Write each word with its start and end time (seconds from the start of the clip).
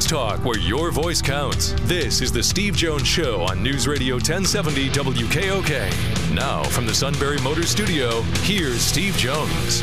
Sports 0.00 0.38
talk 0.38 0.44
where 0.46 0.58
your 0.58 0.90
voice 0.90 1.20
counts. 1.20 1.74
This 1.82 2.22
is 2.22 2.32
the 2.32 2.42
Steve 2.42 2.74
Jones 2.74 3.06
Show 3.06 3.42
on 3.42 3.62
News 3.62 3.86
Radio 3.86 4.14
1070 4.14 4.88
WKOK. 4.90 6.34
Now, 6.34 6.62
from 6.64 6.86
the 6.86 6.94
Sunbury 6.94 7.38
Motor 7.42 7.66
Studio, 7.66 8.22
here's 8.42 8.80
Steve 8.80 9.14
Jones. 9.16 9.82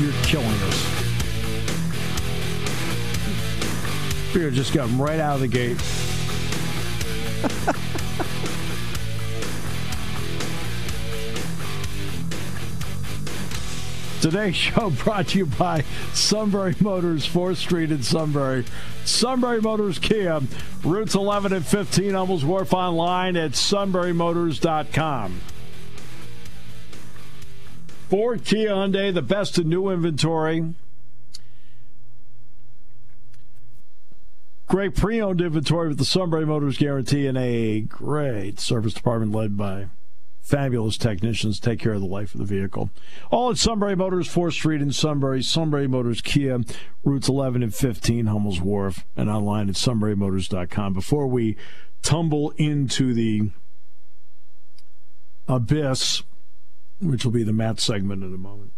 You're 0.00 0.14
killing 0.22 0.46
us. 0.46 0.86
Beer 4.32 4.50
just 4.50 4.72
got 4.72 4.88
him 4.88 5.00
right 5.00 5.20
out 5.20 5.34
of 5.34 5.40
the 5.40 5.48
gate. 5.48 5.78
Today's 14.24 14.56
show 14.56 14.88
brought 14.88 15.28
to 15.28 15.38
you 15.38 15.44
by 15.44 15.84
Sunbury 16.14 16.74
Motors, 16.80 17.28
4th 17.28 17.56
Street 17.56 17.90
in 17.90 18.02
Sunbury. 18.02 18.64
Sunbury 19.04 19.60
Motors 19.60 19.98
Kia, 19.98 20.40
routes 20.82 21.14
11 21.14 21.52
and 21.52 21.66
15, 21.66 22.14
Hummels 22.14 22.42
Wharf 22.42 22.72
online 22.72 23.36
at 23.36 23.50
sunburymotors.com. 23.50 25.40
Ford 28.08 28.44
Kia 28.46 28.70
Hyundai, 28.70 29.12
the 29.12 29.20
best 29.20 29.58
in 29.58 29.68
new 29.68 29.90
inventory. 29.90 30.72
Great 34.68 34.96
pre 34.96 35.20
owned 35.20 35.42
inventory 35.42 35.88
with 35.88 35.98
the 35.98 36.06
Sunbury 36.06 36.46
Motors 36.46 36.78
guarantee 36.78 37.26
and 37.26 37.36
a 37.36 37.82
great 37.82 38.58
service 38.58 38.94
department 38.94 39.32
led 39.32 39.58
by 39.58 39.88
fabulous 40.44 40.98
technicians 40.98 41.58
take 41.58 41.80
care 41.80 41.94
of 41.94 42.02
the 42.02 42.06
life 42.06 42.34
of 42.34 42.38
the 42.38 42.44
vehicle. 42.44 42.90
All 43.30 43.50
at 43.50 43.56
Sunbury 43.56 43.96
Motors, 43.96 44.28
4th 44.28 44.52
Street 44.52 44.82
in 44.82 44.92
Sunbury, 44.92 45.42
Sunbury 45.42 45.88
Motors 45.88 46.20
Kia, 46.20 46.60
routes 47.02 47.28
11 47.28 47.62
and 47.62 47.74
15, 47.74 48.26
Hummel's 48.26 48.60
Wharf, 48.60 49.04
and 49.16 49.30
online 49.30 49.70
at 49.70 49.74
sunburymotors.com. 49.74 50.92
Before 50.92 51.26
we 51.26 51.56
tumble 52.02 52.50
into 52.58 53.14
the 53.14 53.50
abyss, 55.48 56.22
which 57.00 57.24
will 57.24 57.32
be 57.32 57.42
the 57.42 57.52
Matt 57.52 57.80
segment 57.80 58.22
in 58.22 58.34
a 58.34 58.38
moment, 58.38 58.72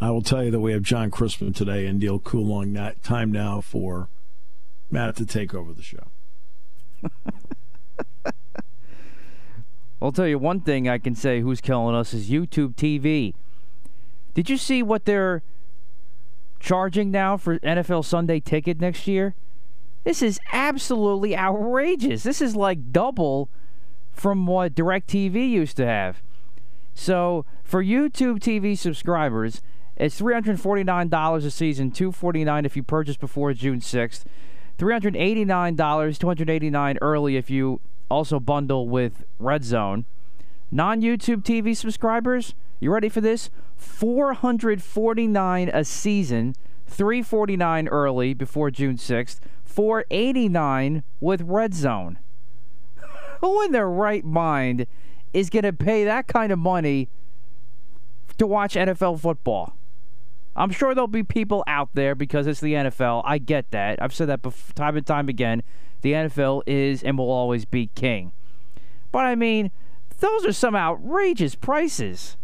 I 0.00 0.10
will 0.10 0.22
tell 0.22 0.42
you 0.42 0.50
that 0.50 0.60
we 0.60 0.72
have 0.72 0.82
Jon 0.82 1.12
Crispin 1.12 1.52
today 1.52 1.86
and 1.86 2.00
Neil 2.00 2.18
Coolong. 2.18 2.76
Time 3.04 3.30
now 3.30 3.60
for 3.60 4.08
Matt 4.90 5.14
to 5.16 5.24
take 5.24 5.54
over 5.54 5.72
the 5.72 5.82
show. 5.82 6.08
I'll 10.02 10.10
tell 10.10 10.26
you 10.26 10.38
one 10.38 10.60
thing 10.60 10.88
I 10.88 10.98
can 10.98 11.14
say 11.14 11.40
who's 11.40 11.60
killing 11.60 11.94
us 11.94 12.12
is 12.12 12.28
YouTube 12.28 12.74
TV. 12.74 13.34
Did 14.34 14.50
you 14.50 14.56
see 14.56 14.82
what 14.82 15.04
they're 15.04 15.42
charging 16.58 17.12
now 17.12 17.36
for 17.36 17.60
NFL 17.60 18.04
Sunday 18.04 18.40
ticket 18.40 18.80
next 18.80 19.06
year? 19.06 19.36
This 20.02 20.20
is 20.20 20.40
absolutely 20.52 21.36
outrageous. 21.36 22.24
This 22.24 22.40
is 22.40 22.56
like 22.56 22.90
double 22.90 23.48
from 24.12 24.44
what 24.46 24.74
DirecTV 24.74 25.48
used 25.48 25.76
to 25.76 25.86
have. 25.86 26.20
So, 26.94 27.46
for 27.62 27.82
YouTube 27.82 28.40
TV 28.40 28.76
subscribers, 28.76 29.62
it's 29.96 30.20
$349 30.20 31.44
a 31.44 31.50
season, 31.50 31.92
$249 31.92 32.66
if 32.66 32.76
you 32.76 32.82
purchase 32.82 33.16
before 33.16 33.54
June 33.54 33.80
6th, 33.80 34.24
$389, 34.78 35.76
$289 35.76 36.98
early 37.00 37.36
if 37.36 37.48
you 37.48 37.80
also 38.12 38.38
bundle 38.38 38.88
with 38.88 39.24
Red 39.38 39.64
Zone. 39.64 40.04
Non 40.70 41.00
YouTube 41.00 41.42
TV 41.42 41.76
subscribers, 41.76 42.54
you 42.78 42.92
ready 42.92 43.08
for 43.08 43.20
this? 43.20 43.50
449 43.76 45.68
a 45.68 45.84
season, 45.84 46.54
349 46.86 47.88
early 47.88 48.34
before 48.34 48.70
June 48.70 48.96
6th, 48.96 49.40
489 49.64 51.02
with 51.20 51.42
Red 51.42 51.74
Zone. 51.74 52.18
Who 53.40 53.62
in 53.64 53.72
their 53.72 53.88
right 53.88 54.24
mind 54.24 54.86
is 55.32 55.50
going 55.50 55.64
to 55.64 55.72
pay 55.72 56.04
that 56.04 56.26
kind 56.28 56.52
of 56.52 56.58
money 56.58 57.08
to 58.38 58.46
watch 58.46 58.74
NFL 58.74 59.20
football? 59.20 59.76
I'm 60.54 60.70
sure 60.70 60.94
there'll 60.94 61.08
be 61.08 61.22
people 61.22 61.64
out 61.66 61.88
there 61.94 62.14
because 62.14 62.46
it's 62.46 62.60
the 62.60 62.74
NFL. 62.74 63.22
I 63.24 63.38
get 63.38 63.70
that. 63.70 64.02
I've 64.02 64.14
said 64.14 64.28
that 64.28 64.42
before, 64.42 64.74
time 64.74 64.96
and 64.96 65.06
time 65.06 65.28
again. 65.28 65.62
The 66.02 66.12
NFL 66.12 66.62
is 66.66 67.02
and 67.02 67.16
will 67.16 67.30
always 67.30 67.64
be 67.64 67.88
king. 67.94 68.32
But 69.10 69.24
I 69.24 69.34
mean, 69.34 69.70
those 70.20 70.44
are 70.46 70.52
some 70.52 70.76
outrageous 70.76 71.54
prices. 71.54 72.36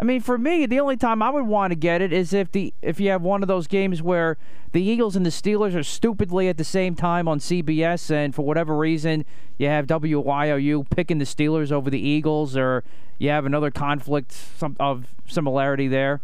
I 0.00 0.04
mean, 0.04 0.20
for 0.20 0.38
me, 0.38 0.64
the 0.66 0.78
only 0.78 0.96
time 0.96 1.22
I 1.22 1.30
would 1.30 1.46
want 1.46 1.72
to 1.72 1.76
get 1.76 2.00
it 2.00 2.12
is 2.12 2.32
if 2.32 2.52
the 2.52 2.72
if 2.82 3.00
you 3.00 3.10
have 3.10 3.22
one 3.22 3.42
of 3.42 3.48
those 3.48 3.66
games 3.66 4.00
where 4.00 4.36
the 4.72 4.82
Eagles 4.82 5.16
and 5.16 5.26
the 5.26 5.30
Steelers 5.30 5.74
are 5.74 5.82
stupidly 5.82 6.48
at 6.48 6.56
the 6.56 6.64
same 6.64 6.94
time 6.94 7.26
on 7.26 7.40
CBS, 7.40 8.10
and 8.10 8.34
for 8.34 8.44
whatever 8.44 8.76
reason 8.76 9.24
you 9.56 9.66
have 9.66 9.86
WYOU 9.86 10.88
picking 10.90 11.18
the 11.18 11.24
Steelers 11.24 11.72
over 11.72 11.90
the 11.90 11.98
Eagles, 11.98 12.56
or 12.56 12.84
you 13.18 13.30
have 13.30 13.44
another 13.44 13.70
conflict 13.70 14.36
of 14.78 15.14
similarity 15.26 15.88
there. 15.88 16.20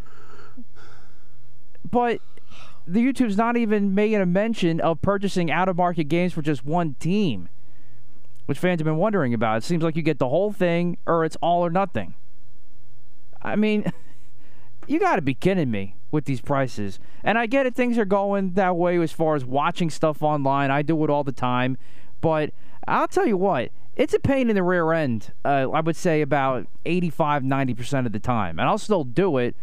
But 1.90 2.20
the 2.86 3.00
YouTube's 3.00 3.36
not 3.36 3.56
even 3.56 3.94
making 3.94 4.20
a 4.20 4.26
mention 4.26 4.80
of 4.80 5.00
purchasing 5.00 5.50
out 5.50 5.68
of 5.68 5.76
market 5.76 6.04
games 6.04 6.32
for 6.32 6.42
just 6.42 6.64
one 6.64 6.94
team, 7.00 7.48
which 8.46 8.58
fans 8.58 8.80
have 8.80 8.84
been 8.84 8.96
wondering 8.96 9.32
about. 9.32 9.58
It 9.58 9.64
seems 9.64 9.82
like 9.82 9.96
you 9.96 10.02
get 10.02 10.18
the 10.18 10.28
whole 10.28 10.52
thing 10.52 10.98
or 11.06 11.24
it's 11.24 11.36
all 11.40 11.64
or 11.64 11.70
nothing. 11.70 12.14
I 13.40 13.56
mean, 13.56 13.90
you 14.86 14.98
got 14.98 15.16
to 15.16 15.22
be 15.22 15.34
kidding 15.34 15.70
me 15.70 15.96
with 16.10 16.26
these 16.26 16.40
prices. 16.40 16.98
And 17.22 17.38
I 17.38 17.46
get 17.46 17.66
it, 17.66 17.74
things 17.74 17.96
are 17.98 18.04
going 18.04 18.52
that 18.52 18.76
way 18.76 18.98
as 19.00 19.12
far 19.12 19.34
as 19.34 19.44
watching 19.44 19.90
stuff 19.90 20.22
online. 20.22 20.70
I 20.70 20.82
do 20.82 21.02
it 21.04 21.10
all 21.10 21.24
the 21.24 21.32
time. 21.32 21.78
But 22.20 22.52
I'll 22.86 23.08
tell 23.08 23.26
you 23.26 23.36
what, 23.36 23.70
it's 23.96 24.14
a 24.14 24.18
pain 24.18 24.50
in 24.50 24.56
the 24.56 24.62
rear 24.62 24.92
end, 24.92 25.32
uh, 25.44 25.68
I 25.72 25.80
would 25.80 25.96
say 25.96 26.20
about 26.20 26.66
85, 26.84 27.42
90% 27.42 28.06
of 28.06 28.12
the 28.12 28.18
time. 28.18 28.58
And 28.58 28.68
I'll 28.68 28.78
still 28.78 29.04
do 29.04 29.38
it 29.38 29.56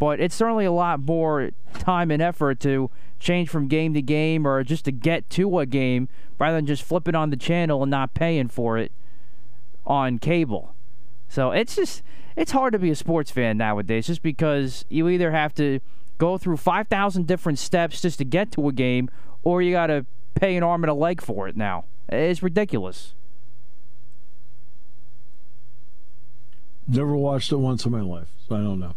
but 0.00 0.18
it's 0.18 0.34
certainly 0.34 0.64
a 0.64 0.72
lot 0.72 0.98
more 0.98 1.50
time 1.74 2.10
and 2.10 2.20
effort 2.20 2.58
to 2.58 2.90
change 3.20 3.50
from 3.50 3.68
game 3.68 3.92
to 3.94 4.00
game 4.02 4.46
or 4.46 4.64
just 4.64 4.86
to 4.86 4.90
get 4.90 5.28
to 5.28 5.58
a 5.58 5.66
game 5.66 6.08
rather 6.38 6.56
than 6.56 6.66
just 6.66 6.82
flipping 6.82 7.14
on 7.14 7.28
the 7.28 7.36
channel 7.36 7.82
and 7.82 7.90
not 7.90 8.14
paying 8.14 8.48
for 8.48 8.78
it 8.78 8.90
on 9.86 10.18
cable. 10.18 10.74
So 11.28 11.52
it's 11.52 11.76
just 11.76 12.02
it's 12.34 12.52
hard 12.52 12.72
to 12.72 12.78
be 12.78 12.90
a 12.90 12.96
sports 12.96 13.30
fan 13.30 13.58
nowadays 13.58 14.06
just 14.06 14.22
because 14.22 14.86
you 14.88 15.06
either 15.06 15.32
have 15.32 15.54
to 15.56 15.80
go 16.16 16.38
through 16.38 16.56
5,000 16.56 17.26
different 17.26 17.58
steps 17.58 18.00
just 18.00 18.18
to 18.18 18.24
get 18.24 18.50
to 18.52 18.68
a 18.68 18.72
game 18.72 19.10
or 19.42 19.60
you 19.60 19.70
got 19.72 19.88
to 19.88 20.06
pay 20.34 20.56
an 20.56 20.62
arm 20.62 20.82
and 20.82 20.90
a 20.90 20.94
leg 20.94 21.20
for 21.20 21.46
it 21.46 21.56
now. 21.56 21.84
It's 22.08 22.42
ridiculous. 22.42 23.14
Never 26.88 27.14
watched 27.14 27.52
it 27.52 27.56
once 27.56 27.84
in 27.84 27.92
my 27.92 28.00
life, 28.00 28.28
so 28.48 28.56
I 28.56 28.62
don't 28.62 28.80
know. 28.80 28.94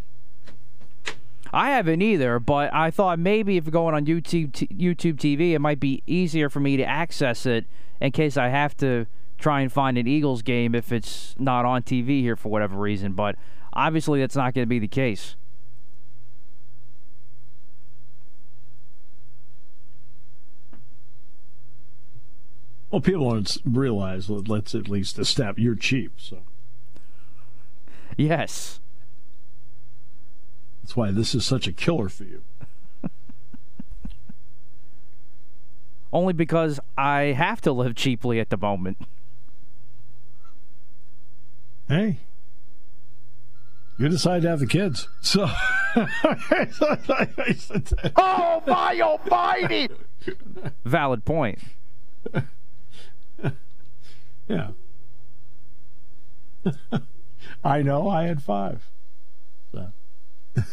I 1.54 1.70
haven't 1.70 2.02
either, 2.02 2.40
but 2.40 2.74
I 2.74 2.90
thought 2.90 3.20
maybe 3.20 3.58
if 3.58 3.70
going 3.70 3.94
on 3.94 4.08
YouTube 4.08 4.54
t- 4.54 4.68
YouTube 4.68 5.18
TV, 5.18 5.52
it 5.52 5.60
might 5.60 5.80
be 5.80 6.02
easier 6.08 6.50
for 6.50 6.60
me 6.60 6.78
to 6.78 6.84
access 6.84 7.46
it 7.46 7.66
in 8.02 8.12
case 8.12 8.38
I 8.38 8.48
have 8.50 8.76
to 8.78 9.06
try 9.38 9.62
and 9.62 9.72
find 9.72 10.00
an 10.00 10.08
Eagles 10.08 10.42
game 10.42 10.74
if 10.74 10.92
it's 10.92 11.36
not 11.38 11.64
on 11.64 11.84
TV 11.84 12.22
here 12.22 12.36
for 12.36 12.50
whatever 12.50 12.76
reason. 12.76 13.14
But 13.14 13.36
obviously, 13.72 14.20
that's 14.20 14.36
not 14.36 14.56
going 14.56 14.64
to 14.64 14.70
be 14.70 14.80
the 14.80 14.88
case. 14.88 15.36
Well, 22.90 23.02
people 23.02 23.30
don't 23.30 23.58
realize. 23.64 24.28
Let's 24.28 24.74
at 24.74 24.90
least 24.90 25.24
step. 25.24 25.60
you're 25.60 25.76
cheap, 25.76 26.14
so. 26.18 26.40
Yes. 28.18 28.80
That's 30.84 30.98
why 30.98 31.12
this 31.12 31.34
is 31.34 31.46
such 31.46 31.66
a 31.66 31.72
killer 31.72 32.10
for 32.10 32.26
you. 32.26 32.44
Only 36.12 36.34
because 36.34 36.80
I 36.96 37.34
have 37.38 37.62
to 37.62 37.72
live 37.72 37.96
cheaply 37.96 38.40
at 38.40 38.50
the 38.52 38.58
moment. 38.58 38.98
Hey, 41.88 42.20
you 43.98 44.10
decide 44.10 44.42
to 44.44 44.50
have 44.50 44.60
the 44.60 44.68
kids. 44.68 45.08
So. 45.22 45.48
oh, 48.16 48.64
my 48.68 49.00
almighty! 49.02 49.90
Valid 50.84 51.26
point. 51.26 51.60
yeah. 54.48 54.70
I 57.64 57.82
know 57.82 58.10
I 58.10 58.24
had 58.24 58.44
five. 58.44 58.90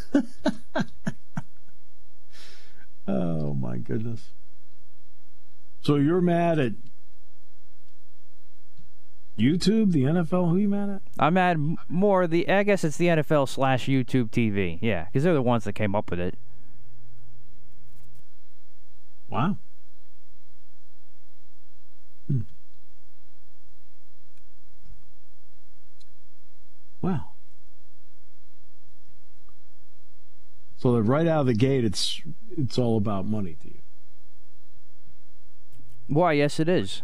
Oh 3.11 3.55
my 3.55 3.77
goodness. 3.77 4.29
So 5.83 5.97
you're 5.97 6.21
mad 6.21 6.59
at 6.59 6.73
YouTube, 9.39 9.93
the 9.93 10.03
NFL? 10.03 10.51
Who 10.51 10.59
you 10.59 10.69
mad 10.69 10.91
at? 10.91 11.03
I'm 11.19 11.35
mad 11.35 11.77
more 11.89 12.27
the. 12.27 12.49
I 12.49 12.63
guess 12.63 12.85
it's 12.85 12.99
the 12.99 13.07
NFL 13.07 13.49
slash 13.49 13.87
YouTube 13.87 14.31
TV. 14.31 14.79
Yeah, 14.81 15.07
because 15.07 15.25
they're 15.25 15.35
the 15.35 15.43
ones 15.43 15.65
that 15.65 15.73
came 15.73 15.95
up 15.95 16.11
with 16.11 16.21
it. 16.21 16.37
Wow. 19.29 19.57
So 30.91 30.97
that 30.97 31.03
right 31.03 31.29
out 31.29 31.43
of 31.43 31.47
the 31.47 31.55
gate, 31.55 31.85
it's 31.85 32.21
it's 32.59 32.77
all 32.77 32.97
about 32.97 33.25
money 33.25 33.57
to 33.63 33.69
you. 33.69 33.79
Why? 36.09 36.33
Yes, 36.33 36.59
it 36.59 36.69
is. 36.69 37.03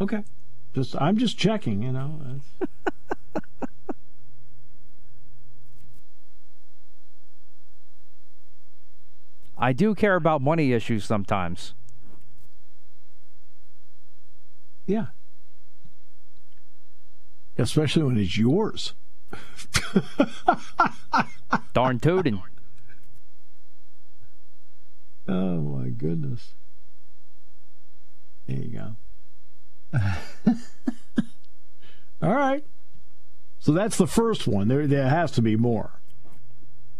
Okay. 0.00 0.24
Just 0.74 0.96
I'm 0.98 1.18
just 1.18 1.36
checking, 1.36 1.82
you 1.82 1.92
know. 1.92 2.40
I 9.58 9.74
do 9.74 9.94
care 9.94 10.16
about 10.16 10.40
money 10.40 10.72
issues 10.72 11.04
sometimes. 11.04 11.74
Yeah. 14.86 15.08
Especially 17.58 18.04
when 18.04 18.16
it's 18.16 18.38
yours. 18.38 18.94
Darn 21.72 21.98
tootin'. 21.98 22.42
Oh 25.28 25.60
my 25.60 25.90
goodness. 25.90 26.54
There 28.46 28.58
you 28.58 28.94
go. 29.92 29.92
All 32.22 32.34
right. 32.34 32.64
So 33.58 33.72
that's 33.72 33.96
the 33.96 34.06
first 34.06 34.48
one. 34.48 34.68
There 34.68 34.86
there 34.86 35.08
has 35.08 35.30
to 35.32 35.42
be 35.42 35.56
more. 35.56 35.92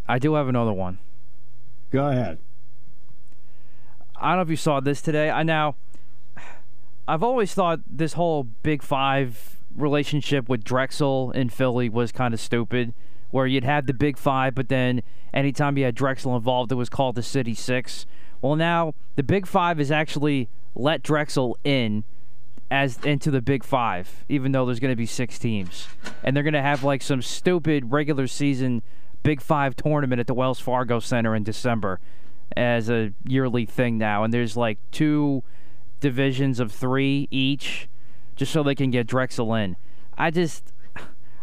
I 0.06 0.18
do 0.18 0.34
have 0.34 0.48
another 0.48 0.72
one. 0.72 0.98
Go 1.90 2.08
ahead. 2.08 2.38
I 4.16 4.30
don't 4.30 4.36
know 4.36 4.42
if 4.42 4.50
you 4.50 4.56
saw 4.56 4.80
this 4.80 5.00
today. 5.00 5.30
I 5.30 5.42
now 5.42 5.76
I've 7.08 7.22
always 7.22 7.54
thought 7.54 7.80
this 7.86 8.12
whole 8.12 8.44
Big 8.44 8.82
5 8.82 9.56
relationship 9.74 10.48
with 10.48 10.64
Drexel 10.64 11.30
in 11.32 11.48
Philly 11.48 11.88
was 11.88 12.12
kind 12.12 12.34
of 12.34 12.40
stupid 12.40 12.94
where 13.30 13.46
you'd 13.46 13.64
have 13.64 13.86
the 13.86 13.94
Big 13.94 14.16
5 14.16 14.54
but 14.54 14.68
then 14.68 15.02
anytime 15.32 15.78
you 15.78 15.84
had 15.84 15.94
Drexel 15.94 16.34
involved 16.36 16.72
it 16.72 16.74
was 16.74 16.88
called 16.88 17.14
the 17.14 17.22
City 17.22 17.54
6. 17.54 18.06
Well, 18.42 18.56
now 18.56 18.94
the 19.16 19.22
Big 19.22 19.46
5 19.46 19.78
is 19.80 19.90
actually 19.90 20.48
let 20.74 21.02
Drexel 21.02 21.56
in 21.64 22.04
as 22.70 22.98
into 23.04 23.30
the 23.30 23.42
Big 23.42 23.64
Five, 23.64 24.24
even 24.28 24.52
though 24.52 24.64
there's 24.64 24.78
going 24.78 24.92
to 24.92 24.96
be 24.96 25.06
six 25.06 25.38
teams, 25.38 25.88
and 26.22 26.36
they're 26.36 26.44
going 26.44 26.54
to 26.54 26.62
have 26.62 26.84
like 26.84 27.02
some 27.02 27.20
stupid 27.20 27.90
regular 27.90 28.26
season 28.26 28.82
Big 29.22 29.40
Five 29.40 29.74
tournament 29.76 30.20
at 30.20 30.26
the 30.26 30.34
Wells 30.34 30.60
Fargo 30.60 31.00
Center 31.00 31.34
in 31.34 31.42
December 31.42 31.98
as 32.56 32.88
a 32.88 33.12
yearly 33.24 33.66
thing 33.66 33.98
now, 33.98 34.22
and 34.22 34.32
there's 34.32 34.56
like 34.56 34.78
two 34.92 35.42
divisions 36.00 36.60
of 36.60 36.70
three 36.72 37.26
each, 37.30 37.88
just 38.36 38.52
so 38.52 38.62
they 38.62 38.74
can 38.74 38.90
get 38.90 39.06
Drexel 39.06 39.54
in. 39.54 39.76
I 40.16 40.30
just, 40.30 40.72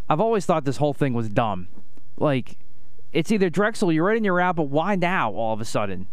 I've 0.10 0.20
always 0.20 0.46
thought 0.46 0.66
this 0.66 0.78
whole 0.78 0.94
thing 0.94 1.14
was 1.14 1.30
dumb. 1.30 1.68
Like, 2.18 2.58
it's 3.14 3.32
either 3.32 3.50
Drexel, 3.50 3.92
you're 3.92 4.12
in, 4.14 4.24
you're 4.24 4.42
out, 4.42 4.56
but 4.56 4.70
why 4.70 4.96
now 4.96 5.32
all 5.32 5.54
of 5.54 5.62
a 5.62 5.66
sudden? 5.66 6.08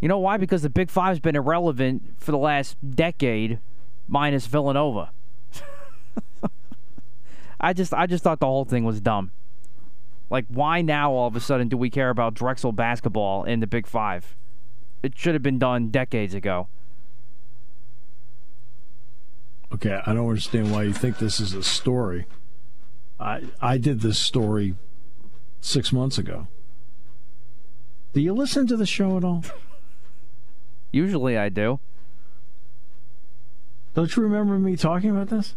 You 0.00 0.08
know 0.08 0.18
why? 0.18 0.36
Because 0.36 0.62
the 0.62 0.70
Big 0.70 0.90
Five's 0.90 1.20
been 1.20 1.36
irrelevant 1.36 2.14
for 2.18 2.30
the 2.30 2.38
last 2.38 2.76
decade 2.88 3.58
minus 4.06 4.46
Villanova. 4.46 5.10
I 7.60 7.72
just 7.72 7.92
I 7.92 8.06
just 8.06 8.22
thought 8.22 8.38
the 8.38 8.46
whole 8.46 8.64
thing 8.64 8.84
was 8.84 9.00
dumb. 9.00 9.32
Like 10.30 10.44
why 10.48 10.82
now 10.82 11.12
all 11.12 11.26
of 11.26 11.34
a 11.34 11.40
sudden 11.40 11.68
do 11.68 11.76
we 11.76 11.90
care 11.90 12.10
about 12.10 12.34
Drexel 12.34 12.72
basketball 12.72 13.44
in 13.44 13.60
the 13.60 13.66
Big 13.66 13.86
5? 13.86 14.36
It 15.02 15.16
should 15.16 15.34
have 15.34 15.42
been 15.42 15.58
done 15.58 15.88
decades 15.88 16.34
ago. 16.34 16.68
Okay, 19.72 20.00
I 20.06 20.14
don't 20.14 20.28
understand 20.28 20.72
why 20.72 20.84
you 20.84 20.92
think 20.92 21.18
this 21.18 21.40
is 21.40 21.54
a 21.54 21.62
story. 21.62 22.26
I 23.20 23.42
I 23.60 23.78
did 23.78 24.00
this 24.00 24.18
story 24.18 24.74
6 25.60 25.92
months 25.92 26.18
ago. 26.18 26.46
Do 28.12 28.20
you 28.20 28.32
listen 28.32 28.66
to 28.68 28.76
the 28.76 28.86
show 28.86 29.16
at 29.16 29.24
all? 29.24 29.44
Usually 30.90 31.36
I 31.36 31.50
do. 31.50 31.80
Don't 33.94 34.14
you 34.16 34.22
remember 34.22 34.58
me 34.58 34.76
talking 34.76 35.10
about 35.10 35.28
this? 35.28 35.54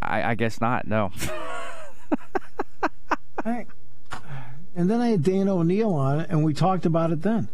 I, 0.00 0.30
I 0.30 0.34
guess 0.34 0.60
not. 0.60 0.86
No. 0.86 1.10
I, 3.44 3.66
and 4.74 4.88
then 4.88 5.00
I 5.00 5.08
had 5.08 5.22
Dana 5.22 5.56
O'Neil 5.56 5.92
on 5.92 6.20
and 6.20 6.44
we 6.44 6.54
talked 6.54 6.86
about 6.86 7.10
it 7.10 7.22
then. 7.22 7.48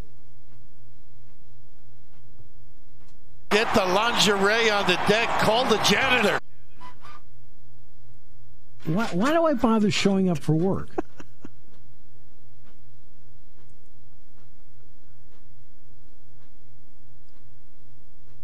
Get 3.52 3.72
the 3.75 3.84
lingerie 3.84 4.70
on 4.70 4.87
the 4.87 4.99
deck. 5.06 5.28
Call 5.40 5.66
the 5.66 5.76
janitor. 5.84 6.38
Why, 8.87 9.06
why 9.12 9.32
do 9.32 9.44
I 9.44 9.52
bother 9.52 9.90
showing 9.90 10.31
up 10.31 10.38
for 10.38 10.54
work? 10.54 10.88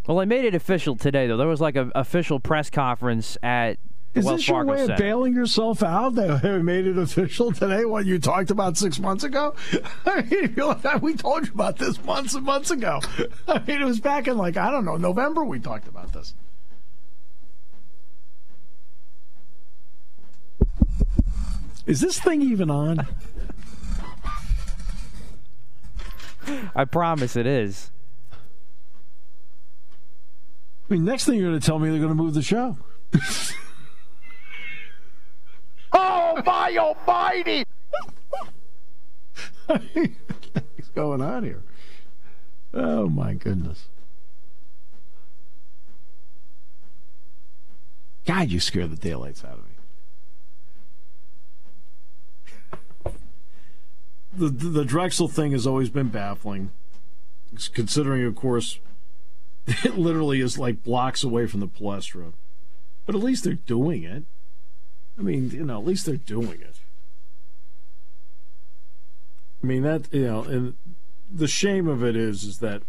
Well, 0.06 0.20
I 0.20 0.24
made 0.24 0.44
it 0.44 0.54
official 0.54 0.96
today, 0.96 1.26
though. 1.26 1.36
There 1.36 1.46
was 1.46 1.60
like 1.60 1.76
an 1.76 1.92
official 1.94 2.40
press 2.40 2.70
conference 2.70 3.36
at 3.42 3.78
the 4.12 4.20
Is 4.20 4.24
Wells 4.24 4.40
this 4.40 4.48
your 4.48 4.56
Fargo 4.56 4.70
way 4.72 4.78
Center. 4.78 4.92
of 4.94 4.98
bailing 4.98 5.34
yourself 5.34 5.82
out? 5.82 6.14
They 6.14 6.58
made 6.62 6.86
it 6.86 6.98
official 6.98 7.52
today. 7.52 7.84
What 7.84 8.06
you 8.06 8.18
talked 8.18 8.50
about 8.50 8.76
six 8.76 8.98
months 8.98 9.24
ago? 9.24 9.54
I 10.06 10.22
mean, 10.22 10.54
we 11.00 11.14
told 11.14 11.46
you 11.46 11.52
about 11.52 11.76
this 11.78 12.02
months 12.04 12.34
and 12.34 12.44
months 12.44 12.70
ago. 12.70 13.00
I 13.48 13.58
mean, 13.60 13.80
it 13.80 13.84
was 13.84 14.00
back 14.00 14.28
in 14.28 14.36
like 14.38 14.56
I 14.56 14.70
don't 14.70 14.84
know 14.84 14.96
November. 14.96 15.44
We 15.44 15.60
talked 15.60 15.88
about 15.88 16.12
this. 16.12 16.34
Is 21.86 22.00
this 22.00 22.20
thing 22.20 22.42
even 22.42 22.70
on? 22.70 23.06
I 26.74 26.84
promise 26.84 27.36
it 27.36 27.46
is. 27.46 27.90
I 30.90 30.94
mean, 30.94 31.04
next 31.04 31.24
thing 31.24 31.38
you're 31.38 31.50
going 31.50 31.60
to 31.60 31.66
tell 31.66 31.78
me 31.78 31.90
they're 31.90 31.98
going 31.98 32.10
to 32.10 32.14
move 32.14 32.34
the 32.34 32.42
show. 32.42 32.76
My 36.44 36.76
almighty! 36.78 37.64
What's 39.66 40.88
going 40.94 41.20
on 41.20 41.44
here? 41.44 41.62
Oh 42.72 43.08
my 43.08 43.34
goodness. 43.34 43.86
God, 48.26 48.50
you 48.50 48.60
scare 48.60 48.86
the 48.86 48.96
daylights 48.96 49.44
out 49.44 49.58
of 49.58 49.64
me. 49.64 49.70
The, 54.36 54.48
the 54.48 54.68
the 54.68 54.84
Drexel 54.84 55.28
thing 55.28 55.52
has 55.52 55.66
always 55.66 55.88
been 55.88 56.08
baffling, 56.08 56.70
considering, 57.72 58.24
of 58.24 58.36
course, 58.36 58.78
it 59.66 59.96
literally 59.96 60.40
is 60.40 60.58
like 60.58 60.84
blocks 60.84 61.24
away 61.24 61.46
from 61.46 61.60
the 61.60 61.68
Palestra. 61.68 62.32
But 63.06 63.14
at 63.14 63.22
least 63.22 63.44
they're 63.44 63.54
doing 63.54 64.02
it. 64.02 64.24
I 65.18 65.22
mean, 65.22 65.50
you 65.50 65.64
know, 65.64 65.80
at 65.80 65.86
least 65.86 66.06
they're 66.06 66.16
doing 66.16 66.60
it. 66.60 66.76
I 69.62 69.66
mean 69.66 69.82
that 69.82 70.12
you 70.12 70.24
know, 70.24 70.42
and 70.44 70.74
the 71.32 71.48
shame 71.48 71.88
of 71.88 72.04
it 72.04 72.14
is, 72.14 72.44
is 72.44 72.58
that 72.58 72.82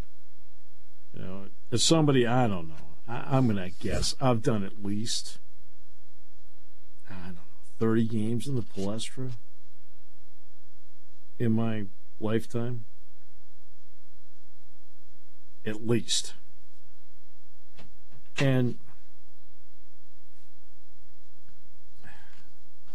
you 1.14 1.22
know, 1.24 1.46
as 1.72 1.84
somebody 1.84 2.28
I 2.28 2.48
don't 2.48 2.70
know, 2.70 2.76
I, 3.08 3.38
I'm 3.38 3.48
gonna 3.48 3.72
guess 3.80 4.16
I've 4.22 4.44
done 4.44 4.64
at 4.64 4.84
least 4.84 5.40
I 7.10 7.14
don't 7.14 7.36
know, 7.36 7.42
thirty 7.80 8.06
games 8.06 8.48
in 8.48 8.56
the 8.56 8.62
Palestra 8.62 9.32
in 11.40 11.54
my 11.54 11.86
lifetime, 12.20 12.86
at 15.66 15.88
least, 15.88 16.34
and 18.38 18.78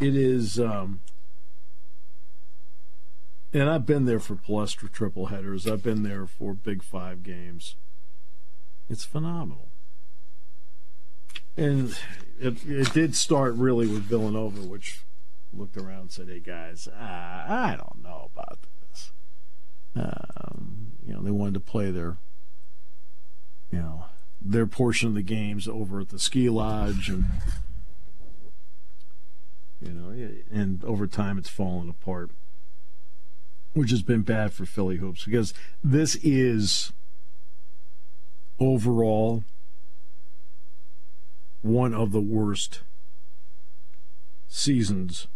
it 0.00 0.16
is. 0.16 0.58
Um, 0.58 1.00
and 3.52 3.68
I've 3.70 3.86
been 3.86 4.04
there 4.04 4.18
for 4.20 4.34
Palestra 4.34 4.90
triple 4.90 5.26
headers. 5.26 5.66
I've 5.66 5.82
been 5.82 6.02
there 6.02 6.26
for 6.26 6.54
Big 6.54 6.82
Five 6.82 7.22
games. 7.22 7.76
It's 8.90 9.04
phenomenal. 9.04 9.68
and 11.56 11.96
it, 12.40 12.66
it 12.66 12.92
did 12.92 13.14
start 13.14 13.54
really 13.54 13.86
with 13.86 14.02
Villanova, 14.02 14.60
which 14.60 15.00
looked 15.56 15.76
around 15.76 16.00
and 16.00 16.10
said, 16.10 16.28
"Hey 16.28 16.40
guys, 16.40 16.88
uh, 16.88 17.44
I 17.48 17.76
don't 17.78 18.02
know 18.02 18.28
about 18.34 18.58
this." 18.90 19.12
Um, 19.96 20.92
you 21.06 21.14
know, 21.14 21.22
they 21.22 21.30
wanted 21.30 21.54
to 21.54 21.60
play 21.60 21.90
their, 21.92 22.16
you 23.70 23.78
know, 23.78 24.06
their 24.42 24.66
portion 24.66 25.08
of 25.08 25.14
the 25.14 25.22
games 25.22 25.68
over 25.68 26.00
at 26.00 26.08
the 26.08 26.18
ski 26.18 26.48
lodge, 26.48 27.08
and 27.08 27.24
you 29.84 29.92
know, 29.92 30.30
and 30.50 30.84
over 30.84 31.06
time 31.06 31.38
it's 31.38 31.48
fallen 31.48 31.88
apart, 31.88 32.30
which 33.72 33.90
has 33.90 34.02
been 34.02 34.22
bad 34.22 34.52
for 34.52 34.64
Philly 34.64 34.96
hoops 34.96 35.24
because 35.24 35.52
this 35.82 36.16
is 36.16 36.92
overall 38.58 39.44
one 41.62 41.94
of 41.94 42.12
the 42.12 42.20
worst 42.20 42.80
seasons 44.48 45.26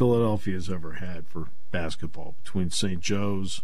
Philadelphia's 0.00 0.70
ever 0.70 0.94
had 0.94 1.26
for 1.26 1.48
basketball 1.70 2.34
between 2.42 2.70
St. 2.70 3.00
Joe's. 3.00 3.60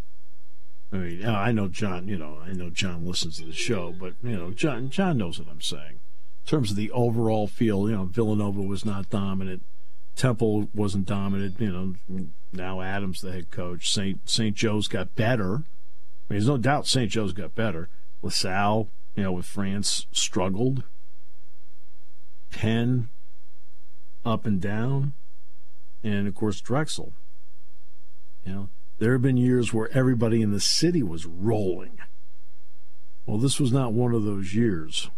I 0.92 0.96
mean, 0.96 1.24
I 1.24 1.50
know 1.50 1.66
John. 1.66 2.08
You 2.08 2.18
know, 2.18 2.38
I 2.44 2.52
know 2.52 2.68
John 2.68 3.06
listens 3.06 3.38
to 3.38 3.46
the 3.46 3.54
show, 3.54 3.90
but 3.98 4.16
you 4.22 4.36
know, 4.36 4.50
John. 4.50 4.90
John 4.90 5.16
knows 5.16 5.38
what 5.38 5.48
I'm 5.50 5.62
saying. 5.62 5.98
In 6.46 6.50
terms 6.50 6.70
of 6.70 6.76
the 6.76 6.92
overall 6.92 7.48
feel, 7.48 7.90
you 7.90 7.96
know, 7.96 8.04
Villanova 8.04 8.62
was 8.62 8.84
not 8.84 9.10
dominant. 9.10 9.62
Temple 10.14 10.68
wasn't 10.72 11.06
dominant. 11.06 11.60
You 11.60 11.96
know, 12.08 12.26
now 12.52 12.80
Adams 12.80 13.20
the 13.20 13.32
head 13.32 13.50
coach. 13.50 13.92
St. 13.92 14.20
St. 14.28 14.54
Joe's 14.54 14.86
got 14.86 15.16
better. 15.16 15.54
I 15.54 15.56
mean, 15.56 15.64
there's 16.38 16.46
no 16.46 16.56
doubt 16.56 16.86
St. 16.86 17.10
Joe's 17.10 17.32
got 17.32 17.56
better. 17.56 17.88
LaSalle, 18.22 18.88
you 19.16 19.24
know, 19.24 19.32
with 19.32 19.44
France 19.44 20.06
struggled. 20.12 20.84
Penn, 22.52 23.08
up 24.24 24.46
and 24.46 24.60
down 24.60 25.12
and 26.06 26.28
of 26.28 26.34
course 26.34 26.60
Drexel. 26.60 27.12
You 28.44 28.52
know, 28.52 28.68
there 28.98 29.12
have 29.12 29.22
been 29.22 29.36
years 29.36 29.72
where 29.72 29.90
everybody 29.92 30.40
in 30.40 30.52
the 30.52 30.60
city 30.60 31.02
was 31.02 31.26
rolling. 31.26 31.98
Well, 33.26 33.38
this 33.38 33.58
was 33.58 33.72
not 33.72 33.92
one 33.92 34.14
of 34.14 34.24
those 34.24 34.54
years. 34.54 35.10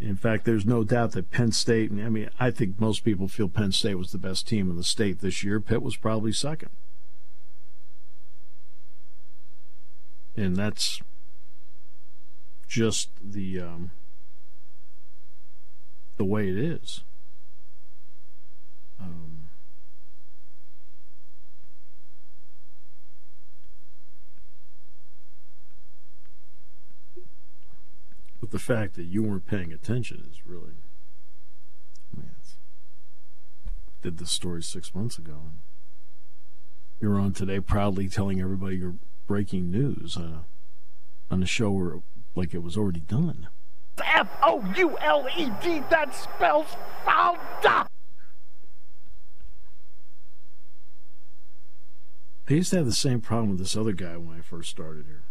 In 0.00 0.16
fact, 0.16 0.44
there's 0.44 0.64
no 0.64 0.84
doubt 0.84 1.12
that 1.12 1.30
Penn 1.30 1.50
State, 1.50 1.90
I 1.90 2.08
mean, 2.08 2.30
I 2.38 2.50
think 2.50 2.78
most 2.78 3.04
people 3.04 3.26
feel 3.26 3.48
Penn 3.48 3.72
State 3.72 3.96
was 3.96 4.12
the 4.12 4.18
best 4.18 4.46
team 4.46 4.70
in 4.70 4.76
the 4.76 4.84
state 4.84 5.20
this 5.20 5.42
year. 5.42 5.60
Pitt 5.60 5.82
was 5.82 5.96
probably 5.96 6.32
second. 6.32 6.70
And 10.36 10.56
that's 10.56 11.00
just 12.68 13.08
the 13.20 13.60
um, 13.60 13.90
the 16.16 16.24
way 16.24 16.48
it 16.48 16.56
is. 16.56 17.02
Um, 19.00 19.37
but 28.48 28.58
the 28.58 28.64
fact 28.64 28.94
that 28.94 29.04
you 29.04 29.22
weren't 29.22 29.46
paying 29.46 29.72
attention 29.72 30.26
is 30.30 30.40
really. 30.46 30.72
I 32.16 32.20
mean, 32.20 32.30
did 34.02 34.18
this 34.18 34.30
story 34.30 34.62
six 34.62 34.94
months 34.94 35.18
ago. 35.18 35.40
You're 37.00 37.20
on 37.20 37.32
today 37.32 37.60
proudly 37.60 38.08
telling 38.08 38.40
everybody 38.40 38.76
you're 38.76 38.96
breaking 39.26 39.70
news 39.70 40.16
on 40.16 40.24
a, 40.24 41.34
on 41.34 41.42
a 41.42 41.46
show 41.46 41.70
where 41.70 41.96
like 42.34 42.54
it 42.54 42.62
was 42.62 42.76
already 42.76 43.00
done. 43.00 43.48
F 44.02 44.28
O 44.42 44.64
U 44.76 44.96
L 44.98 45.26
E 45.36 45.50
D, 45.62 45.82
that 45.90 46.14
spells 46.14 46.68
fouled 47.04 47.38
up. 47.66 47.90
I 52.48 52.54
used 52.54 52.70
to 52.70 52.76
have 52.76 52.86
the 52.86 52.92
same 52.92 53.20
problem 53.20 53.50
with 53.50 53.58
this 53.58 53.76
other 53.76 53.92
guy 53.92 54.16
when 54.16 54.38
I 54.38 54.40
first 54.40 54.70
started 54.70 55.04
here. 55.06 55.22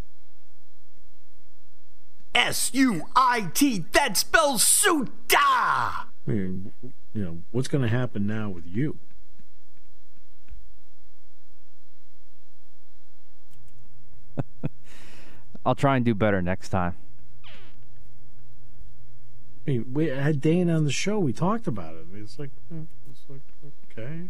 S 2.38 2.72
U 2.74 3.02
I 3.16 3.50
T, 3.56 3.86
that 3.94 4.16
spells 4.16 4.64
suita. 4.64 5.36
I 5.36 6.06
mean, 6.28 6.72
you 7.14 7.24
know, 7.24 7.40
what's 7.52 7.68
going 7.68 7.82
to 7.82 7.88
happen 7.88 8.28
now 8.28 8.50
with 8.50 8.68
you? 8.68 9.00
I'll 15.66 15.74
try 15.74 15.96
and 15.96 16.06
do 16.06 16.14
better 16.14 16.40
next 16.44 16.70
time. 16.70 16.94
I 19.66 19.72
mean, 19.72 19.94
we 19.94 20.06
had 20.08 20.40
Dana 20.40 20.76
on 20.76 20.86
the 20.86 20.92
show. 20.92 21.18
We 21.18 21.34
talked 21.34 21.66
about 21.66 21.96
it. 21.96 22.06
It's 22.14 22.38
like, 22.38 22.52
eh, 22.72 22.84
it's 23.12 23.22
like 23.28 23.42
okay. 23.92 24.30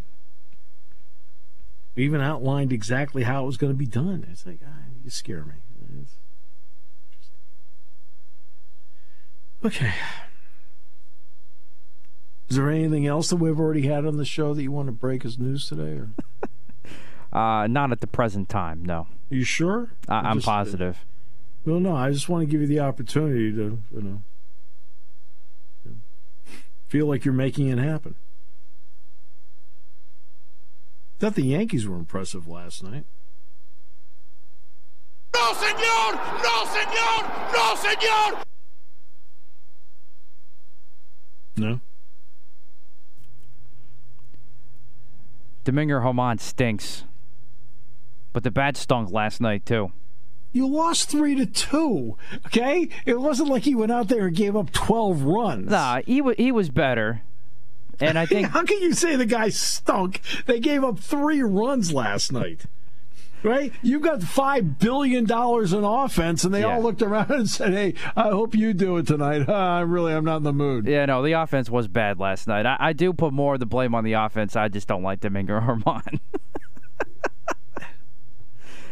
We 1.95 2.05
even 2.05 2.21
outlined 2.21 2.71
exactly 2.71 3.23
how 3.23 3.43
it 3.43 3.47
was 3.47 3.57
going 3.57 3.73
to 3.73 3.77
be 3.77 3.85
done. 3.85 4.25
It's 4.31 4.45
like, 4.45 4.61
ah, 4.65 4.85
you 5.03 5.09
scare 5.09 5.43
me. 5.43 5.55
Just... 5.99 6.13
Okay. 9.65 9.93
Is 12.49 12.55
there 12.55 12.69
anything 12.69 13.05
else 13.05 13.29
that 13.29 13.37
we've 13.37 13.59
already 13.59 13.87
had 13.87 14.05
on 14.05 14.17
the 14.17 14.25
show 14.25 14.53
that 14.53 14.61
you 14.61 14.71
want 14.71 14.87
to 14.87 14.93
break 14.93 15.25
as 15.25 15.37
news 15.37 15.67
today? 15.67 15.99
Or? 15.99 16.09
uh, 17.37 17.67
not 17.67 17.91
at 17.91 17.99
the 17.99 18.07
present 18.07 18.47
time, 18.47 18.85
no. 18.85 19.07
Are 19.31 19.35
you 19.35 19.43
sure? 19.43 19.91
I- 20.07 20.31
am 20.31 20.41
positive. 20.41 20.97
Uh, 21.01 21.03
well, 21.71 21.79
no, 21.81 21.95
I 21.95 22.11
just 22.11 22.29
want 22.29 22.43
to 22.43 22.45
give 22.45 22.61
you 22.61 22.67
the 22.67 22.79
opportunity 22.79 23.51
to, 23.51 23.81
you 23.93 24.01
know, 24.01 24.21
feel 26.87 27.07
like 27.07 27.25
you're 27.25 27.33
making 27.33 27.67
it 27.67 27.77
happen. 27.77 28.15
Thought 31.19 31.35
the 31.35 31.43
Yankees 31.43 31.85
were 31.85 31.97
impressive 31.97 32.47
last 32.47 32.83
night. 32.83 33.03
No, 35.35 35.53
senor! 35.53 36.13
No, 36.41 36.65
senor! 36.71 37.51
No, 37.53 37.75
senor! 37.75 38.46
No. 41.57 41.79
Domingo 45.63 45.99
Germán 45.99 46.39
stinks. 46.39 47.03
But 48.31 48.43
the 48.43 48.51
bat 48.51 48.77
stunk 48.77 49.11
last 49.11 49.41
night, 49.41 49.65
too. 49.65 49.91
You 50.53 50.67
lost 50.67 51.09
three 51.09 51.35
to 51.35 51.45
two. 51.45 52.17
Okay, 52.47 52.89
it 53.05 53.19
wasn't 53.19 53.49
like 53.49 53.63
he 53.63 53.75
went 53.75 53.91
out 53.91 54.07
there 54.07 54.27
and 54.27 54.35
gave 54.35 54.55
up 54.55 54.71
twelve 54.71 55.23
runs. 55.23 55.69
Nah, 55.69 56.01
he 56.05 56.21
was 56.21 56.35
he 56.37 56.51
was 56.51 56.69
better. 56.69 57.21
And 57.99 58.17
I 58.17 58.25
think 58.27 58.47
how 58.47 58.63
can 58.63 58.81
you 58.81 58.93
say 58.93 59.15
the 59.15 59.25
guy 59.25 59.49
stunk? 59.49 60.21
They 60.45 60.59
gave 60.59 60.83
up 60.83 60.99
three 60.99 61.41
runs 61.41 61.91
last 61.91 62.31
night. 62.31 62.65
Right? 63.43 63.71
You 63.81 63.99
got 63.99 64.23
five 64.23 64.79
billion 64.79 65.25
dollars 65.25 65.71
in 65.71 65.83
offense, 65.83 66.43
and 66.43 66.53
they 66.53 66.61
yeah. 66.61 66.75
all 66.75 66.81
looked 66.81 67.01
around 67.01 67.31
and 67.31 67.49
said, 67.49 67.73
"Hey, 67.73 67.93
I 68.15 68.29
hope 68.29 68.55
you 68.55 68.73
do 68.73 68.97
it 68.97 69.07
tonight." 69.07 69.47
Uh, 69.57 69.83
really, 69.83 70.13
I'm 70.13 70.23
not 70.23 70.37
in 70.37 70.43
the 70.43 70.53
mood. 70.53 70.87
Yeah, 70.87 71.05
no, 71.05 71.23
the 71.23 71.31
offense 71.31 71.69
was 71.69 71.87
bad 71.87 72.19
last 72.19 72.47
night. 72.47 72.65
I, 72.65 72.77
I 72.79 72.93
do 72.93 73.11
put 73.11 73.33
more 73.33 73.55
of 73.55 73.59
the 73.59 73.65
blame 73.65 73.95
on 73.95 74.03
the 74.03 74.13
offense. 74.13 74.55
I 74.55 74.67
just 74.67 74.87
don't 74.87 75.01
like 75.03 75.19
Domingo 75.19 75.59
Germán. 75.59 76.19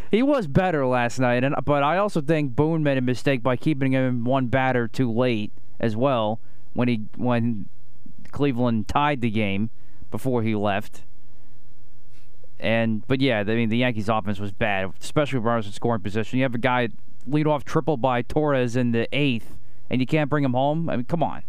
he 0.09 0.23
was 0.23 0.47
better 0.47 0.85
last 0.85 1.19
night, 1.19 1.43
and 1.43 1.55
but 1.65 1.83
I 1.83 1.97
also 1.97 2.21
think 2.21 2.55
Boone 2.55 2.83
made 2.83 2.97
a 2.97 3.01
mistake 3.01 3.43
by 3.43 3.57
keeping 3.57 3.91
him 3.91 4.23
one 4.23 4.47
batter 4.47 4.87
too 4.87 5.11
late 5.11 5.51
as 5.79 5.95
well 5.95 6.39
when 6.73 6.87
he 6.87 7.01
when 7.15 7.67
Cleveland 8.31 8.87
tied 8.87 9.21
the 9.21 9.29
game 9.29 9.69
before 10.11 10.41
he 10.43 10.55
left. 10.55 11.03
And 12.59 13.05
but 13.07 13.21
yeah, 13.21 13.39
I 13.39 13.43
mean 13.43 13.69
the 13.69 13.77
Yankees' 13.77 14.09
offense 14.09 14.39
was 14.39 14.51
bad, 14.51 14.91
especially 15.01 15.39
with 15.39 15.45
runners 15.45 15.65
in 15.65 15.73
scoring 15.73 16.01
position. 16.01 16.37
You 16.37 16.43
have 16.43 16.55
a 16.55 16.59
guy 16.59 16.89
lead 17.27 17.47
off 17.47 17.65
triple 17.65 17.97
by 17.97 18.21
Torres 18.21 18.75
in 18.75 18.91
the 18.91 19.07
eighth, 19.11 19.57
and 19.89 19.99
you 19.99 20.07
can't 20.07 20.29
bring 20.29 20.43
him 20.43 20.53
home. 20.53 20.89
I 20.89 20.95
mean, 20.95 21.05
come 21.05 21.21
on. 21.21 21.43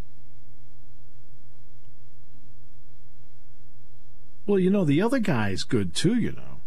Well, 4.46 4.58
you 4.58 4.70
know 4.70 4.84
the 4.84 5.02
other 5.02 5.18
guy's 5.18 5.64
good 5.64 5.94
too. 5.94 6.14
You 6.14 6.32
know. 6.32 6.60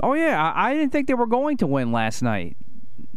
Oh 0.00 0.14
yeah, 0.14 0.52
I, 0.52 0.70
I 0.70 0.74
didn't 0.74 0.90
think 0.90 1.06
they 1.08 1.14
were 1.14 1.26
going 1.26 1.56
to 1.58 1.66
win 1.66 1.92
last 1.92 2.22
night, 2.22 2.56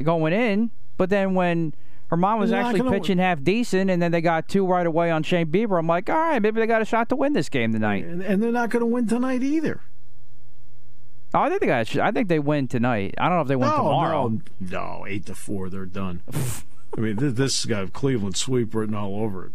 going 0.01 0.33
in. 0.33 0.71
But 0.97 1.09
then 1.09 1.33
when 1.33 1.73
Germán 2.11 2.39
was 2.39 2.51
actually 2.51 2.89
pitching 2.89 3.17
half 3.17 3.43
decent, 3.43 3.89
and 3.89 4.01
then 4.01 4.11
they 4.11 4.21
got 4.21 4.47
two 4.47 4.65
right 4.65 4.85
away 4.85 5.09
on 5.09 5.23
Shane 5.23 5.47
Bieber. 5.47 5.79
I'm 5.79 5.87
like, 5.87 6.09
all 6.09 6.15
right, 6.15 6.41
maybe 6.41 6.59
they 6.59 6.67
got 6.67 6.81
a 6.81 6.85
shot 6.85 7.09
to 7.09 7.15
win 7.15 7.33
this 7.33 7.49
game 7.49 7.73
tonight. 7.73 8.05
And, 8.05 8.21
and 8.21 8.43
they're 8.43 8.51
not 8.51 8.69
going 8.69 8.81
to 8.81 8.85
win 8.85 9.07
tonight 9.07 9.41
either. 9.41 9.81
Oh, 11.33 11.39
I 11.39 11.49
think 11.49 11.61
they 11.61 11.67
got. 11.67 11.95
I 11.97 12.11
think 12.11 12.29
they 12.29 12.39
win 12.39 12.67
tonight. 12.67 13.15
I 13.17 13.27
don't 13.27 13.37
know 13.37 13.41
if 13.41 13.47
they 13.47 13.55
win 13.55 13.69
no, 13.69 13.77
tomorrow. 13.77 14.27
No, 14.29 14.41
no, 14.59 15.05
eight 15.07 15.25
to 15.25 15.35
four, 15.35 15.69
they're 15.69 15.85
done. 15.85 16.21
I 16.97 17.01
mean, 17.01 17.17
this, 17.17 17.33
this 17.33 17.61
has 17.61 17.65
got 17.65 17.91
Cleveland 17.91 18.37
sweep 18.37 18.73
written 18.73 18.95
all 18.95 19.19
over 19.19 19.47
it. 19.47 19.51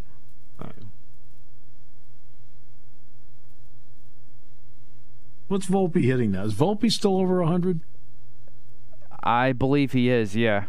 What's 5.51 5.67
Volpe 5.67 6.05
hitting 6.05 6.31
now? 6.31 6.45
Is 6.45 6.55
Volpe 6.55 6.93
still 6.93 7.17
over 7.19 7.43
hundred? 7.43 7.81
I 9.21 9.51
believe 9.53 9.91
he 9.91 10.09
is. 10.09 10.37
Yeah. 10.37 10.67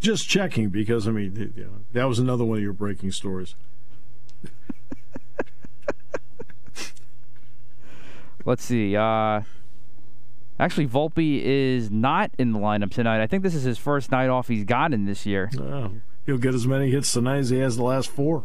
Just 0.00 0.28
checking 0.28 0.70
because 0.70 1.06
I 1.06 1.10
mean 1.10 1.52
you 1.54 1.64
know, 1.64 1.70
that 1.92 2.04
was 2.04 2.18
another 2.18 2.44
one 2.44 2.58
of 2.58 2.62
your 2.62 2.72
breaking 2.72 3.12
stories. 3.12 3.54
Let's 8.46 8.64
see. 8.64 8.96
Uh, 8.96 9.42
actually, 10.58 10.86
Volpe 10.86 11.42
is 11.42 11.90
not 11.90 12.30
in 12.38 12.52
the 12.52 12.58
lineup 12.58 12.90
tonight. 12.90 13.22
I 13.22 13.26
think 13.26 13.42
this 13.42 13.54
is 13.54 13.64
his 13.64 13.76
first 13.76 14.10
night 14.10 14.30
off 14.30 14.48
he's 14.48 14.64
gotten 14.64 15.04
this 15.04 15.26
year. 15.26 15.50
Oh, 15.58 15.92
he'll 16.24 16.38
get 16.38 16.54
as 16.54 16.66
many 16.66 16.90
hits 16.90 17.12
tonight 17.12 17.38
as 17.38 17.50
he 17.50 17.58
has 17.58 17.76
the 17.76 17.82
last 17.82 18.08
four. 18.08 18.42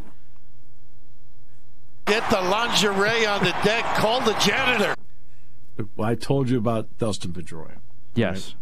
Get 2.06 2.30
the 2.30 2.42
lingerie 2.42 3.26
on 3.26 3.44
the 3.44 3.56
deck. 3.64 3.84
Call 3.96 4.22
the 4.22 4.34
janitor. 4.34 4.96
I 5.98 6.16
told 6.16 6.50
you 6.50 6.58
about 6.58 6.98
Dustin 6.98 7.34
Pedroia. 7.34 7.78
Yes. 8.14 8.50
Right? 8.50 8.56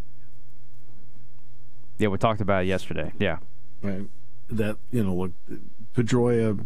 Yeah, 1.97 2.07
we 2.09 2.17
talked 2.17 2.41
about 2.41 2.63
it 2.63 2.67
yesterday. 2.67 3.13
Yeah. 3.19 3.39
Right. 3.81 4.07
That, 4.49 4.77
you 4.91 5.03
know, 5.03 5.15
look, 5.15 5.31
Pedroia, 5.95 6.65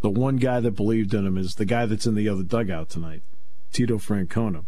the 0.00 0.10
one 0.10 0.36
guy 0.36 0.60
that 0.60 0.72
believed 0.72 1.14
in 1.14 1.26
him 1.26 1.36
is 1.36 1.54
the 1.54 1.64
guy 1.64 1.86
that's 1.86 2.06
in 2.06 2.14
the 2.14 2.28
other 2.28 2.42
dugout 2.42 2.88
tonight, 2.88 3.22
Tito 3.72 3.98
Francona. 3.98 4.64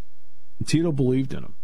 And 0.58 0.68
Tito 0.68 0.92
believed 0.92 1.32
in 1.32 1.44
him. 1.44 1.54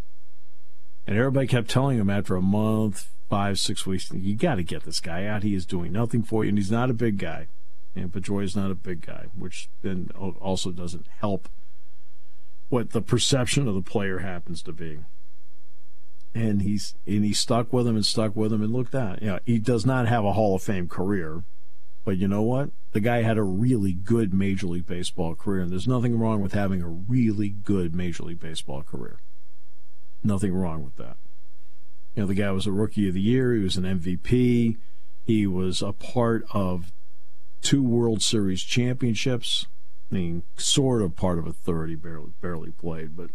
And 1.07 1.17
everybody 1.17 1.47
kept 1.47 1.69
telling 1.69 1.97
him 1.97 2.09
after 2.09 2.35
a 2.35 2.41
month, 2.41 3.09
five, 3.29 3.59
six 3.59 3.85
weeks, 3.85 4.11
you 4.11 4.35
got 4.35 4.55
to 4.55 4.63
get 4.63 4.83
this 4.83 4.99
guy 4.99 5.25
out. 5.25 5.43
He 5.43 5.55
is 5.55 5.65
doing 5.65 5.91
nothing 5.93 6.21
for 6.21 6.43
you, 6.43 6.49
and 6.49 6.57
he's 6.57 6.71
not 6.71 6.89
a 6.89 6.93
big 6.93 7.17
guy. 7.17 7.47
And 7.95 8.15
is 8.15 8.55
not 8.55 8.71
a 8.71 8.75
big 8.75 9.05
guy, 9.05 9.25
which 9.37 9.67
then 9.81 10.09
also 10.15 10.71
doesn't 10.71 11.07
help 11.19 11.49
what 12.69 12.91
the 12.91 13.01
perception 13.01 13.67
of 13.67 13.75
the 13.75 13.81
player 13.81 14.19
happens 14.19 14.61
to 14.63 14.71
be. 14.71 14.99
And 16.33 16.61
he's 16.61 16.95
and 17.05 17.25
he 17.25 17.33
stuck 17.33 17.73
with 17.73 17.85
him 17.85 17.95
and 17.95 18.05
stuck 18.05 18.35
with 18.35 18.53
him 18.53 18.61
and 18.61 18.71
looked 18.71 18.95
at. 18.95 19.21
You 19.21 19.27
know, 19.27 19.39
he 19.45 19.59
does 19.59 19.85
not 19.85 20.07
have 20.07 20.23
a 20.23 20.33
Hall 20.33 20.55
of 20.55 20.63
Fame 20.63 20.87
career, 20.87 21.43
but 22.05 22.17
you 22.17 22.27
know 22.27 22.41
what? 22.41 22.69
The 22.93 23.01
guy 23.01 23.21
had 23.21 23.37
a 23.37 23.43
really 23.43 23.93
good 23.93 24.33
Major 24.33 24.67
League 24.67 24.87
Baseball 24.87 25.35
career, 25.35 25.61
and 25.61 25.71
there's 25.71 25.87
nothing 25.87 26.17
wrong 26.17 26.41
with 26.41 26.53
having 26.53 26.81
a 26.81 26.87
really 26.87 27.49
good 27.49 27.93
Major 27.93 28.23
League 28.23 28.39
Baseball 28.39 28.81
career. 28.81 29.19
Nothing 30.23 30.53
wrong 30.53 30.83
with 30.83 30.95
that. 30.97 31.17
You 32.15 32.23
know, 32.23 32.27
the 32.27 32.35
guy 32.35 32.51
was 32.51 32.67
a 32.67 32.71
Rookie 32.71 33.07
of 33.07 33.13
the 33.13 33.21
Year. 33.21 33.53
He 33.53 33.63
was 33.63 33.77
an 33.77 33.83
MVP. 33.83 34.77
He 35.25 35.47
was 35.47 35.81
a 35.81 35.93
part 35.93 36.45
of 36.53 36.91
two 37.61 37.83
World 37.83 38.21
Series 38.21 38.63
championships. 38.63 39.67
I 40.11 40.15
mean, 40.15 40.43
sort 40.57 41.01
of 41.01 41.15
part 41.15 41.39
of 41.39 41.47
a 41.47 41.53
third. 41.53 41.89
He 41.89 41.95
barely 41.95 42.31
barely 42.41 42.71
played, 42.71 43.15
but 43.15 43.29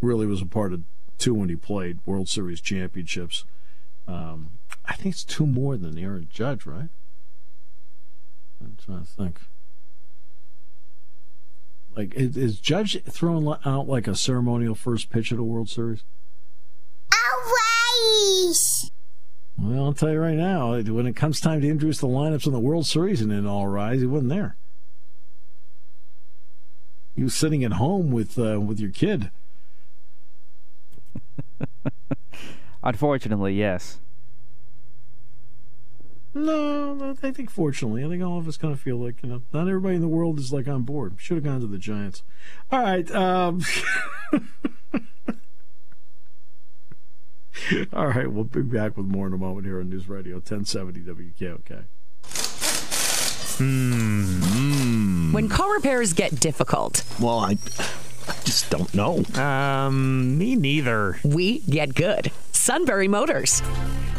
really 0.00 0.26
was 0.26 0.40
a 0.40 0.46
part 0.46 0.72
of 0.72 0.82
two 1.18 1.34
when 1.34 1.48
he 1.48 1.56
played 1.56 1.98
World 2.04 2.28
Series 2.28 2.60
championships. 2.60 3.44
Um, 4.06 4.50
I 4.84 4.94
think 4.94 5.14
it's 5.14 5.24
two 5.24 5.46
more 5.46 5.76
than 5.76 5.98
Aaron 5.98 6.28
Judge, 6.30 6.66
right? 6.66 6.88
I'm 8.60 8.76
trying 8.84 9.00
to 9.00 9.06
think. 9.06 9.40
Like, 11.96 12.14
is, 12.14 12.36
is 12.36 12.58
Judge 12.58 13.02
throwing 13.04 13.46
out 13.64 13.88
like 13.88 14.08
a 14.08 14.16
ceremonial 14.16 14.74
first 14.74 15.10
pitch 15.10 15.32
at 15.32 15.38
a 15.38 15.44
World 15.44 15.68
Series? 15.68 16.02
Always. 17.12 18.90
Well, 19.56 19.84
I'll 19.84 19.92
tell 19.92 20.10
you 20.10 20.18
right 20.18 20.34
now, 20.36 20.80
when 20.80 21.06
it 21.06 21.14
comes 21.14 21.40
time 21.40 21.60
to 21.60 21.68
introduce 21.68 21.98
the 21.98 22.08
lineups 22.08 22.46
in 22.46 22.52
the 22.52 22.58
World 22.58 22.86
Series 22.86 23.20
and 23.20 23.30
in 23.30 23.46
All 23.46 23.68
Rise, 23.68 24.00
he 24.00 24.06
wasn't 24.06 24.30
there. 24.30 24.56
He 27.14 27.22
was 27.22 27.34
sitting 27.34 27.62
at 27.62 27.74
home 27.74 28.10
with 28.10 28.36
uh, 28.38 28.60
with 28.60 28.80
your 28.80 28.90
kid. 28.90 29.30
Unfortunately, 32.84 33.54
yes. 33.54 33.98
No, 36.34 37.16
I 37.22 37.30
think 37.30 37.50
fortunately, 37.50 38.04
I 38.04 38.08
think 38.08 38.22
all 38.22 38.38
of 38.38 38.46
us 38.46 38.56
kind 38.56 38.72
of 38.72 38.80
feel 38.80 38.96
like 38.96 39.22
you 39.22 39.28
know, 39.28 39.42
not 39.52 39.68
everybody 39.68 39.94
in 39.94 40.00
the 40.00 40.08
world 40.08 40.38
is 40.38 40.52
like 40.52 40.68
on 40.68 40.82
board. 40.82 41.14
Should 41.16 41.36
have 41.36 41.44
gone 41.44 41.60
to 41.60 41.66
the 41.66 41.78
Giants. 41.78 42.22
All 42.70 42.82
right. 42.82 43.10
Um, 43.12 43.62
All 47.92 48.08
right, 48.08 48.30
we'll 48.30 48.44
be 48.44 48.62
back 48.62 48.96
with 48.96 49.06
more 49.06 49.26
in 49.28 49.32
a 49.32 49.38
moment 49.38 49.64
here 49.66 49.80
on 49.80 49.88
News 49.88 50.08
Radio 50.08 50.34
1070 50.34 51.00
WKOK. 51.00 51.84
Hmm. 53.56 55.32
When 55.32 55.48
car 55.48 55.72
repairs 55.74 56.12
get 56.12 56.38
difficult. 56.40 57.04
Well, 57.20 57.38
I, 57.38 57.52
I 57.52 58.34
just 58.44 58.68
don't 58.70 58.92
know. 58.92 59.24
Um, 59.40 60.36
me 60.36 60.56
neither. 60.56 61.18
We 61.22 61.60
get 61.60 61.94
good. 61.94 62.32
Sunbury 62.64 63.08
Motors. 63.08 63.60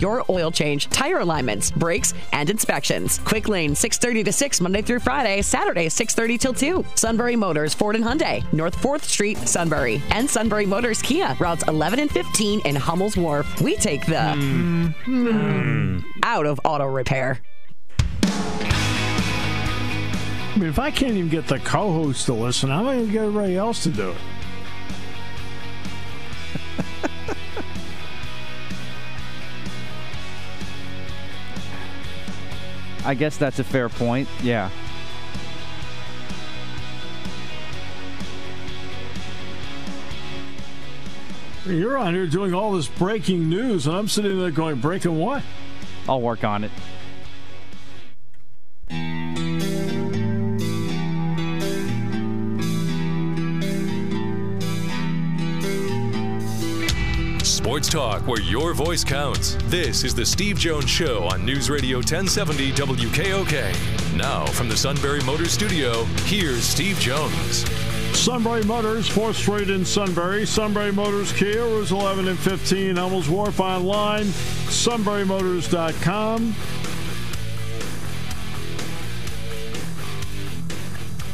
your 0.00 0.24
oil 0.28 0.50
change, 0.50 0.88
tire 0.88 1.18
alignments, 1.18 1.70
brakes, 1.70 2.14
and 2.32 2.50
inspections. 2.50 3.18
Quick 3.24 3.48
Lane, 3.48 3.74
6:30 3.74 4.24
to 4.24 4.32
6 4.32 4.60
Monday 4.60 4.82
through 4.82 5.00
Friday, 5.00 5.42
Saturday 5.42 5.88
6:30 5.88 6.38
till 6.38 6.54
2. 6.54 6.84
Sunbury 6.94 7.36
Motors, 7.36 7.74
Ford 7.74 7.96
and 7.96 8.04
Hyundai, 8.04 8.44
North 8.52 8.76
4th 8.76 9.04
Street, 9.04 9.38
Sunbury, 9.48 10.02
and 10.10 10.28
Sunbury 10.28 10.66
Motors 10.66 11.02
Kia, 11.02 11.36
routes 11.38 11.64
11 11.68 11.98
and 11.98 12.10
15 12.10 12.60
in 12.64 12.76
Hummel's 12.76 13.16
Wharf. 13.16 13.60
We 13.60 13.76
take 13.76 14.06
the 14.06 14.12
mm. 14.12 16.04
Out 16.22 16.46
of 16.46 16.60
auto 16.64 16.86
repair. 16.86 17.40
I 20.52 20.58
mean, 20.58 20.68
if 20.68 20.78
I 20.78 20.90
can't 20.90 21.12
even 21.12 21.28
get 21.28 21.46
the 21.46 21.58
co-host 21.60 22.26
to 22.26 22.34
listen, 22.34 22.70
how 22.70 22.80
am 22.80 22.88
I 22.88 22.94
going 22.94 23.06
to 23.06 23.12
get 23.12 23.22
everybody 23.22 23.56
else 23.56 23.82
to 23.84 23.88
do 23.88 24.10
it? 24.10 24.16
I 33.04 33.14
guess 33.14 33.36
that's 33.36 33.58
a 33.58 33.64
fair 33.64 33.88
point. 33.88 34.28
Yeah. 34.42 34.70
You're 41.66 41.96
on 41.96 42.14
here 42.14 42.26
doing 42.26 42.54
all 42.54 42.72
this 42.72 42.88
breaking 42.88 43.48
news, 43.48 43.86
and 43.86 43.94
I'm 43.94 44.08
sitting 44.08 44.38
there 44.38 44.50
going, 44.50 44.80
breaking 44.80 45.18
what? 45.18 45.42
I'll 46.08 46.20
work 46.20 46.42
on 46.42 46.64
it. 46.64 46.70
Talk 57.90 58.24
where 58.28 58.40
your 58.40 58.72
voice 58.72 59.02
counts. 59.02 59.56
This 59.64 60.04
is 60.04 60.14
the 60.14 60.24
Steve 60.24 60.56
Jones 60.56 60.88
Show 60.88 61.24
on 61.24 61.44
News 61.44 61.68
Radio 61.68 61.98
1070 61.98 62.70
WKOK. 62.70 64.16
Now, 64.16 64.46
from 64.46 64.68
the 64.68 64.76
Sunbury 64.76 65.20
Motors 65.24 65.50
Studio, 65.50 66.04
here's 66.24 66.62
Steve 66.62 67.00
Jones. 67.00 67.68
Sunbury 68.16 68.62
Motors, 68.62 69.08
4th 69.08 69.34
Street 69.34 69.70
in 69.70 69.84
Sunbury. 69.84 70.46
Sunbury 70.46 70.92
Motors 70.92 71.32
Kia, 71.32 71.64
routes 71.64 71.90
11 71.90 72.28
and 72.28 72.38
15, 72.38 72.94
Hummels 72.94 73.28
Wharf 73.28 73.58
online, 73.58 74.26
sunburymotors.com. 74.26 76.54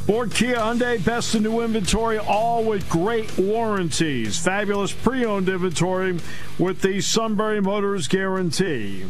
Ford 0.06 0.30
Kia 0.30 0.54
Hyundai, 0.54 1.04
best 1.04 1.34
in 1.34 1.42
new 1.42 1.62
inventory, 1.62 2.16
all 2.16 2.62
with 2.62 2.88
great 2.88 3.36
warranties. 3.36 4.38
Fabulous 4.38 4.92
pre 4.92 5.24
owned 5.24 5.48
inventory 5.48 6.20
with 6.60 6.80
the 6.80 7.00
Sunbury 7.00 7.60
Motors 7.60 8.06
guarantee. 8.06 9.04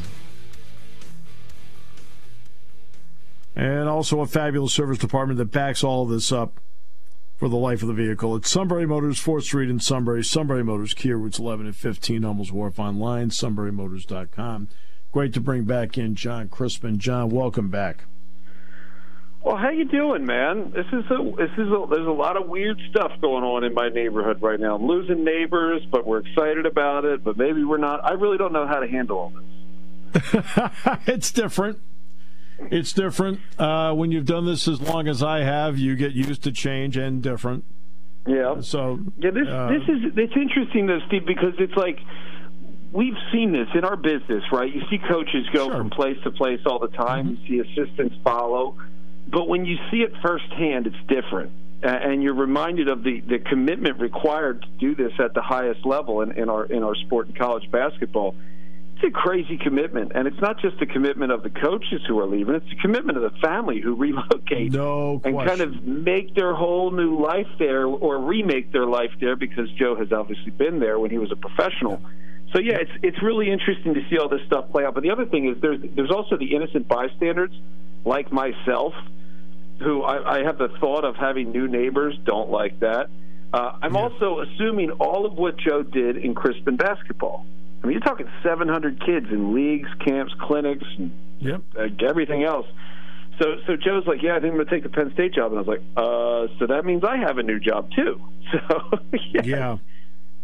And 3.54 3.90
also 3.90 4.20
a 4.22 4.26
fabulous 4.26 4.72
service 4.72 4.96
department 4.96 5.36
that 5.36 5.52
backs 5.52 5.84
all 5.84 6.04
of 6.04 6.08
this 6.08 6.32
up 6.32 6.60
for 7.36 7.50
the 7.50 7.56
life 7.56 7.82
of 7.82 7.88
the 7.88 7.94
vehicle. 7.94 8.34
It's 8.34 8.50
Sunbury 8.50 8.86
Motors, 8.86 9.22
4th 9.22 9.42
Street 9.42 9.68
in 9.68 9.80
Sunbury. 9.80 10.24
Sunbury 10.24 10.64
Motors, 10.64 10.94
Kia 10.94 11.18
routes 11.18 11.38
11 11.38 11.66
and 11.66 11.76
15, 11.76 12.22
Hummels 12.22 12.52
Wharf 12.52 12.78
online, 12.78 13.28
sunburymotors.com. 13.28 14.68
Great 15.12 15.34
to 15.34 15.40
bring 15.42 15.64
back 15.64 15.98
in 15.98 16.14
Jon 16.14 16.48
Crispin. 16.48 16.98
John, 16.98 17.28
welcome 17.28 17.68
back. 17.68 18.04
Well, 19.46 19.56
how 19.56 19.70
you 19.70 19.84
doing, 19.84 20.26
man? 20.26 20.72
This 20.74 20.86
is 20.92 21.04
a 21.08 21.22
this 21.36 21.52
is 21.52 21.68
a, 21.68 21.86
there's 21.88 22.08
a 22.08 22.10
lot 22.10 22.36
of 22.36 22.48
weird 22.48 22.80
stuff 22.90 23.12
going 23.20 23.44
on 23.44 23.62
in 23.62 23.74
my 23.74 23.88
neighborhood 23.88 24.42
right 24.42 24.58
now. 24.58 24.74
I'm 24.74 24.88
losing 24.88 25.22
neighbors, 25.22 25.82
but 25.88 26.04
we're 26.04 26.18
excited 26.18 26.66
about 26.66 27.04
it. 27.04 27.22
But 27.22 27.36
maybe 27.36 27.62
we're 27.62 27.76
not. 27.76 28.04
I 28.04 28.14
really 28.14 28.38
don't 28.38 28.52
know 28.52 28.66
how 28.66 28.80
to 28.80 28.88
handle 28.88 29.16
all 29.18 29.32
this. 29.32 30.44
it's 31.06 31.30
different. 31.30 31.78
It's 32.72 32.92
different. 32.92 33.38
Uh, 33.56 33.92
when 33.94 34.10
you've 34.10 34.24
done 34.26 34.46
this 34.46 34.66
as 34.66 34.80
long 34.80 35.06
as 35.06 35.22
I 35.22 35.44
have, 35.44 35.78
you 35.78 35.94
get 35.94 36.10
used 36.10 36.42
to 36.42 36.50
change 36.50 36.96
and 36.96 37.22
different. 37.22 37.62
Yeah. 38.26 38.60
So 38.62 38.98
yeah, 39.16 39.30
this 39.30 39.46
uh, 39.46 39.68
this 39.68 39.82
is 39.82 40.12
it's 40.16 40.34
interesting 40.36 40.88
though, 40.88 40.98
Steve, 41.06 41.24
because 41.24 41.54
it's 41.60 41.76
like 41.76 42.00
we've 42.90 43.14
seen 43.30 43.52
this 43.52 43.68
in 43.76 43.84
our 43.84 43.96
business, 43.96 44.42
right? 44.50 44.74
You 44.74 44.82
see 44.90 44.98
coaches 45.08 45.46
go 45.52 45.68
Sure. 45.68 45.76
from 45.76 45.90
place 45.90 46.18
to 46.24 46.32
place 46.32 46.58
all 46.66 46.80
the 46.80 46.88
time. 46.88 47.38
You 47.46 47.62
see 47.62 47.70
assistants 47.70 48.16
follow, 48.24 48.76
but 49.26 49.48
when 49.48 49.64
you 49.64 49.76
see 49.90 49.98
it 49.98 50.12
firsthand, 50.22 50.86
it's 50.86 50.96
different, 51.08 51.52
and 51.82 52.22
you're 52.22 52.34
reminded 52.34 52.88
of 52.88 53.02
the 53.02 53.20
the 53.20 53.38
commitment 53.38 54.00
required 54.00 54.62
to 54.62 54.68
do 54.78 54.94
this 54.94 55.12
at 55.18 55.34
the 55.34 55.42
highest 55.42 55.84
level 55.84 56.22
in, 56.22 56.32
in 56.32 56.48
our 56.48 56.64
in 56.64 56.82
our 56.82 56.94
sport 56.94 57.26
and 57.26 57.36
college 57.36 57.70
basketball. 57.70 58.34
It's 58.94 59.04
a 59.04 59.10
crazy 59.10 59.58
commitment, 59.58 60.12
and 60.14 60.26
it's 60.26 60.40
not 60.40 60.58
just 60.58 60.78
the 60.78 60.86
commitment 60.86 61.30
of 61.30 61.42
the 61.42 61.50
coaches 61.50 62.00
who 62.08 62.18
are 62.18 62.26
leaving; 62.26 62.54
it's 62.54 62.68
the 62.70 62.80
commitment 62.80 63.18
of 63.18 63.30
the 63.30 63.38
family 63.40 63.80
who 63.80 63.94
relocate 63.96 64.72
no 64.72 65.20
and 65.24 65.36
kind 65.36 65.60
of 65.60 65.82
make 65.84 66.34
their 66.34 66.54
whole 66.54 66.92
new 66.92 67.20
life 67.20 67.48
there 67.58 67.84
or 67.84 68.18
remake 68.18 68.72
their 68.72 68.86
life 68.86 69.10
there 69.20 69.36
because 69.36 69.70
Joe 69.72 69.96
has 69.96 70.12
obviously 70.12 70.52
been 70.52 70.78
there 70.78 70.98
when 70.98 71.10
he 71.10 71.18
was 71.18 71.32
a 71.32 71.36
professional. 71.36 72.00
So 72.52 72.60
yeah, 72.60 72.76
it's 72.76 72.92
it's 73.02 73.22
really 73.22 73.50
interesting 73.50 73.94
to 73.94 74.08
see 74.08 74.18
all 74.18 74.28
this 74.28 74.46
stuff 74.46 74.70
play 74.70 74.84
out. 74.84 74.94
But 74.94 75.02
the 75.02 75.10
other 75.10 75.26
thing 75.26 75.48
is 75.48 75.60
there's 75.60 75.80
there's 75.94 76.12
also 76.12 76.36
the 76.36 76.54
innocent 76.54 76.88
bystanders 76.88 77.50
like 78.06 78.32
myself 78.32 78.94
who 79.80 80.02
I, 80.02 80.38
I 80.38 80.44
have 80.44 80.56
the 80.56 80.68
thought 80.80 81.04
of 81.04 81.16
having 81.16 81.52
new 81.52 81.68
neighbors 81.68 82.16
don't 82.24 82.48
like 82.50 82.80
that. 82.80 83.10
Uh, 83.52 83.72
I'm 83.82 83.96
also 83.96 84.40
assuming 84.40 84.90
all 84.92 85.26
of 85.26 85.34
what 85.34 85.58
Joe 85.58 85.82
did 85.82 86.16
in 86.16 86.34
Crispin 86.34 86.76
basketball. 86.76 87.44
I 87.82 87.86
mean, 87.86 87.92
you're 87.92 88.00
talking 88.02 88.28
700 88.42 89.04
kids 89.04 89.26
in 89.30 89.54
leagues, 89.54 89.88
camps, 90.04 90.32
clinics, 90.40 90.86
and 90.98 91.10
Yep. 91.38 91.62
everything 92.00 92.42
else. 92.44 92.66
So, 93.38 93.56
so 93.66 93.76
Joe's 93.76 94.06
like, 94.06 94.22
yeah, 94.22 94.36
I 94.36 94.40
think 94.40 94.52
I'm 94.52 94.56
going 94.56 94.66
to 94.66 94.70
take 94.70 94.82
the 94.82 94.88
Penn 94.88 95.12
State 95.12 95.34
job, 95.34 95.52
and 95.52 95.58
I 95.58 95.62
was 95.62 95.68
like, 95.68 95.82
uh, 95.94 96.58
so 96.58 96.66
that 96.68 96.86
means 96.86 97.04
I 97.04 97.18
have 97.18 97.36
a 97.36 97.42
new 97.42 97.60
job 97.60 97.90
too. 97.94 98.20
So, 98.52 98.98
yeah, 99.34 99.42
Yeah. 99.44 99.76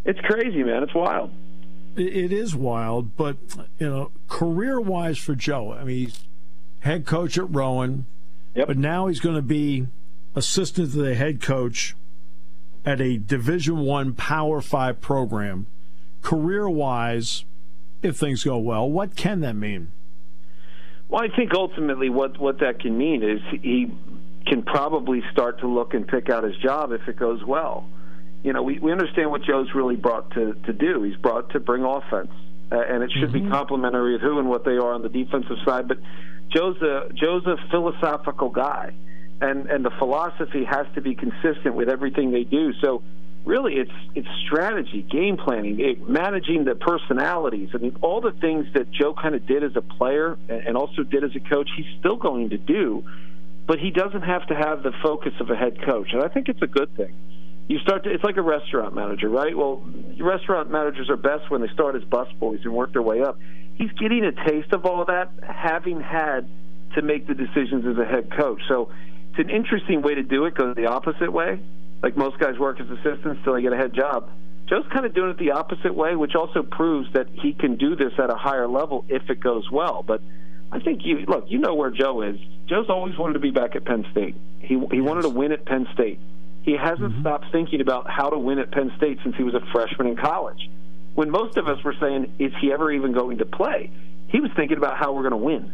it's 0.04 0.18
crazy, 0.20 0.62
man. 0.64 0.82
It's 0.82 0.94
wild. 0.94 1.30
It- 1.96 2.16
it 2.16 2.32
is 2.32 2.54
wild, 2.54 3.16
but 3.16 3.36
you 3.78 3.88
know, 3.88 4.10
career-wise 4.28 5.18
for 5.18 5.34
Joe, 5.34 5.72
I 5.72 5.84
mean, 5.84 5.96
he's 6.06 6.20
head 6.82 7.06
coach 7.06 7.36
at 7.38 7.52
Rowan, 7.52 8.06
Yep. 8.54 8.66
but 8.68 8.76
now 8.76 9.06
he's 9.06 9.20
going 9.20 9.36
to 9.36 9.42
be 9.42 9.86
assistant 10.34 10.92
to 10.92 10.98
the 11.02 11.14
head 11.14 11.40
coach 11.40 11.96
at 12.84 13.00
a 13.00 13.16
Division 13.16 13.78
One 13.78 14.12
Power 14.14 14.60
Five 14.60 15.00
program. 15.00 15.66
Career-wise, 16.20 17.44
if 18.02 18.16
things 18.16 18.44
go 18.44 18.58
well, 18.58 18.88
what 18.88 19.16
can 19.16 19.40
that 19.40 19.54
mean? 19.56 19.92
Well, 21.08 21.22
I 21.22 21.34
think 21.34 21.52
ultimately 21.54 22.08
what 22.10 22.38
what 22.40 22.60
that 22.60 22.80
can 22.80 22.96
mean 22.96 23.22
is 23.22 23.40
he 23.62 23.92
can 24.46 24.62
probably 24.62 25.22
start 25.30 25.60
to 25.60 25.68
look 25.68 25.94
and 25.94 26.06
pick 26.06 26.30
out 26.30 26.42
his 26.44 26.56
job 26.56 26.92
if 26.92 27.06
it 27.08 27.16
goes 27.16 27.44
well. 27.44 27.88
You 28.42 28.52
know, 28.52 28.62
we, 28.62 28.78
we 28.80 28.90
understand 28.90 29.30
what 29.30 29.42
Joe's 29.42 29.68
really 29.74 29.94
brought 29.94 30.30
to, 30.32 30.54
to 30.54 30.72
do. 30.72 31.02
He's 31.02 31.16
brought 31.16 31.50
to 31.50 31.60
bring 31.60 31.84
offense, 31.84 32.30
uh, 32.72 32.80
and 32.80 33.02
it 33.04 33.12
should 33.12 33.32
be 33.32 33.48
complementary 33.48 34.14
of 34.16 34.20
who 34.20 34.38
and 34.40 34.48
what 34.48 34.64
they 34.64 34.72
are 34.72 34.92
on 34.94 35.02
the 35.02 35.08
defensive 35.08 35.58
side. 35.64 35.86
But 35.86 35.98
Joe's 36.54 36.80
a 36.82 37.10
Joe's 37.14 37.46
a 37.46 37.56
philosophical 37.70 38.50
guy, 38.50 38.92
and 39.40 39.66
and 39.66 39.84
the 39.84 39.90
philosophy 39.98 40.64
has 40.64 40.86
to 40.94 41.00
be 41.00 41.14
consistent 41.14 41.74
with 41.74 41.88
everything 41.88 42.30
they 42.30 42.44
do. 42.44 42.72
So 42.80 43.02
really 43.44 43.74
it's 43.74 43.90
it's 44.14 44.28
strategy, 44.46 45.02
game 45.02 45.36
planning, 45.36 45.80
it, 45.80 46.08
managing 46.08 46.64
the 46.64 46.74
personalities. 46.74 47.70
I 47.74 47.78
mean, 47.78 47.96
all 48.00 48.20
the 48.20 48.32
things 48.32 48.66
that 48.74 48.90
Joe 48.90 49.14
kind 49.14 49.34
of 49.34 49.46
did 49.46 49.64
as 49.64 49.76
a 49.76 49.82
player 49.82 50.36
and, 50.48 50.76
also 50.76 51.02
did 51.02 51.24
as 51.24 51.34
a 51.34 51.40
coach, 51.40 51.70
he's 51.76 51.86
still 51.98 52.16
going 52.16 52.50
to 52.50 52.58
do, 52.58 53.04
but 53.66 53.78
he 53.78 53.90
doesn't 53.90 54.22
have 54.22 54.46
to 54.48 54.54
have 54.54 54.82
the 54.82 54.92
focus 55.02 55.32
of 55.40 55.50
a 55.50 55.56
head 55.56 55.82
coach, 55.84 56.12
and 56.12 56.22
I 56.22 56.28
think 56.28 56.48
it's 56.48 56.62
a 56.62 56.66
good 56.66 56.94
thing. 56.96 57.14
You 57.68 57.78
start 57.78 58.04
to, 58.04 58.10
it's 58.12 58.24
like 58.24 58.36
a 58.36 58.42
restaurant 58.42 58.94
manager, 58.94 59.28
right? 59.28 59.56
Well, 59.56 59.82
restaurant 60.20 60.70
managers 60.70 61.08
are 61.08 61.16
best 61.16 61.50
when 61.50 61.60
they 61.60 61.68
start 61.68 61.94
as 61.94 62.02
busboys 62.02 62.64
and 62.64 62.74
work 62.74 62.92
their 62.92 63.02
way 63.02 63.22
up. 63.22 63.38
He's 63.82 63.92
getting 63.98 64.24
a 64.24 64.32
taste 64.32 64.72
of 64.72 64.86
all 64.86 65.04
that, 65.06 65.30
having 65.42 66.00
had 66.00 66.48
to 66.94 67.02
make 67.02 67.26
the 67.26 67.34
decisions 67.34 67.84
as 67.86 67.98
a 67.98 68.04
head 68.04 68.30
coach. 68.30 68.60
So 68.68 68.90
it's 69.30 69.38
an 69.38 69.50
interesting 69.50 70.02
way 70.02 70.14
to 70.14 70.22
do 70.22 70.44
it, 70.44 70.54
go 70.54 70.72
the 70.72 70.86
opposite 70.86 71.32
way 71.32 71.60
like 72.02 72.16
most 72.16 72.38
guys 72.38 72.58
work 72.58 72.80
as 72.80 72.90
assistants 72.90 73.40
till 73.44 73.54
they 73.54 73.62
get 73.62 73.72
a 73.72 73.76
head 73.76 73.94
job. 73.94 74.28
Joe's 74.68 74.86
kind 74.92 75.06
of 75.06 75.14
doing 75.14 75.30
it 75.30 75.38
the 75.38 75.52
opposite 75.52 75.94
way, 75.94 76.16
which 76.16 76.34
also 76.34 76.62
proves 76.62 77.12
that 77.12 77.28
he 77.32 77.52
can 77.52 77.76
do 77.76 77.94
this 77.94 78.12
at 78.18 78.30
a 78.30 78.34
higher 78.34 78.66
level 78.66 79.04
if 79.08 79.30
it 79.30 79.40
goes 79.40 79.70
well. 79.70 80.02
But 80.06 80.20
I 80.70 80.80
think 80.80 81.02
you 81.04 81.24
look, 81.28 81.44
you 81.48 81.58
know 81.58 81.74
where 81.74 81.90
Joe 81.90 82.22
is. 82.22 82.36
Joe's 82.68 82.88
always 82.88 83.16
wanted 83.18 83.34
to 83.34 83.38
be 83.38 83.50
back 83.50 83.76
at 83.76 83.84
Penn 83.84 84.04
State. 84.10 84.34
He 84.60 84.80
he 84.90 85.00
wanted 85.00 85.22
to 85.22 85.28
win 85.28 85.52
at 85.52 85.64
Penn 85.64 85.86
State. 85.92 86.18
He 86.62 86.76
hasn't 86.76 87.12
mm-hmm. 87.12 87.20
stopped 87.20 87.46
thinking 87.52 87.80
about 87.80 88.08
how 88.08 88.30
to 88.30 88.38
win 88.38 88.58
at 88.58 88.70
Penn 88.70 88.92
State 88.96 89.18
since 89.22 89.36
he 89.36 89.42
was 89.42 89.54
a 89.54 89.60
freshman 89.72 90.06
in 90.06 90.16
college. 90.16 90.70
When 91.14 91.30
most 91.30 91.56
of 91.56 91.68
us 91.68 91.82
were 91.84 91.94
saying, 92.00 92.32
"Is 92.38 92.52
he 92.60 92.72
ever 92.72 92.90
even 92.90 93.12
going 93.12 93.38
to 93.38 93.44
play?" 93.44 93.90
He 94.28 94.40
was 94.40 94.50
thinking 94.56 94.78
about 94.78 94.96
how 94.96 95.12
we're 95.12 95.28
going 95.28 95.32
to 95.32 95.36
win. 95.36 95.72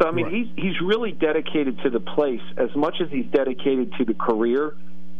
So 0.00 0.08
I 0.08 0.12
mean, 0.12 0.26
Right. 0.26 0.34
he's 0.34 0.48
he's 0.56 0.80
really 0.80 1.12
dedicated 1.12 1.80
to 1.82 1.90
the 1.90 2.00
place 2.00 2.42
as 2.56 2.74
much 2.74 3.00
as 3.00 3.10
he's 3.10 3.26
dedicated 3.26 3.92
to 3.98 4.04
the 4.04 4.14
career, 4.14 4.74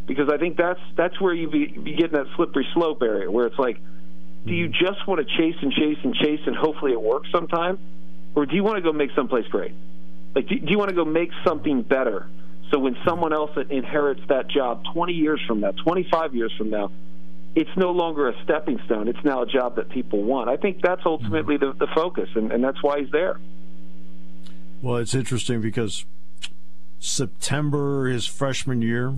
because 0.07 0.29
I 0.29 0.37
think 0.37 0.57
that's 0.57 0.79
that's 0.95 1.19
where 1.21 1.33
you 1.33 1.49
be, 1.49 1.67
be 1.67 1.93
getting 1.93 2.17
that 2.17 2.27
slippery 2.35 2.67
slope 2.73 3.01
area 3.03 3.29
where 3.29 3.45
it's 3.45 3.59
like, 3.59 3.79
do 4.45 4.53
you 4.53 4.69
mm-hmm. 4.69 4.85
just 4.85 5.05
want 5.07 5.25
to 5.25 5.37
chase 5.37 5.55
and 5.61 5.71
chase 5.71 5.97
and 6.03 6.15
chase 6.15 6.41
and 6.45 6.55
hopefully 6.55 6.93
it 6.93 7.01
works 7.01 7.29
sometime, 7.31 7.77
or 8.35 8.45
do 8.45 8.55
you 8.55 8.63
want 8.63 8.77
to 8.77 8.81
go 8.81 8.91
make 8.91 9.11
someplace 9.15 9.47
great? 9.47 9.73
Like, 10.33 10.47
do, 10.47 10.57
do 10.57 10.71
you 10.71 10.77
want 10.77 10.89
to 10.89 10.95
go 10.95 11.05
make 11.05 11.29
something 11.45 11.83
better? 11.83 12.27
So 12.71 12.79
when 12.79 12.97
someone 13.05 13.33
else 13.33 13.51
inherits 13.69 14.21
that 14.29 14.47
job 14.49 14.85
20 14.93 15.13
years 15.13 15.41
from 15.45 15.59
now, 15.59 15.71
25 15.71 16.33
years 16.33 16.53
from 16.57 16.69
now, 16.69 16.89
it's 17.55 17.69
no 17.75 17.91
longer 17.91 18.29
a 18.29 18.43
stepping 18.43 18.79
stone. 18.85 19.07
It's 19.07 19.23
now 19.23 19.41
a 19.41 19.45
job 19.45 19.75
that 19.75 19.89
people 19.89 20.23
want. 20.23 20.49
I 20.49 20.57
think 20.57 20.81
that's 20.81 21.01
ultimately 21.05 21.57
mm-hmm. 21.57 21.77
the, 21.79 21.85
the 21.85 21.91
focus, 21.93 22.29
and, 22.35 22.51
and 22.51 22.63
that's 22.63 22.81
why 22.81 23.01
he's 23.01 23.11
there. 23.11 23.39
Well, 24.81 24.97
it's 24.97 25.13
interesting 25.13 25.61
because 25.61 26.05
September, 26.99 28.07
his 28.07 28.25
freshman 28.25 28.81
year, 28.81 29.09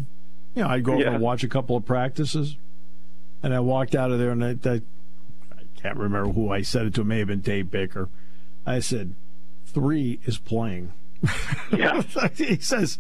you 0.56 0.64
know, 0.64 0.68
I'd 0.68 0.84
go 0.84 0.94
over 0.94 1.04
Yeah. 1.04 1.14
and 1.14 1.22
watch 1.22 1.44
a 1.44 1.48
couple 1.48 1.76
of 1.76 1.86
practices, 1.86 2.58
and 3.42 3.54
I 3.54 3.60
walked 3.60 3.96
out 3.96 4.12
of 4.12 4.20
there, 4.20 4.32
and 4.32 4.44
I, 4.44 4.56
I, 4.66 4.82
I 5.52 5.64
can't 5.76 5.98
remember 5.98 6.32
who 6.32 6.50
I 6.50 6.62
said 6.62 6.88
it 6.88 6.96
to. 6.96 7.02
It 7.02 7.06
may 7.06 7.20
have 7.20 7.28
been 7.28 7.42
Dave 7.42 7.70
Baker. 7.70 8.10
I 8.66 8.80
said, 8.80 9.16
three 9.66 10.20
is 10.26 10.38
playing. 10.38 10.94
Yeah. 11.72 12.04
he 12.36 12.58
says, 12.58 13.00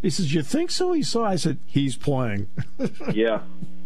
he 0.00 0.08
says, 0.08 0.32
you 0.32 0.42
think 0.42 0.70
so? 0.70 0.92
He 0.92 1.02
saw. 1.02 1.24
I 1.24 1.36
said, 1.36 1.58
he's 1.66 1.94
playing. 1.94 2.48
yeah, 3.12 3.40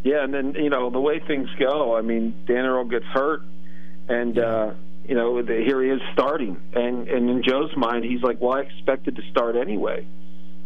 yeah, 0.04 0.24
and 0.24 0.34
then 0.34 0.54
you 0.54 0.70
know 0.70 0.90
the 0.90 1.00
way 1.00 1.20
things 1.20 1.48
go. 1.58 1.96
I 1.96 2.02
mean, 2.02 2.34
Dan 2.46 2.64
Earl 2.64 2.84
gets 2.84 3.04
hurt, 3.06 3.42
and 4.08 4.38
uh, 4.38 4.72
you 5.06 5.14
know 5.14 5.42
the, 5.42 5.54
here 5.54 5.82
he 5.82 5.90
is 5.90 6.00
starting, 6.12 6.60
and 6.74 7.08
and 7.08 7.30
in 7.30 7.42
Joe's 7.42 7.76
mind, 7.76 8.04
he's 8.04 8.22
like, 8.22 8.40
well, 8.40 8.54
I 8.54 8.60
expected 8.60 9.16
to 9.16 9.22
start 9.30 9.56
anyway. 9.56 10.06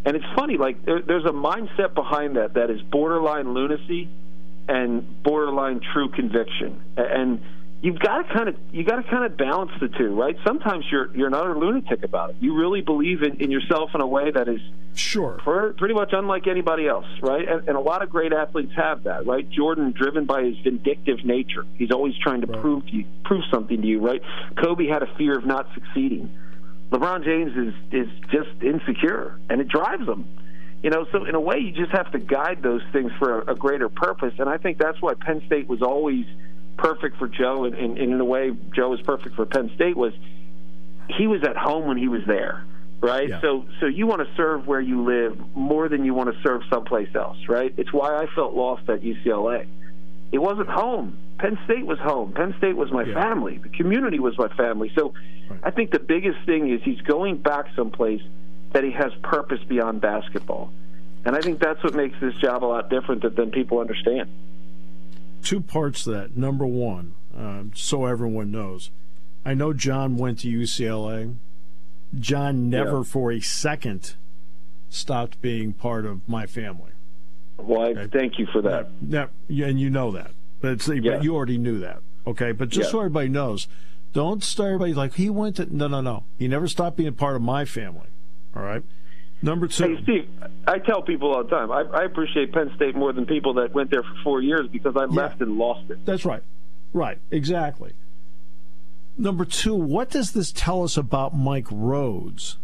And 0.04 0.16
it's 0.16 0.26
funny, 0.36 0.56
like 0.56 0.84
there, 0.84 1.02
there's 1.02 1.24
a 1.24 1.32
mindset 1.32 1.94
behind 1.94 2.36
that 2.36 2.54
that 2.54 2.70
is 2.70 2.80
borderline 2.80 3.54
lunacy 3.54 4.08
and 4.68 5.22
borderline 5.22 5.80
true 5.92 6.08
conviction, 6.08 6.80
and 6.96 7.40
you've 7.82 7.98
got 7.98 8.26
to 8.26 8.34
kind 8.34 8.48
of 8.48 8.56
you 8.72 8.84
got 8.84 8.96
to 8.96 9.02
kind 9.04 9.24
of 9.24 9.36
balance 9.36 9.70
the 9.80 9.88
two, 9.88 10.14
right? 10.14 10.36
Sometimes 10.46 10.84
you're 10.90 11.14
you're 11.16 11.30
not 11.30 11.46
a 11.46 11.52
lunatic 11.58 12.02
about 12.02 12.30
it. 12.30 12.36
You 12.40 12.54
really 12.56 12.80
believe 12.80 13.22
in, 13.22 13.40
in 13.40 13.50
yourself 13.50 13.90
in 13.94 14.00
a 14.00 14.06
way 14.06 14.30
that 14.30 14.48
is 14.48 14.60
Sure. 14.94 15.32
per- 15.44 15.74
pretty 15.74 15.92
much 15.92 16.10
unlike 16.14 16.46
anybody 16.46 16.88
else, 16.88 17.04
right? 17.20 17.46
And, 17.46 17.68
and 17.68 17.76
a 17.76 17.80
lot 17.80 18.02
of 18.02 18.08
great 18.08 18.32
athletes 18.32 18.72
have 18.76 19.02
that, 19.04 19.26
right? 19.26 19.48
Jordan, 19.50 19.92
driven 19.92 20.24
by 20.24 20.44
his 20.44 20.56
vindictive 20.64 21.22
nature, 21.22 21.66
he's 21.76 21.90
always 21.90 22.14
trying 22.16 22.40
to 22.40 22.46
prove 22.46 22.86
to 22.86 22.92
you, 22.92 23.04
prove 23.24 23.42
something 23.52 23.82
to 23.82 23.86
you, 23.86 24.00
right? 24.00 24.22
Kobe 24.56 24.86
had 24.86 25.02
a 25.02 25.14
fear 25.18 25.36
of 25.36 25.44
not 25.44 25.68
succeeding. 25.74 26.34
LeBron 26.90 27.24
James 27.24 27.52
is 27.56 27.74
is 27.92 28.08
just 28.30 28.62
insecure, 28.62 29.38
and 29.50 29.60
it 29.60 29.68
drives 29.68 30.06
him. 30.08 30.24
You 30.82 30.90
know, 30.90 31.04
so 31.10 31.24
in 31.24 31.34
a 31.34 31.40
way, 31.40 31.58
you 31.58 31.72
just 31.72 31.90
have 31.92 32.12
to 32.12 32.18
guide 32.18 32.62
those 32.62 32.82
things 32.92 33.10
for 33.18 33.40
a, 33.42 33.52
a 33.52 33.54
greater 33.54 33.88
purpose, 33.88 34.34
and 34.38 34.48
I 34.48 34.56
think 34.56 34.78
that's 34.78 35.02
why 35.02 35.14
Penn 35.14 35.42
State 35.46 35.68
was 35.68 35.82
always 35.82 36.24
perfect 36.76 37.18
for 37.18 37.28
Joe, 37.28 37.64
and, 37.64 37.74
and, 37.74 37.98
and 37.98 38.12
in 38.12 38.20
a 38.20 38.24
way, 38.24 38.50
Joe 38.74 38.90
was 38.90 39.00
perfect 39.02 39.34
for 39.36 39.46
Penn 39.46 39.70
State. 39.74 39.96
Was 39.96 40.12
he 41.10 41.26
was 41.26 41.42
at 41.44 41.56
home 41.56 41.86
when 41.86 41.96
he 41.96 42.08
was 42.08 42.22
there, 42.26 42.64
right? 43.00 43.28
Yeah. 43.28 43.40
So 43.40 43.64
so 43.80 43.86
you 43.86 44.06
want 44.06 44.26
to 44.26 44.34
serve 44.36 44.66
where 44.66 44.80
you 44.80 45.04
live 45.04 45.38
more 45.54 45.88
than 45.88 46.04
you 46.04 46.14
want 46.14 46.34
to 46.34 46.40
serve 46.42 46.62
someplace 46.70 47.14
else, 47.14 47.38
right? 47.48 47.72
It's 47.76 47.92
why 47.92 48.16
I 48.16 48.26
felt 48.34 48.54
lost 48.54 48.88
at 48.88 49.02
UCLA. 49.02 49.66
It 50.32 50.38
wasn't 50.38 50.68
home. 50.68 51.16
Penn 51.38 51.58
State 51.66 51.86
was 51.86 51.98
home. 51.98 52.32
Penn 52.32 52.54
State 52.58 52.76
was 52.76 52.90
my 52.90 53.04
Yeah. 53.04 53.14
family. 53.14 53.58
The 53.58 53.68
community 53.68 54.18
was 54.18 54.36
my 54.38 54.48
family. 54.48 54.90
So 54.96 55.14
Right. 55.48 55.60
I 55.62 55.70
think 55.70 55.92
the 55.92 56.00
biggest 56.00 56.38
thing 56.44 56.68
is 56.70 56.82
he's 56.82 57.00
going 57.02 57.36
back 57.36 57.66
someplace 57.76 58.22
that 58.72 58.82
he 58.82 58.90
has 58.90 59.12
purpose 59.22 59.62
beyond 59.68 60.00
basketball. 60.00 60.72
And 61.24 61.36
I 61.36 61.40
think 61.40 61.60
that's 61.60 61.82
what 61.84 61.94
makes 61.94 62.18
this 62.20 62.34
job 62.34 62.64
a 62.64 62.66
lot 62.66 62.90
different 62.90 63.22
than, 63.22 63.34
than 63.36 63.50
people 63.52 63.78
understand. 63.78 64.28
Two 65.42 65.60
parts 65.60 66.04
to 66.04 66.10
that. 66.10 66.36
Number 66.36 66.66
one, 66.66 67.14
uh, 67.36 67.64
so 67.74 68.06
everyone 68.06 68.50
knows, 68.50 68.90
I 69.44 69.54
know 69.54 69.72
Jon 69.72 70.16
went 70.16 70.40
to 70.40 70.48
UCLA. 70.48 71.34
Jon 72.18 72.68
never 72.70 72.98
Yeah. 72.98 73.02
for 73.04 73.32
a 73.32 73.40
second 73.40 74.14
stopped 74.88 75.40
being 75.40 75.72
part 75.72 76.04
of 76.06 76.28
my 76.28 76.46
family. 76.46 76.92
Well, 77.58 77.98
I 77.98 78.06
thank 78.08 78.38
you 78.38 78.46
for 78.52 78.60
that. 78.62 78.88
Yeah, 79.06 79.26
yeah, 79.48 79.66
and 79.66 79.80
you 79.80 79.90
know 79.90 80.10
that. 80.12 80.32
But, 80.60 80.86
Yeah. 80.86 81.16
but 81.16 81.24
you 81.24 81.34
already 81.34 81.58
knew 81.58 81.78
that. 81.80 82.00
Okay, 82.26 82.52
but 82.52 82.68
just 82.68 82.90
so 82.90 82.98
everybody 83.00 83.28
knows, 83.28 83.68
don't 84.12 84.42
start 84.42 84.68
everybody 84.68 84.94
like 84.94 85.14
he 85.14 85.30
went 85.30 85.56
to. 85.56 85.74
No, 85.74 85.86
no, 85.88 86.00
no. 86.00 86.24
He 86.38 86.48
never 86.48 86.66
stopped 86.66 86.96
being 86.96 87.12
part 87.14 87.36
of 87.36 87.42
my 87.42 87.64
family. 87.64 88.08
All 88.54 88.62
right. 88.62 88.82
Number 89.42 89.68
two. 89.68 89.96
Hey, 89.96 90.02
Steve, 90.02 90.28
I 90.66 90.78
tell 90.78 91.02
people 91.02 91.34
all 91.34 91.44
the 91.44 91.50
time, 91.50 91.70
I, 91.70 91.82
I 91.82 92.04
appreciate 92.04 92.52
Penn 92.52 92.72
State 92.76 92.96
more 92.96 93.12
than 93.12 93.26
people 93.26 93.54
that 93.54 93.74
went 93.74 93.90
there 93.90 94.02
for 94.02 94.14
four 94.24 94.42
years 94.42 94.66
because 94.68 94.96
I 94.96 95.04
left 95.04 95.40
and 95.40 95.58
lost 95.58 95.90
it. 95.90 96.04
That's 96.06 96.24
right. 96.24 96.42
Right. 96.92 97.18
Exactly. 97.30 97.92
Number 99.18 99.44
two, 99.44 99.74
what 99.74 100.10
does 100.10 100.32
this 100.32 100.52
tell 100.52 100.82
us 100.82 100.96
about 100.96 101.36
Mike 101.36 101.66
Rhoades? 101.66 102.56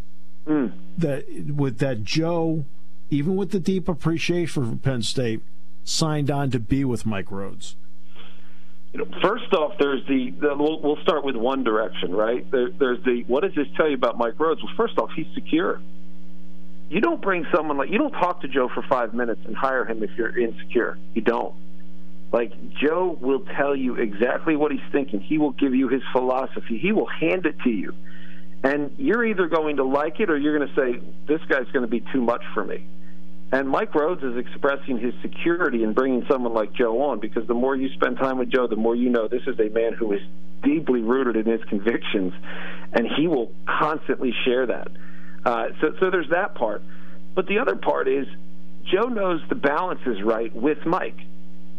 Mm. 0.47 0.73
That 0.99 1.55
with 1.55 1.79
that 1.79 2.03
Joe, 2.05 2.65
even 3.11 3.37
with 3.37 3.53
the 3.53 3.61
deep 3.61 3.89
appreciation 3.89 4.71
for 4.71 4.77
Penn 4.77 5.03
State, 5.03 5.41
signed 5.85 6.31
on 6.31 6.51
to 6.51 6.59
be 6.59 6.85
with 6.85 7.07
Mike 7.07 7.27
Rhoades. 7.27 7.75
You 8.93 8.99
know, 8.99 9.07
first 9.23 9.53
off, 9.55 9.75
there's 9.79 10.07
the, 10.07 10.31
the 10.39 10.55
we'll, 10.55 10.81
we'll 10.81 11.03
start 11.03 11.25
with 11.25 11.37
one 11.37 11.65
direction, 11.65 12.15
right? 12.15 12.49
There, 12.51 12.71
there's 12.71 13.03
the 13.05 13.25
what 13.27 13.43
does 13.43 13.55
this 13.55 13.67
tell 13.77 13.89
you 13.89 13.95
about 13.95 14.19
Mike 14.19 14.35
Rhoades? 14.35 14.63
Well, 14.63 14.75
first 14.77 14.99
off, 14.99 15.11
he's 15.15 15.27
secure. 15.35 15.81
You 16.93 17.01
don't 17.01 17.23
bring 17.23 17.47
someone 17.57 17.79
like 17.79 17.89
you 17.89 17.97
don't 17.97 18.13
talk 18.13 18.43
to 18.43 18.49
Joe 18.49 18.69
for 18.69 18.83
five 18.83 19.15
minutes 19.15 19.41
and 19.47 19.57
hire 19.57 19.87
him 19.87 20.03
if 20.03 20.11
you're 20.15 20.39
insecure. 20.39 20.99
You 21.15 21.23
don't. 21.23 21.55
Like 22.31 22.53
Joe 22.75 23.17
will 23.19 23.47
tell 23.57 23.75
you 23.75 23.95
exactly 23.95 24.57
what 24.57 24.73
he's 24.73 24.93
thinking. 24.93 25.21
He 25.21 25.39
will 25.39 25.53
give 25.53 25.75
you 25.75 25.89
his 25.89 26.03
philosophy. 26.13 26.77
He 26.77 26.93
will 26.93 27.07
hand 27.07 27.47
it 27.47 27.59
to 27.65 27.71
you, 27.71 27.95
and 28.63 28.95
you're 28.99 29.25
either 29.25 29.49
going 29.49 29.77
to 29.77 29.85
like 29.85 30.21
it 30.21 30.29
or 30.29 30.37
you're 30.37 30.59
going 30.59 30.69
to 30.69 30.75
say 30.75 31.07
this 31.27 31.41
guy's 31.49 31.67
going 31.73 31.87
to 31.87 31.91
be 31.91 32.05
too 32.13 32.21
much 32.21 32.43
for 32.53 32.63
me. 32.63 32.85
And 33.53 33.71
Mike 33.71 33.93
Rhoades 33.93 34.23
is 34.23 34.37
expressing 34.37 34.99
his 34.99 35.15
security 35.23 35.85
in 35.85 35.95
bringing 35.95 36.27
someone 36.31 36.53
like 36.53 36.75
Joe 36.75 37.05
on 37.05 37.21
because 37.21 37.47
the 37.47 37.55
more 37.55 37.75
you 37.75 37.89
spend 37.95 38.19
time 38.19 38.37
with 38.37 38.51
Joe, 38.51 38.67
the 38.67 38.77
more 38.77 38.95
you 38.95 39.09
know 39.09 39.29
this 39.29 39.47
is 39.47 39.59
a 39.59 39.71
man 39.71 39.95
who 39.95 40.13
is 40.13 40.21
deeply 40.63 41.01
rooted 41.01 41.47
in 41.47 41.51
his 41.51 41.65
convictions, 41.71 42.35
and 42.93 43.07
he 43.17 43.29
will 43.29 43.51
constantly 43.67 44.35
share 44.45 44.67
that. 44.67 44.89
Uh, 45.45 45.69
so, 45.81 45.95
so 46.01 46.11
there's 46.11 46.31
that 46.31 46.55
part. 46.55 46.83
But 47.35 47.47
the 47.47 47.59
other 47.59 47.77
part 47.77 48.09
is 48.09 48.27
Joe 48.85 49.09
knows 49.09 49.41
the 49.49 49.55
balance 49.55 50.01
is 50.07 50.23
right 50.23 50.55
with 50.55 50.85
Mike. 50.87 51.19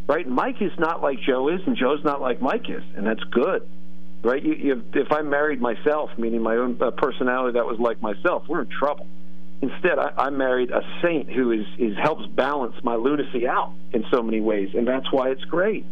Right? 0.08 0.28
Mike 0.28 0.62
is 0.62 0.72
not 0.78 1.02
like 1.02 1.20
Joe 1.22 1.48
is, 1.48 1.62
and 1.66 1.78
Joe's 1.78 2.04
not 2.04 2.20
like 2.20 2.42
Mike 2.42 2.70
is, 2.70 2.84
and 2.96 3.08
that's 3.08 3.24
good. 3.32 3.68
Right? 4.22 4.44
You, 4.44 4.54
you, 4.54 4.84
if 4.94 5.12
I 5.12 5.22
married 5.22 5.62
myself, 5.62 6.10
meaning 6.18 6.42
my 6.42 6.58
own 6.58 6.78
uh, 6.82 6.92
personality 6.92 7.54
that 7.54 7.66
was 7.66 7.80
like 7.80 8.02
myself, 8.02 8.44
we're 8.48 8.62
in 8.62 8.70
trouble. 8.70 9.08
Instead, 9.62 9.98
I, 9.98 10.12
I 10.18 10.30
married 10.30 10.72
a 10.72 10.82
saint 11.02 11.30
who 11.32 11.52
is, 11.52 11.66
is 11.78 11.98
helps 11.98 12.26
balance 12.28 12.76
my 12.84 12.96
lunacy 12.96 13.48
out 13.48 13.74
in 13.94 14.06
so 14.12 14.22
many 14.22 14.42
ways, 14.42 14.70
and 14.74 14.86
that's 14.86 15.10
why 15.12 15.30
it's 15.30 15.44
great. 15.46 15.86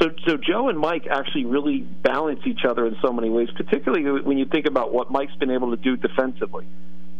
So, 0.00 0.10
so 0.26 0.36
Joe 0.36 0.68
and 0.68 0.78
Mike 0.78 1.06
actually 1.10 1.44
really 1.44 1.78
balance 1.80 2.40
each 2.46 2.64
other 2.64 2.86
in 2.86 2.96
so 3.02 3.12
many 3.12 3.28
ways, 3.30 3.48
particularly 3.56 4.22
when 4.22 4.38
you 4.38 4.46
think 4.46 4.66
about 4.66 4.92
what 4.92 5.10
Mike's 5.10 5.34
been 5.34 5.50
able 5.50 5.76
to 5.76 5.82
do 5.82 5.96
defensively. 5.96 6.66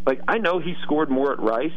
Like 0.06 0.20
I 0.26 0.38
know 0.38 0.58
he 0.58 0.74
scored 0.82 1.10
more 1.10 1.32
at 1.32 1.40
Rice, 1.40 1.72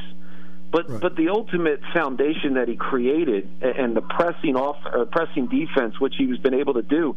but 0.72 0.90
right. 0.90 1.02
but 1.02 1.16
the 1.16 1.30
ultimate 1.30 1.82
foundation 1.94 2.56
that 2.56 2.68
he 2.68 2.76
created 2.76 3.50
and 3.62 3.96
the 3.96 4.02
pressing 4.02 4.56
off 4.56 4.78
or 4.86 5.06
pressing 5.06 5.48
defense, 5.48 6.00
which 6.00 6.16
he 6.18 6.26
was 6.26 6.40
been 6.40 6.54
able 6.54 6.76
to 6.76 6.82
do, 6.82 7.16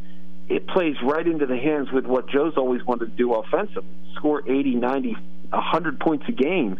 it 0.49 0.66
plays 0.66 0.97
right 1.03 1.27
into 1.27 1.47
the 1.47 1.57
hands 1.57 1.90
with 1.90 2.07
what 2.07 2.29
Joe's 2.29 2.57
always 2.57 2.85
wanted 2.85 3.11
to 3.11 3.16
do 3.16 3.33
offensively: 3.35 3.88
score 4.14 4.42
80, 4.47 4.75
90, 4.77 5.16
100 5.51 6.01
points 6.01 6.25
a 6.29 6.33
game. 6.33 6.79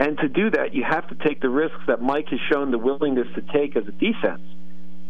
And 0.00 0.16
to 0.18 0.28
do 0.28 0.50
that, 0.50 0.74
you 0.74 0.84
have 0.84 1.08
to 1.08 1.16
take 1.16 1.40
the 1.40 1.48
risks 1.48 1.80
that 1.88 2.00
Mike 2.00 2.28
has 2.28 2.38
shown 2.50 2.70
the 2.70 2.78
willingness 2.78 3.26
to 3.34 3.40
take 3.40 3.76
as 3.76 3.86
a 3.88 3.92
defense. 3.92 4.42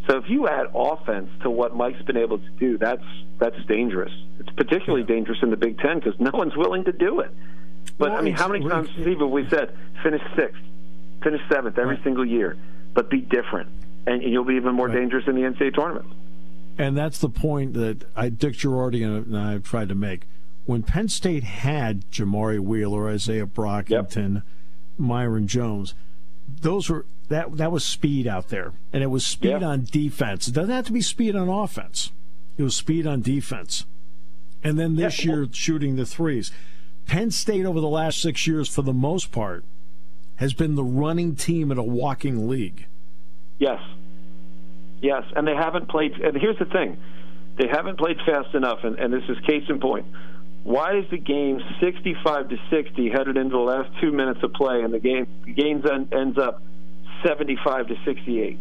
So 0.09 0.17
if 0.17 0.23
you 0.27 0.47
add 0.47 0.67
offense 0.73 1.29
to 1.43 1.51
what 1.51 1.75
Mike's 1.75 2.01
been 2.01 2.17
able 2.17 2.39
to 2.39 2.49
do, 2.59 2.77
that's 2.79 3.03
that's 3.39 3.63
dangerous. 3.67 4.11
It's 4.39 4.49
particularly 4.57 5.05
dangerous 5.05 5.37
in 5.43 5.51
the 5.51 5.57
Big 5.57 5.77
Ten 5.77 5.99
because 5.99 6.19
no 6.19 6.31
one's 6.33 6.57
willing 6.57 6.85
to 6.85 6.91
do 6.91 7.19
it. 7.19 7.31
But 7.97 8.11
well, 8.11 8.19
I 8.19 8.21
mean, 8.21 8.33
how 8.33 8.47
many 8.47 8.67
times, 8.67 8.89
Steve, 8.91 9.19
have 9.19 9.29
we 9.29 9.47
said 9.49 9.75
finish 10.03 10.21
sixth, 10.35 10.61
finish 11.23 11.41
seventh 11.49 11.77
every 11.77 11.95
right. 11.95 12.03
single 12.03 12.25
year, 12.25 12.57
but 12.93 13.09
be 13.09 13.21
different, 13.21 13.69
and 14.07 14.23
you'll 14.23 14.43
be 14.43 14.55
even 14.55 14.75
more 14.75 14.87
right. 14.87 14.95
dangerous 14.95 15.27
in 15.27 15.35
the 15.35 15.41
NCAA 15.41 15.73
tournament. 15.73 16.07
And 16.77 16.97
that's 16.97 17.19
the 17.19 17.29
point 17.29 17.73
that 17.73 18.05
I, 18.15 18.29
Dick 18.29 18.53
Jerardi 18.53 19.03
and 19.03 19.37
I 19.37 19.51
have 19.51 19.63
tried 19.63 19.89
to 19.89 19.95
make. 19.95 20.21
When 20.65 20.83
Penn 20.83 21.09
State 21.09 21.43
had 21.43 22.09
Jamari 22.09 22.59
Wheeler, 22.59 23.09
Isaiah 23.09 23.45
Brockington, 23.45 24.35
yep. 24.35 24.43
Myreon 24.99 25.47
Jones, 25.47 25.93
those 26.61 26.89
were 26.89 27.05
that 27.27 27.57
that 27.57 27.71
was 27.71 27.83
speed 27.83 28.27
out 28.27 28.49
there, 28.49 28.73
and 28.93 29.03
it 29.03 29.07
was 29.07 29.25
speed 29.25 29.49
yep. 29.49 29.61
on 29.61 29.83
defense. 29.83 30.47
It 30.47 30.53
doesn't 30.53 30.73
have 30.73 30.85
to 30.85 30.91
be 30.91 31.01
speed 31.01 31.35
on 31.35 31.49
offense. 31.49 32.11
It 32.57 32.63
was 32.63 32.75
speed 32.75 33.07
on 33.07 33.21
defense. 33.21 33.85
And 34.63 34.77
then 34.77 34.95
this 34.95 35.19
yep. 35.19 35.25
year, 35.25 35.47
shooting 35.51 35.95
the 35.95 36.05
threes. 36.05 36.51
Penn 37.09 37.31
State 37.31 37.65
over 37.65 37.81
the 37.81 37.87
last 37.87 38.21
six 38.21 38.45
years, 38.45 38.69
for 38.69 38.83
the 38.83 38.93
most 38.93 39.31
part, 39.31 39.65
has 40.35 40.53
been 40.53 40.75
the 40.75 40.83
running 40.83 41.35
team 41.35 41.71
in 41.71 41.79
a 41.79 41.83
walking 41.83 42.47
league. 42.47 42.85
Yes. 43.57 43.81
Yes, 45.01 45.23
and 45.35 45.47
they 45.47 45.55
haven't 45.55 45.89
played. 45.89 46.11
And 46.13 46.37
here's 46.37 46.59
the 46.59 46.65
thing 46.65 46.99
they 47.57 47.67
haven't 47.67 47.97
played 47.97 48.17
fast 48.27 48.53
enough, 48.53 48.83
and, 48.83 48.99
and 48.99 49.11
this 49.11 49.23
is 49.27 49.39
case 49.39 49.63
in 49.69 49.79
point. 49.79 50.05
Why 50.63 50.99
is 50.99 51.09
the 51.09 51.17
game 51.17 51.59
65 51.79 52.49
to 52.49 52.57
60 52.69 53.09
headed 53.09 53.37
into 53.37 53.55
the 53.55 53.57
last 53.57 53.89
two 53.99 54.11
minutes 54.11 54.41
of 54.43 54.53
play, 54.53 54.83
and 54.83 54.93
the 54.93 54.99
game 54.99 55.25
the 55.45 55.53
game 55.53 55.83
ends 56.11 56.37
up 56.37 56.61
75 57.25 57.87
to 57.87 57.95
68? 58.05 58.59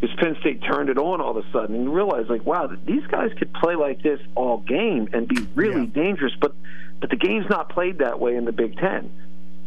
Because 0.00 0.16
Penn 0.16 0.36
State 0.38 0.62
turned 0.62 0.90
it 0.90 0.96
on 0.96 1.20
all 1.20 1.36
of 1.36 1.44
a 1.44 1.50
sudden, 1.50 1.74
and 1.74 1.92
realized, 1.92 2.30
like, 2.30 2.46
wow, 2.46 2.70
these 2.86 3.06
guys 3.08 3.32
could 3.36 3.52
play 3.52 3.74
like 3.74 4.00
this 4.00 4.20
all 4.36 4.58
game 4.58 5.08
and 5.12 5.26
be 5.26 5.40
really 5.56 5.86
yeah. 5.92 6.02
dangerous, 6.02 6.32
but 6.40 6.54
but 7.00 7.10
the 7.10 7.16
game's 7.16 7.48
not 7.48 7.70
played 7.70 7.98
that 7.98 8.20
way 8.20 8.36
in 8.36 8.44
the 8.44 8.52
Big 8.52 8.76
Ten. 8.76 9.10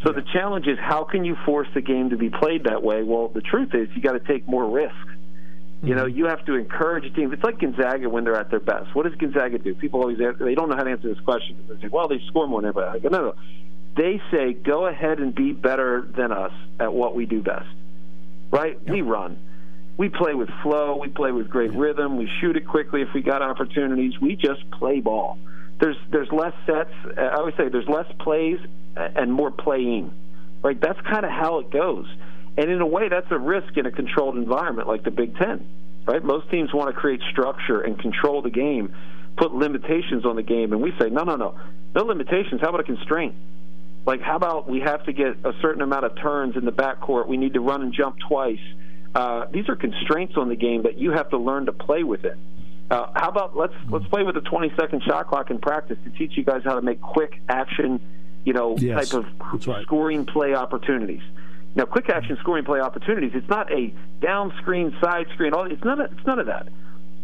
So 0.03 0.11
the 0.11 0.21
challenge 0.21 0.67
is 0.67 0.77
how 0.79 1.05
can 1.05 1.23
you 1.23 1.35
force 1.45 1.67
the 1.73 1.81
game 1.81 2.09
to 2.09 2.17
be 2.17 2.29
played 2.29 2.65
that 2.65 2.83
way? 2.83 3.03
Well, 3.03 3.29
the 3.29 3.41
truth 3.41 3.73
is 3.73 3.89
you 3.95 4.01
got 4.01 4.13
to 4.13 4.19
take 4.19 4.47
more 4.47 4.65
risk. 4.65 4.93
Mm-hmm. 4.93 5.87
You 5.87 5.95
know, 5.95 6.05
you 6.05 6.25
have 6.25 6.45
to 6.45 6.55
encourage 6.55 7.13
teams. 7.15 7.33
It's 7.33 7.43
like 7.43 7.59
Gonzaga 7.59 8.09
when 8.09 8.25
they're 8.25 8.35
at 8.35 8.49
their 8.49 8.59
best. 8.59 8.93
What 8.93 9.05
does 9.05 9.15
Gonzaga 9.15 9.57
do? 9.59 9.73
People 9.75 10.01
always 10.01 10.19
answer, 10.19 10.43
they 10.43 10.55
don't 10.55 10.69
know 10.69 10.75
how 10.75 10.83
to 10.83 10.91
answer 10.91 11.07
this 11.07 11.23
question. 11.23 11.57
They 11.67 11.81
say, 11.81 11.87
"Well, 11.87 12.07
they 12.07 12.19
score 12.27 12.47
more 12.47 12.61
than 12.61 12.69
everybody." 12.69 12.99
I 12.99 13.01
go, 13.01 13.09
"No, 13.09 13.21
no." 13.21 13.35
They 13.95 14.21
say, 14.29 14.53
"Go 14.53 14.87
ahead 14.87 15.19
and 15.19 15.33
be 15.33 15.53
better 15.53 16.01
than 16.01 16.31
us 16.31 16.53
at 16.79 16.93
what 16.93 17.15
we 17.15 17.25
do 17.25 17.41
best." 17.41 17.69
Right? 18.51 18.77
Yep. 18.85 18.93
We 18.93 19.01
run. 19.01 19.37
We 19.95 20.09
play 20.09 20.33
with 20.33 20.49
flow. 20.61 20.97
We 20.97 21.07
play 21.07 21.31
with 21.31 21.49
great 21.49 21.71
rhythm. 21.73 22.17
We 22.17 22.27
shoot 22.41 22.57
it 22.57 22.67
quickly 22.67 23.01
if 23.01 23.13
we 23.13 23.21
got 23.21 23.41
opportunities. 23.41 24.19
We 24.19 24.35
just 24.35 24.69
play 24.71 24.99
ball 24.99 25.37
there's 25.79 25.97
there's 26.11 26.31
less 26.31 26.53
sets. 26.65 26.93
I 27.17 27.35
always 27.37 27.55
say 27.55 27.69
there's 27.69 27.87
less 27.87 28.11
plays 28.19 28.59
and 28.95 29.31
more 29.31 29.51
playing. 29.51 30.13
Right? 30.61 30.79
That's 30.79 30.99
kind 31.01 31.25
of 31.25 31.31
how 31.31 31.59
it 31.59 31.71
goes. 31.71 32.07
And 32.55 32.69
in 32.69 32.79
a 32.79 32.87
way, 32.87 33.09
that's 33.09 33.31
a 33.31 33.37
risk 33.37 33.75
in 33.75 33.85
a 33.85 33.91
controlled 33.91 34.37
environment 34.37 34.87
like 34.87 35.03
the 35.03 35.11
Big 35.11 35.35
Ten. 35.37 35.67
Right? 36.05 36.23
Most 36.23 36.49
teams 36.51 36.73
want 36.73 36.93
to 36.93 36.99
create 36.99 37.21
structure 37.31 37.81
and 37.81 37.99
control 37.99 38.41
the 38.41 38.49
game, 38.49 38.93
put 39.37 39.53
limitations 39.53 40.25
on 40.25 40.35
the 40.35 40.43
game, 40.43 40.73
and 40.73 40.81
we 40.81 40.93
say 40.99 41.09
no, 41.09 41.23
no, 41.23 41.35
no, 41.35 41.59
no 41.95 42.03
limitations. 42.03 42.61
How 42.61 42.69
about 42.69 42.81
a 42.81 42.83
constraint? 42.83 43.35
Like, 44.05 44.21
how 44.21 44.35
about 44.35 44.69
we 44.69 44.81
have 44.81 45.05
to 45.05 45.13
get 45.13 45.45
a 45.45 45.53
certain 45.61 45.81
amount 45.81 46.05
of 46.05 46.15
turns 46.17 46.57
in 46.57 46.65
the 46.65 46.73
backcourt? 46.73 47.27
We 47.27 47.37
need 47.37 47.53
to 47.53 47.61
run 47.61 47.81
and 47.81 47.93
jump 47.93 48.17
twice. 48.27 48.59
Uh, 49.15 49.45
these 49.51 49.69
are 49.69 49.75
constraints 49.75 50.33
on 50.35 50.49
the 50.49 50.55
game 50.55 50.83
that 50.83 50.97
you 50.97 51.11
have 51.11 51.29
to 51.29 51.37
learn 51.37 51.67
to 51.67 51.71
play 51.71 52.03
with 52.03 52.25
it. 52.25 52.37
Uh, 52.91 53.07
how 53.15 53.29
about 53.29 53.55
let's 53.55 53.73
let's 53.89 54.05
play 54.07 54.23
with 54.23 54.37
a 54.37 54.41
20 54.41 54.71
second 54.77 55.01
shot 55.03 55.27
clock 55.27 55.49
in 55.49 55.59
practice 55.59 55.97
to 56.03 56.09
teach 56.11 56.37
you 56.37 56.43
guys 56.43 56.61
how 56.63 56.75
to 56.75 56.81
make 56.81 57.01
quick 57.01 57.41
action, 57.49 57.99
you 58.43 58.53
know, 58.53 58.75
yes, 58.77 59.09
type 59.09 59.23
of 59.23 59.67
right. 59.67 59.83
scoring 59.83 60.25
play 60.25 60.53
opportunities. 60.53 61.21
Now, 61.75 61.85
quick 61.85 62.09
action 62.09 62.37
scoring 62.39 62.65
play 62.65 62.79
opportunities. 62.79 63.31
It's 63.33 63.49
not 63.49 63.71
a 63.71 63.93
down 64.21 64.53
screen, 64.61 64.95
side 65.01 65.27
screen. 65.33 65.53
All 65.53 65.65
it's 65.65 65.83
none. 65.83 66.01
Of, 66.01 66.11
it's 66.11 66.25
none 66.25 66.39
of 66.39 66.45
that. 66.47 66.67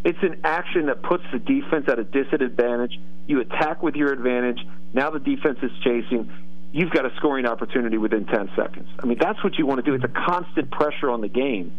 It's 0.04 0.18
an 0.22 0.40
action 0.44 0.86
that 0.86 1.02
puts 1.02 1.24
the 1.30 1.38
defense 1.38 1.86
at 1.88 1.98
a 1.98 2.04
disadvantage. 2.04 2.98
You 3.26 3.40
attack 3.40 3.82
with 3.82 3.94
your 3.94 4.12
advantage. 4.12 4.58
Now 4.92 5.10
the 5.10 5.20
defense 5.20 5.58
is 5.62 5.70
chasing. 5.84 6.32
You've 6.72 6.90
got 6.90 7.04
a 7.04 7.14
scoring 7.16 7.46
opportunity 7.46 7.98
within 7.98 8.24
10 8.26 8.50
seconds. 8.56 8.88
I 9.00 9.06
mean, 9.06 9.18
that's 9.20 9.42
what 9.44 9.58
you 9.58 9.66
want 9.66 9.84
to 9.84 9.88
do. 9.88 9.94
It's 9.94 10.04
a 10.04 10.08
constant 10.08 10.70
pressure 10.70 11.10
on 11.10 11.20
the 11.20 11.28
game 11.28 11.72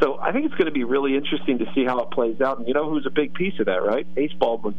so 0.00 0.18
I 0.18 0.32
think 0.32 0.46
it's 0.46 0.54
going 0.54 0.66
to 0.66 0.72
be 0.72 0.84
really 0.84 1.16
interesting 1.16 1.58
to 1.58 1.66
see 1.74 1.84
how 1.84 2.00
it 2.00 2.10
plays 2.10 2.40
out. 2.40 2.58
And 2.58 2.68
you 2.68 2.74
know 2.74 2.88
who's 2.90 3.06
a 3.06 3.10
big 3.10 3.34
piece 3.34 3.58
of 3.60 3.66
that, 3.66 3.82
right? 3.82 4.06
Ace 4.16 4.32
Baldwin. 4.32 4.74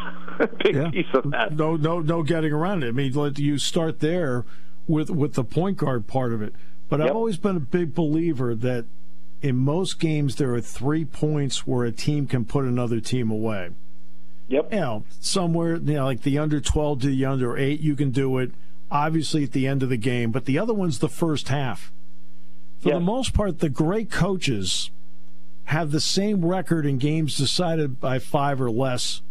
big 0.62 0.74
yeah. 0.74 0.90
piece 0.90 1.06
of 1.14 1.30
that. 1.30 1.52
No, 1.52 1.76
no, 1.76 2.00
no 2.00 2.22
getting 2.22 2.52
around 2.52 2.82
it. 2.82 2.88
I 2.88 2.92
mean, 2.92 3.12
let 3.12 3.38
you 3.38 3.58
start 3.58 4.00
there 4.00 4.44
with 4.86 5.10
with 5.10 5.34
the 5.34 5.44
point 5.44 5.76
guard 5.76 6.06
part 6.06 6.32
of 6.32 6.42
it. 6.42 6.54
But 6.88 7.00
yep. 7.00 7.10
I've 7.10 7.16
always 7.16 7.38
been 7.38 7.56
a 7.56 7.60
big 7.60 7.94
believer 7.94 8.54
that 8.54 8.86
in 9.40 9.56
most 9.56 9.98
games 9.98 10.36
there 10.36 10.54
are 10.54 10.60
three 10.60 11.04
points 11.04 11.66
where 11.66 11.84
a 11.84 11.92
team 11.92 12.26
can 12.26 12.44
put 12.44 12.64
another 12.64 13.00
team 13.00 13.30
away. 13.30 13.70
Yep. 14.48 14.72
You 14.72 14.80
know, 14.80 15.04
somewhere, 15.20 15.76
you 15.76 15.94
know, 15.94 16.04
like 16.04 16.22
the 16.22 16.38
under 16.38 16.60
12 16.60 17.02
to 17.02 17.06
the 17.08 17.24
under 17.24 17.56
8, 17.56 17.80
you 17.80 17.96
can 17.96 18.10
do 18.10 18.38
it, 18.38 18.52
obviously, 18.90 19.44
at 19.44 19.52
the 19.52 19.66
end 19.66 19.82
of 19.82 19.88
the 19.88 19.96
game. 19.96 20.30
But 20.30 20.44
the 20.44 20.58
other 20.58 20.74
one's 20.74 20.98
the 20.98 21.08
first 21.08 21.48
half. 21.48 21.90
For 22.82 22.88
Yes. 22.88 22.96
the 22.98 23.04
most 23.04 23.32
part, 23.32 23.60
the 23.60 23.68
great 23.68 24.10
coaches 24.10 24.90
have 25.64 25.92
the 25.92 26.00
same 26.00 26.44
record 26.44 26.84
in 26.84 26.98
games 26.98 27.38
decided 27.38 28.00
by 28.00 28.18
five 28.18 28.60
or 28.60 28.70
less 28.72 29.22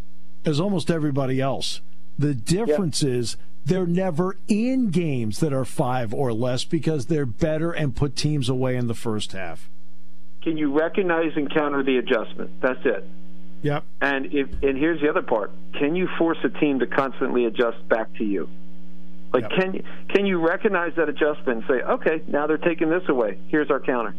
as 0.45 0.57
almost 0.57 0.89
everybody 0.89 1.41
else. 1.41 1.81
The 2.17 2.33
difference 2.33 3.03
is 3.03 3.35
they're 3.65 3.85
never 3.85 4.37
in 4.47 4.89
games 4.89 5.41
that 5.41 5.51
are 5.51 5.65
five 5.65 6.13
or 6.13 6.31
less 6.31 6.63
because 6.63 7.07
they're 7.07 7.25
better 7.25 7.73
and 7.73 7.93
put 7.93 8.15
teams 8.15 8.47
away 8.47 8.77
in 8.77 8.87
the 8.87 8.93
first 8.93 9.33
half. 9.33 9.69
Can 10.41 10.57
you 10.57 10.71
recognize 10.71 11.33
and 11.35 11.53
counter 11.53 11.83
the 11.83 11.97
adjustment? 11.97 12.61
That's 12.61 12.79
it. 12.85 13.03
Yep. 13.63 13.83
And 13.99 14.33
if 14.33 14.47
and 14.63 14.77
here's 14.77 15.01
the 15.01 15.09
other 15.09 15.21
part: 15.21 15.51
Can 15.77 15.95
you 15.95 16.07
force 16.17 16.37
a 16.45 16.49
team 16.49 16.79
to 16.79 16.87
constantly 16.87 17.45
adjust 17.45 17.87
back 17.89 18.11
to 18.15 18.23
you? 18.23 18.49
Like, 19.33 19.43
Yep. 19.43 19.51
can 19.51 19.83
can 20.09 20.25
you 20.25 20.39
recognize 20.45 20.93
that 20.95 21.07
adjustment 21.09 21.59
and 21.59 21.63
say, 21.67 21.81
okay, 21.83 22.21
now 22.27 22.47
they're 22.47 22.57
taking 22.57 22.89
this 22.89 23.03
away. 23.07 23.37
Here's 23.47 23.69
our 23.71 23.79
counter. 23.79 24.13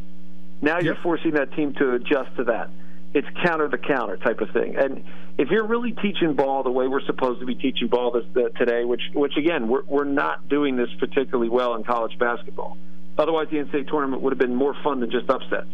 Now 0.62 0.78
you're 0.78 0.96
forcing 1.02 1.32
that 1.32 1.52
team 1.54 1.74
to 1.74 1.92
adjust 1.94 2.36
to 2.36 2.44
that. 2.44 2.70
It's 3.14 3.26
counter 3.44 3.68
the 3.68 3.76
counter 3.78 4.16
type 4.16 4.40
of 4.40 4.50
thing. 4.52 4.76
And 4.76 5.04
if 5.36 5.50
you're 5.50 5.66
really 5.66 5.92
teaching 5.92 6.32
ball 6.34 6.62
the 6.62 6.70
way 6.70 6.86
we're 6.88 7.02
supposed 7.04 7.40
to 7.40 7.46
be 7.46 7.54
teaching 7.54 7.88
ball 7.88 8.10
this, 8.12 8.24
uh, 8.36 8.48
today, 8.58 8.84
which 8.84 9.02
which 9.12 9.36
again 9.36 9.68
we're 9.68 9.82
we're 9.86 10.04
not 10.04 10.48
doing 10.48 10.76
this 10.76 10.88
particularly 10.98 11.50
well 11.50 11.74
in 11.74 11.84
college 11.84 12.18
basketball. 12.18 12.78
Otherwise, 13.18 13.48
the 13.50 13.58
NCAA 13.58 13.86
tournament 13.88 14.22
would 14.22 14.32
have 14.32 14.38
been 14.38 14.54
more 14.54 14.74
fun 14.82 15.00
than 15.00 15.10
just 15.10 15.28
upsets. 15.28 15.68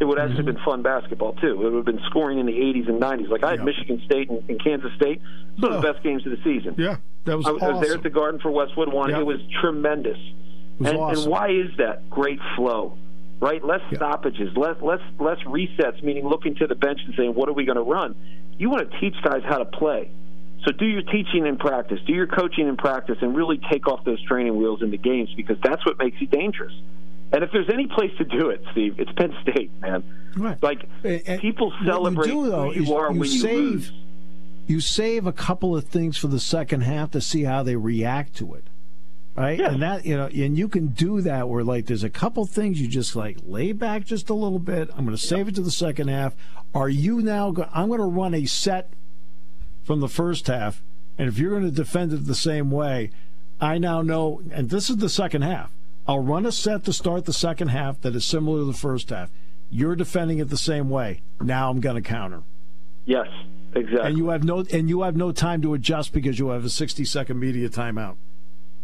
It 0.00 0.04
would 0.04 0.18
actually 0.18 0.36
have 0.44 0.46
been 0.46 0.64
fun 0.64 0.82
basketball 0.82 1.32
too. 1.34 1.52
It 1.52 1.70
would 1.70 1.74
have 1.74 1.84
been 1.86 2.00
scoring 2.10 2.38
in 2.38 2.44
the 2.46 2.52
80s 2.52 2.88
and 2.88 3.00
90s. 3.00 3.28
Like 3.30 3.44
I 3.44 3.50
had 3.50 3.60
Yeah. 3.60 3.64
Michigan 3.64 4.02
State 4.04 4.28
and, 4.28 4.42
and 4.50 4.62
Kansas 4.62 4.92
State. 4.96 5.22
Some 5.60 5.72
of 5.72 5.80
the 5.82 5.92
best 5.92 6.02
games 6.02 6.26
of 6.26 6.32
the 6.32 6.42
season. 6.44 6.74
Yeah, 6.76 6.96
that 7.24 7.36
was 7.36 7.46
I 7.46 7.50
was, 7.52 7.62
I 7.62 7.68
was 7.70 7.86
there 7.86 7.94
at 7.94 8.02
the 8.02 8.10
Garden 8.10 8.40
for 8.40 8.50
Westwood 8.50 8.92
one. 8.92 9.10
Yep. 9.10 9.20
It 9.20 9.24
was 9.24 9.40
tremendous. 9.60 10.18
was 10.78 10.88
and, 10.90 10.98
awesome. 10.98 11.22
and 11.24 11.30
why 11.30 11.48
is 11.50 11.70
that? 11.78 12.08
Great 12.10 12.40
flow, 12.56 12.96
right? 13.40 13.64
Less 13.64 13.80
Yeah. 13.90 13.98
stoppages, 13.98 14.56
less 14.56 14.80
less 14.82 15.00
less 15.20 15.38
resets. 15.46 16.02
Meaning 16.02 16.26
looking 16.28 16.54
to 16.56 16.66
the 16.66 16.74
bench 16.74 17.00
and 17.04 17.14
saying, 17.16 17.34
"What 17.34 17.48
are 17.48 17.52
we 17.54 17.64
going 17.64 17.76
to 17.76 17.82
run?" 17.82 18.14
You 18.58 18.70
want 18.70 18.90
to 18.90 18.98
teach 19.00 19.14
guys 19.22 19.42
how 19.44 19.58
to 19.58 19.64
play. 19.64 20.10
So 20.64 20.70
do 20.70 20.84
your 20.86 21.02
teaching 21.02 21.46
in 21.46 21.56
practice, 21.56 21.98
do 22.06 22.12
your 22.12 22.28
coaching 22.28 22.68
in 22.68 22.76
practice, 22.76 23.18
and 23.20 23.34
really 23.34 23.58
take 23.70 23.88
off 23.88 24.04
those 24.04 24.22
training 24.22 24.56
wheels 24.56 24.80
in 24.80 24.90
the 24.92 24.96
games 24.98 25.30
because 25.36 25.56
that's 25.62 25.84
what 25.84 25.98
makes 25.98 26.20
you 26.20 26.28
dangerous. 26.28 26.72
And 27.32 27.42
if 27.42 27.50
there's 27.50 27.68
any 27.72 27.86
place 27.88 28.12
to 28.18 28.24
do 28.24 28.50
it, 28.50 28.62
Steve, 28.70 28.96
it's 29.00 29.10
Penn 29.12 29.34
State, 29.42 29.70
man. 29.80 30.04
Right. 30.36 30.62
Like 30.62 30.84
And- 31.02 31.40
people 31.40 31.70
what 31.70 31.80
you 31.80 31.86
celebrate 31.86 32.26
do, 32.28 32.48
though, 32.48 32.70
who 32.70 32.80
you 32.84 32.94
are 32.94 33.12
you 33.12 33.18
when 33.20 33.28
you 33.28 33.42
lose. 33.42 33.92
You 34.66 34.80
save 34.80 35.26
a 35.26 35.32
couple 35.32 35.76
of 35.76 35.84
things 35.84 36.16
for 36.16 36.28
the 36.28 36.40
second 36.40 36.82
half 36.82 37.10
to 37.12 37.20
see 37.20 37.42
how 37.44 37.62
they 37.62 37.76
react 37.76 38.34
to 38.36 38.54
it. 38.54 38.64
Right? 39.34 39.58
Yeah. 39.58 39.72
And 39.72 39.82
that, 39.82 40.04
you 40.04 40.16
know, 40.16 40.26
and 40.26 40.58
you 40.58 40.68
can 40.68 40.88
do 40.88 41.22
that 41.22 41.48
where 41.48 41.64
like 41.64 41.86
there's 41.86 42.04
a 42.04 42.10
couple 42.10 42.44
things 42.44 42.80
you 42.80 42.86
just 42.86 43.16
like 43.16 43.38
lay 43.44 43.72
back 43.72 44.04
just 44.04 44.28
a 44.28 44.34
little 44.34 44.58
bit. 44.58 44.90
I'm 44.90 45.04
going 45.04 45.16
to 45.16 45.22
save 45.22 45.48
it 45.48 45.54
to 45.54 45.62
the 45.62 45.70
second 45.70 46.08
half. 46.08 46.34
Are 46.74 46.88
you 46.88 47.22
now 47.22 47.50
go- 47.50 47.68
I'm 47.72 47.88
going 47.88 48.00
to 48.00 48.06
run 48.06 48.34
a 48.34 48.44
set 48.44 48.92
from 49.84 50.00
the 50.00 50.08
first 50.08 50.46
half 50.48 50.82
and 51.18 51.28
if 51.28 51.38
you're 51.38 51.50
going 51.50 51.64
to 51.64 51.70
defend 51.70 52.12
it 52.12 52.26
the 52.26 52.34
same 52.34 52.70
way, 52.70 53.10
I 53.60 53.78
now 53.78 54.02
know 54.02 54.42
and 54.50 54.68
this 54.68 54.90
is 54.90 54.98
the 54.98 55.08
second 55.08 55.42
half. 55.42 55.72
I'll 56.06 56.20
run 56.20 56.44
a 56.44 56.52
set 56.52 56.84
to 56.84 56.92
start 56.92 57.24
the 57.24 57.32
second 57.32 57.68
half 57.68 58.00
that 58.02 58.14
is 58.14 58.24
similar 58.24 58.58
to 58.58 58.64
the 58.64 58.72
first 58.72 59.10
half. 59.10 59.30
You're 59.70 59.96
defending 59.96 60.40
it 60.40 60.50
the 60.50 60.56
same 60.58 60.90
way. 60.90 61.22
Now 61.40 61.70
I'm 61.70 61.80
going 61.80 61.96
to 61.96 62.02
counter 62.02 62.42
Yes, 63.04 63.28
exactly. 63.74 64.08
and 64.08 64.18
you 64.18 64.28
have 64.28 64.44
no 64.44 64.64
and 64.72 64.88
you 64.88 65.02
have 65.02 65.16
no 65.16 65.32
time 65.32 65.62
to 65.62 65.74
adjust 65.74 66.12
because 66.12 66.38
you 66.38 66.48
have 66.48 66.64
a 66.64 66.70
60 66.70 67.04
second 67.04 67.38
media 67.38 67.68
timeout. 67.68 68.16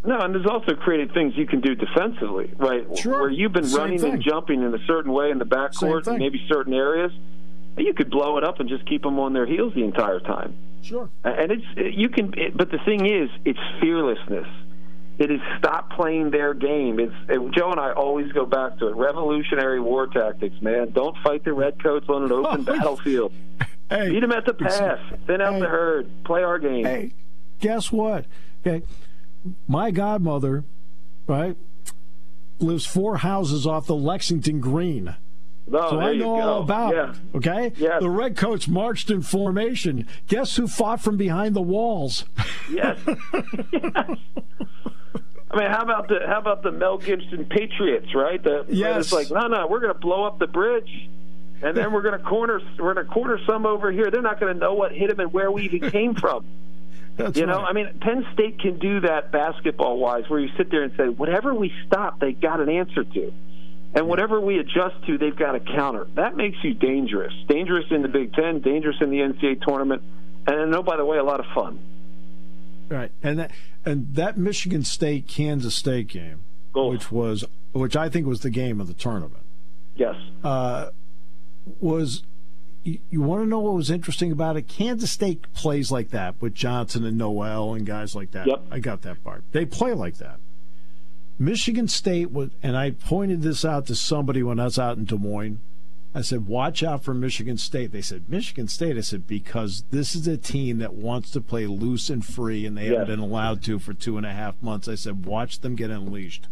No, 0.05 0.19
and 0.21 0.33
there's 0.35 0.47
also 0.47 0.75
creative 0.75 1.13
things 1.13 1.35
you 1.37 1.47
can 1.47 1.61
do 1.61 1.75
defensively, 1.75 2.53
right? 2.57 2.87
Sure. 2.97 3.21
Where 3.23 3.31
you've 3.31 3.53
been 3.53 3.65
Same 3.65 3.79
running 3.81 3.99
thing. 3.99 4.13
and 4.15 4.23
jumping 4.23 4.63
in 4.63 4.73
a 4.73 4.79
certain 4.87 5.13
way 5.13 5.31
in 5.31 5.39
the 5.39 5.45
backcourt, 5.45 6.05
thing. 6.05 6.19
maybe 6.19 6.41
certain 6.49 6.73
areas. 6.73 7.11
You 7.77 7.93
could 7.95 8.11
blow 8.11 8.39
it 8.39 8.45
up 8.45 8.61
and 8.61 8.69
just 8.69 8.87
keep 8.89 9.03
them 9.03 9.19
on 9.19 9.33
their 9.33 9.47
heels 9.47 9.73
the 9.75 9.83
entire 9.85 10.21
time. 10.21 10.57
Sure. 10.83 11.09
And 11.25 11.51
it's 11.53 11.97
you 11.97 12.09
can, 12.09 12.33
it, 12.37 12.57
but 12.57 12.71
the 12.71 12.79
thing 12.85 13.07
is, 13.07 13.29
it's 13.45 13.59
fearlessness. 13.81 14.47
It 15.19 15.33
is 15.33 15.41
stop 15.59 15.91
playing 15.91 16.31
their 16.31 16.55
game. 16.55 17.01
It's 17.01 17.13
it, 17.29 17.41
Joe 17.53 17.73
and 17.73 17.81
I 17.81 17.91
always 17.93 18.31
go 18.33 18.47
back 18.47 18.79
to 18.79 18.87
it. 18.89 18.95
Revolutionary 18.95 19.81
war 19.81 20.07
tactics, 20.07 20.55
man. 20.63 20.93
Don't 20.93 21.17
fight 21.25 21.45
the 21.45 21.53
redcoats 21.53 22.09
on 22.09 22.23
an 22.25 22.33
open 22.33 22.63
battlefield. 22.65 23.33
Hey, 23.91 24.11
Beat 24.11 24.21
them 24.21 24.33
at 24.33 24.45
the 24.45 24.55
pass. 24.55 24.99
Thin 25.27 25.41
out 25.41 25.55
Hey. 25.55 25.61
the 25.61 25.69
herd. 25.69 26.11
Play 26.25 26.43
our 26.43 26.59
game. 26.59 26.85
hey, 26.85 27.13
guess 27.61 27.91
what? 27.91 28.27
Okay, 28.67 28.85
my 29.67 29.91
godmother, 29.91 30.65
right, 31.27 31.57
lives 32.59 32.85
four 32.85 33.19
houses 33.19 33.67
off 33.67 33.87
the 33.87 33.95
Lexington 33.95 34.61
Green. 34.61 35.15
Oh, 35.73 35.91
So 35.91 36.01
I 36.01 36.15
know 36.15 36.41
all 36.41 36.63
about 36.63 36.95
yeah. 36.95 37.11
it. 37.11 37.17
Okay? 37.37 37.73
Yes. 37.77 38.01
The 38.01 38.09
Redcoats 38.09 38.67
marched 38.69 39.11
in 39.11 39.21
formation. 39.23 40.07
Guess 40.27 40.57
who 40.57 40.67
fought 40.67 41.01
from 41.03 41.17
behind 41.19 41.55
the 41.55 41.61
walls? 41.63 42.25
Yes. 42.73 42.99
yes. 43.07 43.09
I 45.51 45.57
mean, 45.57 45.71
how 45.71 45.83
about 45.83 46.09
the 46.09 46.21
how 46.27 46.39
about 46.39 46.63
the 46.63 46.71
Mel 46.73 46.99
Gibson 46.99 47.47
Patriots, 47.47 48.15
right? 48.15 48.43
The, 48.43 48.67
Yes. 48.69 49.07
It's 49.07 49.13
like, 49.13 49.31
no, 49.31 49.47
no, 49.49 49.67
we're 49.67 49.81
going 49.81 49.93
to 49.95 49.99
blow 49.99 50.25
up 50.25 50.39
the 50.39 50.47
bridge, 50.47 51.09
and 51.63 51.77
then 51.77 51.93
we're 51.93 52.03
going 52.03 52.19
to 52.19 52.25
corner 52.25 52.61
we're 52.79 52.95
going 52.95 53.07
to 53.07 53.13
corner 53.13 53.39
some 53.47 53.67
over 53.67 53.91
here. 53.93 54.11
They're 54.11 54.23
not 54.23 54.41
going 54.41 54.53
to 54.55 54.59
know 54.61 54.75
what 54.75 54.93
hit 54.93 55.09
them 55.11 55.21
and 55.21 55.33
where 55.33 55.51
we 55.51 55.63
even 55.65 55.91
came 55.91 56.15
from. 56.15 56.45
That's 57.17 57.37
You 57.39 57.47
know, 57.47 57.59
right. 57.59 57.67
I 57.71 57.73
mean, 57.73 57.89
Penn 58.01 58.25
State 58.33 58.61
can 58.61 58.79
do 58.79 59.01
that 59.01 59.33
basketball 59.33 59.99
wise, 59.99 60.25
where 60.29 60.39
you 60.39 60.51
sit 60.57 60.71
there 60.71 60.85
and 60.85 60.93
say, 60.97 61.09
whatever 61.09 61.53
we 61.55 61.73
stop, 61.87 62.21
they 62.21 62.33
got 62.33 62.61
an 62.61 62.69
answer 62.69 63.03
to. 63.03 63.33
And 63.95 64.07
whatever 64.07 64.41
we 64.41 64.59
adjust 64.59 65.05
to, 65.07 65.19
they've 65.19 65.35
got 65.35 65.55
a 65.57 65.61
counter. 65.61 66.07
That 66.15 66.37
makes 66.37 66.59
you 66.63 66.75
dangerous. 66.75 67.33
Dangerous 67.49 67.87
in 67.91 68.03
the 68.03 68.09
Big 68.09 68.35
Ten, 68.35 68.61
dangerous 68.61 68.97
in 69.01 69.11
the 69.11 69.17
NCAA 69.19 69.63
tournament, 69.67 70.03
and 70.47 70.73
oh, 70.75 70.83
by 70.83 70.97
the 70.97 71.05
way, 71.05 71.17
a 71.19 71.25
lot 71.25 71.41
of 71.41 71.47
fun. 71.55 71.81
Right, 72.89 73.11
and 73.23 73.39
that 73.39 73.51
and 73.85 74.15
that 74.15 74.39
Michigan 74.39 74.83
State 74.85 75.27
Kansas 75.27 75.75
State 75.75 76.07
game, 76.09 76.45
Oh. 76.75 76.91
which 76.91 77.11
was 77.11 77.45
which 77.73 77.97
I 77.97 78.09
think 78.09 78.27
was 78.27 78.41
the 78.41 78.51
game 78.51 78.81
of 78.81 78.87
the 78.89 78.95
tournament, 78.95 79.45
Yes. 79.97 80.15
uh, 80.45 80.91
was 81.81 82.23
you, 82.85 82.99
you 83.11 83.21
want 83.21 83.43
to 83.43 83.49
know 83.49 83.59
what 83.59 83.75
was 83.75 83.91
interesting 83.91 84.33
about 84.33 84.57
it? 84.57 84.69
Kansas 84.69 85.11
State 85.11 85.53
plays 85.55 85.91
like 85.91 86.11
that 86.11 86.41
with 86.41 86.55
Johnson 86.55 87.05
and 87.05 87.19
Nowell 87.19 87.75
and 87.75 87.85
guys 87.87 88.15
like 88.15 88.31
that. 88.33 88.47
Yep. 88.47 88.63
I 88.71 88.79
got 88.79 89.03
that 89.03 89.23
part. 89.25 89.45
They 89.53 89.65
play 89.65 89.93
like 89.93 90.19
that. 90.19 90.39
Michigan 91.39 91.87
State 91.89 92.33
was, 92.33 92.51
and 92.63 92.77
I 92.77 92.91
pointed 92.91 93.43
this 93.43 93.65
out 93.65 93.87
to 93.87 93.95
somebody 93.95 94.43
when 94.43 94.59
I 94.59 94.65
was 94.65 94.79
out 94.79 94.97
in 94.97 95.05
Des 95.05 95.17
Moines. 95.17 95.61
I 96.15 96.23
said, 96.23 96.47
watch 96.47 96.83
out 96.83 97.05
for 97.05 97.15
Michigan 97.15 97.59
State. 97.59 97.93
They 97.93 98.01
said, 98.01 98.25
Michigan 98.29 98.67
State? 98.67 98.97
I 98.97 99.03
said, 99.03 99.27
because 99.27 99.85
this 99.91 100.17
is 100.17 100.27
a 100.27 100.37
team 100.37 100.79
that 100.79 100.95
wants 100.95 101.31
to 101.33 101.41
play 101.41 101.67
loose 101.67 102.11
and 102.11 102.25
free, 102.25 102.65
and 102.67 102.77
they 102.77 102.85
Yes. 102.87 102.93
haven't 103.01 103.07
been 103.09 103.19
allowed 103.21 103.63
to 103.65 103.79
for 103.79 103.93
two 103.93 104.17
and 104.17 104.27
a 104.27 104.33
half 104.33 104.61
months. 104.63 104.89
I 104.89 104.95
said, 104.97 105.27
watch 105.27 105.61
them 105.61 105.77
get 105.77 105.91
unleashed. 105.91 106.49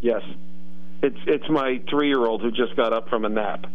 Yes. 0.00 0.22
It's 1.02 1.18
it's 1.26 1.48
my 1.48 1.80
three 1.88 2.08
year 2.08 2.26
old 2.26 2.42
who 2.42 2.50
just 2.50 2.74
got 2.76 2.92
up 2.92 3.08
from 3.08 3.24
a 3.24 3.28
nap. 3.28 3.66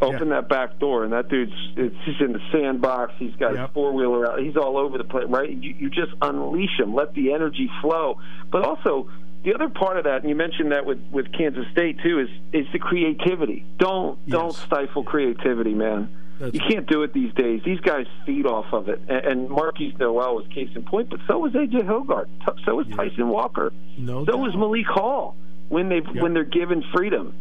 Open 0.00 0.28
that 0.30 0.48
back 0.48 0.78
door, 0.78 1.04
and 1.04 1.12
that 1.12 1.28
dude's 1.28 1.52
he's 1.74 2.20
in 2.20 2.32
the 2.32 2.40
sandbox. 2.52 3.12
He's 3.18 3.34
got 3.36 3.54
Yep. 3.54 3.68
his 3.68 3.74
four 3.74 3.92
wheeler 3.92 4.30
out. 4.30 4.40
He's 4.40 4.56
all 4.56 4.76
over 4.78 4.96
the 4.98 5.04
place, 5.04 5.26
right? 5.28 5.50
You, 5.50 5.74
you 5.78 5.90
just 5.90 6.12
unleash 6.22 6.78
him, 6.78 6.94
let 6.94 7.14
the 7.14 7.32
energy 7.32 7.70
flow. 7.82 8.18
But 8.50 8.64
also, 8.64 9.08
the 9.44 9.54
other 9.54 9.68
part 9.68 9.96
of 9.98 10.04
that, 10.04 10.20
and 10.22 10.28
you 10.30 10.36
mentioned 10.36 10.72
that 10.72 10.84
with 10.86 10.98
with 11.10 11.32
Kansas 11.32 11.66
State 11.72 11.98
too, 12.02 12.20
is 12.20 12.28
is 12.52 12.66
the 12.72 12.78
creativity. 12.78 13.64
Don't 13.78 14.24
don't 14.28 14.54
stifle 14.54 15.02
creativity, 15.04 15.74
man. 15.74 16.08
That's 16.38 16.54
you 16.54 16.60
can't 16.60 16.86
do 16.86 17.02
it 17.02 17.12
these 17.12 17.32
days. 17.34 17.62
These 17.64 17.80
guys 17.80 18.06
feed 18.24 18.46
off 18.46 18.66
of 18.72 18.88
it. 18.88 19.00
And, 19.08 19.24
and 19.26 19.48
Markquis 19.50 19.98
Nowell 19.98 20.36
was 20.36 20.46
case 20.54 20.68
in 20.76 20.84
point, 20.84 21.10
but 21.10 21.18
so 21.26 21.38
was 21.40 21.52
AJ 21.52 21.82
Hoggard. 21.82 22.26
So 22.64 22.76
was 22.76 22.86
Tyson 22.94 23.28
Walker. 23.28 23.72
No 23.96 24.24
so 24.24 24.32
doubt. 24.32 24.38
was 24.40 24.54
Malik 24.56 24.86
Hall 24.86 25.34
when 25.68 25.88
they 25.88 25.96
Yeah. 26.14 26.22
when 26.22 26.34
they're 26.34 26.44
given 26.44 26.84
freedom. 26.94 27.34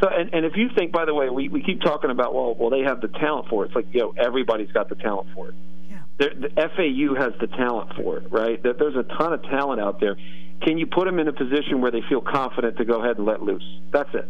So 0.00 0.08
and, 0.08 0.32
and 0.34 0.44
if 0.44 0.56
you 0.56 0.68
think, 0.76 0.92
by 0.92 1.04
the 1.04 1.14
way, 1.14 1.28
we, 1.30 1.48
we 1.48 1.62
keep 1.62 1.80
talking 1.80 2.10
about 2.10 2.34
well, 2.34 2.54
well, 2.58 2.70
they 2.70 2.80
have 2.80 3.00
the 3.00 3.08
talent 3.08 3.48
for 3.48 3.64
it. 3.64 3.68
It's 3.68 3.76
like 3.76 3.86
yo, 3.92 4.12
everybody's 4.16 4.72
got 4.72 4.88
the 4.88 4.96
talent 4.96 5.28
for 5.34 5.48
it. 5.48 5.54
Yeah. 5.88 6.00
The 6.18 6.50
FAU 6.56 7.14
has 7.20 7.32
the 7.40 7.46
talent 7.46 7.94
for 7.96 8.18
it, 8.18 8.30
right? 8.30 8.62
That 8.62 8.78
there's 8.78 8.96
a 8.96 9.04
ton 9.04 9.32
of 9.32 9.42
talent 9.44 9.80
out 9.80 10.00
there. 10.00 10.16
Can 10.62 10.78
you 10.78 10.86
put 10.86 11.04
them 11.04 11.18
in 11.18 11.28
a 11.28 11.32
position 11.32 11.80
where 11.80 11.90
they 11.90 12.02
feel 12.08 12.20
confident 12.20 12.76
to 12.78 12.84
go 12.84 13.02
ahead 13.02 13.18
and 13.18 13.26
let 13.26 13.42
loose? 13.42 13.64
That's 13.92 14.12
it. 14.14 14.28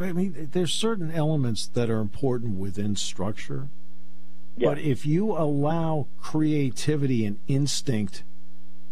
I 0.00 0.12
mean, 0.12 0.50
there's 0.52 0.72
certain 0.72 1.10
elements 1.10 1.66
that 1.66 1.90
are 1.90 1.98
important 1.98 2.56
within 2.56 2.94
structure. 2.94 3.68
Yeah. 4.56 4.68
But 4.68 4.78
if 4.78 5.04
you 5.04 5.32
allow 5.32 6.06
creativity 6.20 7.26
and 7.26 7.38
instinct 7.48 8.22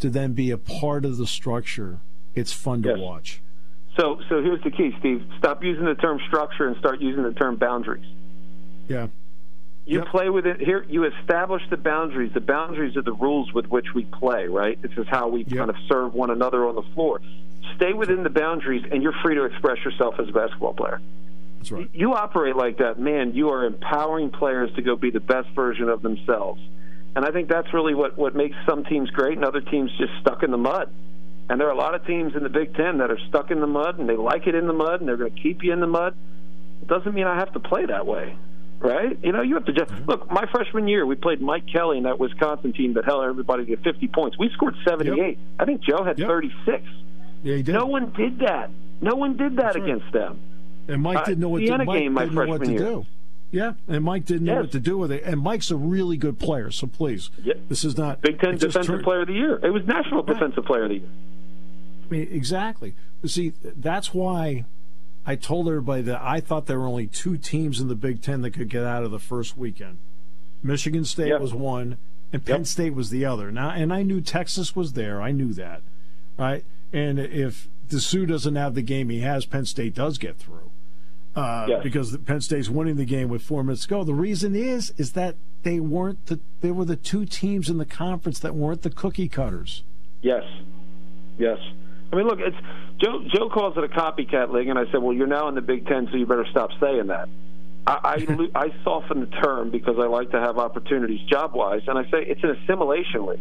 to 0.01 0.11
then 0.11 0.33
be 0.33 0.51
a 0.51 0.59
part 0.59 1.05
of 1.05 1.17
the 1.17 1.27
structure, 1.27 2.01
it's 2.35 2.53
fun 2.53 2.83
to 2.83 2.91
Yes. 2.91 2.99
watch. 2.99 3.43
So 3.97 4.21
so 4.29 4.43
here's 4.43 4.63
the 4.63 4.71
key, 4.71 4.95
Steve. 4.99 5.25
Stop 5.39 5.63
using 5.65 5.85
the 5.85 5.95
term 5.95 6.21
structure 6.27 6.67
and 6.67 6.77
start 6.79 7.01
using 7.01 7.23
the 7.23 7.33
term 7.33 7.57
boundaries. 7.57 8.05
Yeah. 8.89 9.09
You 9.87 10.01
Yep. 10.01 10.09
play 10.09 10.29
with 10.31 10.47
it 10.47 10.61
here. 10.61 10.85
You 10.89 11.05
establish 11.05 11.63
the 11.71 11.77
boundaries. 11.77 12.33
The 12.35 12.41
boundaries 12.41 12.97
are 12.97 13.03
the 13.03 13.13
rules 13.13 13.53
with 13.53 13.67
which 13.67 13.95
we 13.95 14.05
play. 14.05 14.49
Right. 14.49 14.81
This 14.83 14.93
is 14.97 15.07
how 15.09 15.29
we 15.29 15.45
Yep. 15.45 15.57
kind 15.57 15.71
of 15.71 15.77
serve 15.89 16.15
one 16.15 16.31
another 16.31 16.67
on 16.67 16.75
the 16.75 16.83
floor. 16.95 17.21
Stay 17.77 17.93
within 17.93 18.23
the 18.23 18.31
boundaries, 18.31 18.85
and 18.91 19.03
you're 19.03 19.15
free 19.23 19.35
to 19.35 19.45
express 19.45 19.85
yourself 19.85 20.19
as 20.19 20.29
a 20.29 20.33
basketball 20.33 20.75
player. 20.75 21.01
That's 21.59 21.73
right. 21.73 21.89
You 21.93 22.15
operate 22.15 22.57
like 22.57 22.79
that, 22.79 22.99
man. 22.99 23.35
You 23.35 23.51
are 23.51 23.65
empowering 23.65 24.31
players 24.31 24.73
to 24.75 24.83
go 24.83 24.97
be 24.97 25.11
the 25.11 25.21
best 25.21 25.49
version 25.51 25.89
of 25.89 26.03
themselves. 26.03 26.61
And 27.15 27.25
I 27.25 27.31
think 27.31 27.49
that's 27.49 27.73
really 27.73 27.95
what 27.95 28.19
what 28.19 28.35
makes 28.35 28.57
some 28.69 28.85
teams 28.85 29.11
great, 29.11 29.37
and 29.37 29.45
other 29.45 29.61
teams 29.63 29.91
just 29.99 30.13
stuck 30.21 30.43
in 30.43 30.51
the 30.51 30.59
mud. 30.59 30.91
And 31.49 31.61
there 31.61 31.69
are 31.69 31.73
a 31.73 31.77
lot 31.77 31.95
of 31.95 32.05
teams 32.07 32.35
in 32.35 32.43
the 32.43 32.49
Big 32.49 32.75
Ten 32.75 32.99
that 32.99 33.11
are 33.11 33.19
stuck 33.29 33.51
in 33.51 33.61
the 33.61 33.67
mud, 33.69 33.99
and 33.99 34.09
they 34.09 34.17
like 34.17 34.47
it 34.47 34.55
in 34.55 34.67
the 34.67 34.73
mud, 34.73 35.01
and 35.01 35.09
they're 35.09 35.17
going 35.17 35.33
to 35.35 35.41
keep 35.41 35.63
you 35.63 35.73
in 35.73 35.81
the 35.81 35.87
mud. 35.87 36.15
It 36.83 36.89
doesn't 36.89 37.15
mean 37.15 37.27
I 37.27 37.37
have 37.37 37.53
to 37.53 37.61
play 37.61 37.87
that 37.87 38.05
way, 38.07 38.37
right? 38.81 39.17
You 39.23 39.33
know, 39.33 39.43
you 39.43 39.55
have 39.55 39.65
to 39.67 39.73
just 39.73 39.91
look. 40.07 40.31
My 40.31 40.45
freshman 40.51 40.89
year, 40.89 41.07
we 41.07 41.15
played 41.15 41.41
Mike 41.41 41.65
Kelley 41.73 41.99
and 41.99 42.07
that 42.07 42.19
Wisconsin 42.19 42.73
team 42.73 42.95
that 42.95 43.05
held 43.05 43.25
everybody 43.25 43.65
to 43.67 43.77
50 43.77 44.09
points. 44.09 44.39
We 44.39 44.51
scored 44.55 44.75
78. 44.85 45.39
I 45.61 45.65
think 45.65 45.83
Joe 45.83 46.03
had 46.05 46.19
Yep. 46.19 46.29
36. 46.29 46.83
Yeah, 47.45 47.57
he 47.57 47.63
did. 47.63 47.73
No 47.75 47.87
one 47.87 48.11
did 48.17 48.41
that. 48.41 48.71
No 49.01 49.15
one 49.15 49.37
did 49.37 49.57
that 49.57 49.75
That's 49.75 49.77
right. 49.79 49.85
against 49.85 50.13
them. 50.13 50.41
and 50.89 51.01
Mike 51.03 51.19
uh, 51.19 51.25
didn't 51.25 51.41
know 51.41 51.49
what 51.51 51.59
to, 51.59 51.65
Indiana 51.65 51.85
Mike 51.85 51.99
game 52.01 52.13
my 52.13 52.23
didn't 52.25 52.35
know 52.35 52.41
what 52.47 52.47
to 52.47 52.59
freshman 52.67 52.71
year. 52.79 52.89
do. 53.03 53.07
Yeah, 53.53 53.73
and 53.87 54.05
Mike 54.05 54.25
didn't 54.25 54.45
know 54.47 54.57
what 54.63 54.73
to 54.73 54.81
do 54.81 54.99
with 54.99 55.13
it. 55.13 55.23
And 55.25 55.41
Mike's 55.41 55.71
a 55.71 55.77
really 55.77 56.17
good 56.17 56.39
player, 56.39 56.71
so 56.73 56.87
please, 56.89 57.31
Yeah. 57.45 57.55
this 57.69 57.85
is 57.85 57.97
not 57.97 58.21
Big 58.21 58.41
Ten 58.41 58.57
Defensive 58.57 59.03
Player 59.03 59.21
of 59.21 59.29
the 59.29 59.35
Year. 59.35 59.61
It 59.63 59.71
was 59.71 59.87
National 59.87 60.25
Right. 60.25 60.35
Defensive 60.35 60.65
Player 60.65 60.83
of 60.83 60.89
the 60.89 60.95
Year. 60.97 61.09
I 62.09 62.13
mean, 62.15 62.29
exactly. 62.31 62.95
But 63.21 63.31
see, 63.31 63.53
that's 63.63 64.13
why 64.15 64.65
I 65.27 65.37
told 65.37 65.69
everybody 65.69 66.03
that 66.03 66.21
I 66.23 66.41
thought 66.41 66.67
there 66.67 66.79
were 66.79 66.87
only 66.87 67.07
two 67.07 67.37
teams 67.37 67.81
in 67.81 67.89
the 67.89 67.95
Big 67.95 68.23
Ten 68.23 68.43
that 68.43 68.51
could 68.53 68.69
get 68.69 68.85
out 68.85 69.03
of 69.05 69.11
the 69.11 69.19
first 69.19 69.57
weekend. 69.57 69.99
Michigan 70.63 71.05
State 71.05 71.29
Yep. 71.29 71.41
was 71.41 71.53
one, 71.55 71.99
and 72.33 72.45
Penn 72.45 72.59
Yep. 72.61 72.67
State 72.67 72.95
was 72.95 73.11
the 73.11 73.25
other. 73.25 73.51
Now, 73.53 73.71
and 73.71 73.93
I 73.93 74.03
knew 74.03 74.21
Texas 74.21 74.75
was 74.77 74.93
there. 74.95 75.21
I 75.23 75.33
knew 75.33 75.53
that, 75.55 75.83
right? 76.39 76.65
And 76.93 77.19
if 77.19 77.69
Disu 77.89 78.27
doesn't 78.27 78.57
have 78.57 78.75
the 78.75 78.83
game 78.83 79.11
he 79.11 79.21
has, 79.21 79.45
Penn 79.47 79.65
State 79.65 79.95
does 79.95 80.19
get 80.19 80.37
through. 80.39 80.71
Uh, 81.35 81.67
Yes. 81.69 81.83
because 81.83 82.17
Penn 82.19 82.41
State's 82.41 82.71
winning 82.71 82.97
the 82.97 83.05
game 83.05 83.29
with 83.29 83.43
four 83.43 83.63
minutes 83.63 83.83
to 83.83 83.89
go. 83.89 84.05
The 84.05 84.15
reason 84.15 84.55
is 84.57 84.95
is 84.97 85.13
that 85.13 85.37
they 85.65 85.81
weren't 85.81 86.25
the 86.27 86.41
they 86.63 86.71
were 86.71 86.87
the 86.87 86.97
two 86.97 87.27
teams 87.27 87.69
in 87.69 87.77
the 87.77 87.85
conference 87.85 88.39
that 88.39 88.55
weren't 88.55 88.81
the 88.83 88.89
cookie 88.91 89.29
cutters. 89.29 89.83
Yes, 90.23 90.45
yes. 91.39 91.59
I 92.13 92.17
mean, 92.17 92.27
look, 92.27 92.39
it's 92.41 92.57
Joe. 93.03 93.23
Joe 93.35 93.49
calls 93.49 93.77
it 93.77 93.85
a 93.85 93.89
copycat 93.89 94.53
league, 94.53 94.69
and 94.69 94.79
I 94.79 94.85
said, 94.91 95.03
"Well, 95.03 95.13
you're 95.13 95.27
now 95.27 95.49
in 95.49 95.55
the 95.55 95.61
Big 95.61 95.87
Ten, 95.87 96.09
so 96.11 96.17
you 96.17 96.27
better 96.27 96.47
stop 96.51 96.71
saying 96.81 97.09
that." 97.09 97.29
I 97.87 97.99
I, 98.05 98.49
I 98.67 98.73
soften 98.85 99.21
the 99.21 99.27
term 99.27 99.71
because 99.71 99.97
I 99.99 100.07
like 100.07 100.31
to 100.31 100.41
have 100.41 100.59
opportunities 100.59 101.21
job 101.29 101.55
wise, 101.55 101.83
and 101.87 101.99
I 101.99 102.05
say 102.05 102.25
it's 102.27 102.43
an 102.43 102.51
assimilation 102.63 103.27
league. 103.27 103.41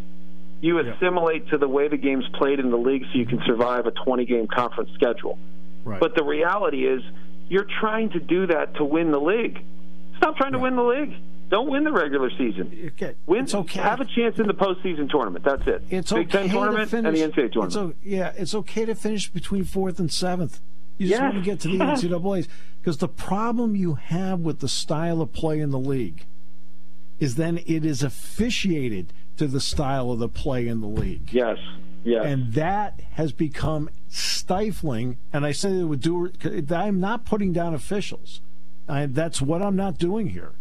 You 0.61 0.81
Yeah. 0.81 0.93
assimilate 0.93 1.49
to 1.49 1.57
the 1.57 1.67
way 1.67 1.87
the 1.87 1.97
game's 1.97 2.27
played 2.33 2.59
in 2.59 2.71
the 2.71 2.77
league, 2.77 3.03
so 3.11 3.19
you 3.19 3.25
can 3.25 3.41
survive 3.45 3.85
a 3.85 3.91
20 3.91 4.25
game 4.25 4.47
conference 4.47 4.89
schedule. 4.95 5.37
Right. 5.83 5.99
But 5.99 6.15
the 6.15 6.23
reality 6.23 6.87
is, 6.87 7.03
you're 7.49 7.67
trying 7.79 8.09
to 8.11 8.19
do 8.19 8.47
that 8.47 8.75
to 8.75 8.83
win 8.85 9.11
the 9.11 9.19
league. 9.19 9.59
Stop 10.17 10.37
trying 10.37 10.53
to 10.53 10.59
win 10.59 10.75
the 10.75 10.83
league. 10.83 11.13
Don't 11.49 11.69
win 11.69 11.83
the 11.83 11.91
regular 11.91 12.29
season. 12.31 12.91
Okay. 12.95 13.15
Win, 13.27 13.43
It's 13.43 13.53
okay. 13.53 13.79
Have 13.79 14.01
a 14.01 14.05
chance 14.05 14.39
in 14.39 14.47
the 14.47 14.53
postseason 14.53 15.09
tournament. 15.09 15.45
That's 15.45 15.65
it. 15.67 15.83
It's 15.89 16.11
Big 16.11 16.27
okay 16.27 16.47
Ten 16.47 16.49
tournament 16.49 16.89
to 16.89 16.95
finish. 16.97 17.21
and 17.21 17.33
the 17.33 17.37
NCAA 17.41 17.51
tournament. 17.53 17.65
It's 17.67 17.75
o- 17.77 17.93
yeah, 18.03 18.33
it's 18.35 18.55
okay 18.55 18.85
to 18.85 18.95
finish 18.95 19.29
between 19.29 19.63
fourth 19.63 19.99
and 19.99 20.11
seventh. 20.11 20.59
You 20.97 21.07
just 21.09 21.21
Yes. 21.21 21.33
want 21.33 21.43
to 21.43 21.49
get 21.51 21.59
to 21.61 21.67
the. 21.67 21.77
NCAA's 21.77 22.47
because 22.81 22.97
the 22.97 23.07
problem 23.07 23.75
you 23.75 23.95
have 23.95 24.39
with 24.39 24.59
the 24.59 24.67
style 24.67 25.21
of 25.21 25.33
play 25.33 25.59
in 25.59 25.69
the 25.71 25.79
league 25.79 26.25
is 27.19 27.35
then 27.35 27.59
it 27.65 27.85
is 27.85 28.01
officiated 28.03 29.13
to 29.37 29.47
the 29.47 29.59
style 29.59 30.11
of 30.11 30.19
the 30.19 30.29
play 30.29 30.67
in 30.67 30.81
the 30.81 30.87
league, 30.87 31.29
Yes. 31.31 31.57
Yes. 32.03 32.23
and 32.25 32.53
that 32.53 33.01
has 33.13 33.31
become 33.33 33.89
stifling. 34.07 35.17
And 35.33 35.45
I 35.45 35.51
say 35.51 35.79
it 35.79 35.83
would 35.85 36.01
do. 36.01 36.31
I'm 36.71 36.99
not 36.99 37.25
putting 37.25 37.51
down 37.53 37.73
officials. 37.73 38.41
I, 38.87 39.05
that's 39.07 39.41
what 39.41 39.61
I'm 39.61 39.75
not 39.75 39.97
doing 39.97 40.29
here. 40.29 40.51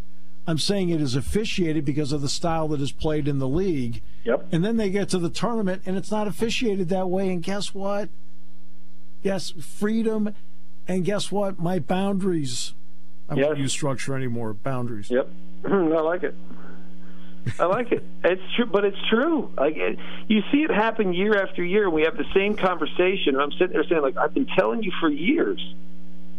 I'm 0.47 0.59
saying 0.59 0.90
it 0.90 1.01
is 1.01 1.14
officiated 1.16 1.84
because 1.84 2.12
of 2.12 2.20
the 2.20 2.28
style 2.28 2.68
that 2.68 2.80
is 2.80 2.92
played 2.92 3.26
in 3.28 3.38
the 3.38 3.49
league. 3.49 4.03
yep. 4.24 4.47
And 4.53 4.64
then 4.64 4.76
they 4.76 4.90
get 4.90 5.09
to 5.11 5.18
the 5.18 5.30
tournament 5.30 5.82
and 5.86 5.97
it's 5.97 6.11
not 6.11 6.26
officiated 6.28 6.88
that 6.90 7.09
way. 7.09 7.30
And 7.30 7.42
guess 7.42 7.72
what? 7.74 8.09
Yes, 9.22 9.51
freedom. 9.53 10.34
And 10.86 11.05
guess 11.05 11.32
what? 11.32 11.59
My 11.59 11.78
boundaries. 11.78 12.74
I 13.28 13.36
Yes. 13.36 13.47
won't 13.47 13.59
use 13.59 13.72
structure 13.72 14.14
anymore. 14.14 14.53
Boundaries. 14.53 15.11
Yep. 15.11 15.30
I 15.64 15.70
like 16.01 16.22
it. 16.24 16.34
I 17.59 17.64
like 17.66 17.92
it. 17.92 18.03
It's 18.22 18.42
true, 18.57 18.66
but 18.66 18.84
it's 18.84 18.99
true. 19.09 19.51
Like 19.57 19.76
it, 19.76 19.99
you 20.28 20.42
see 20.53 20.59
it 20.62 20.70
happen 20.70 21.12
year 21.14 21.42
after 21.42 21.62
year. 21.64 21.84
and 21.84 21.92
We 21.95 22.03
have 22.03 22.16
the 22.18 22.24
same 22.34 22.55
conversation. 22.57 23.34
And 23.34 23.40
I'm 23.40 23.53
sitting 23.53 23.72
there 23.72 23.84
saying, 23.88 24.03
like, 24.03 24.16
I've 24.18 24.34
been 24.34 24.47
telling 24.59 24.82
you 24.82 24.92
for 25.01 25.09
years. 25.11 25.61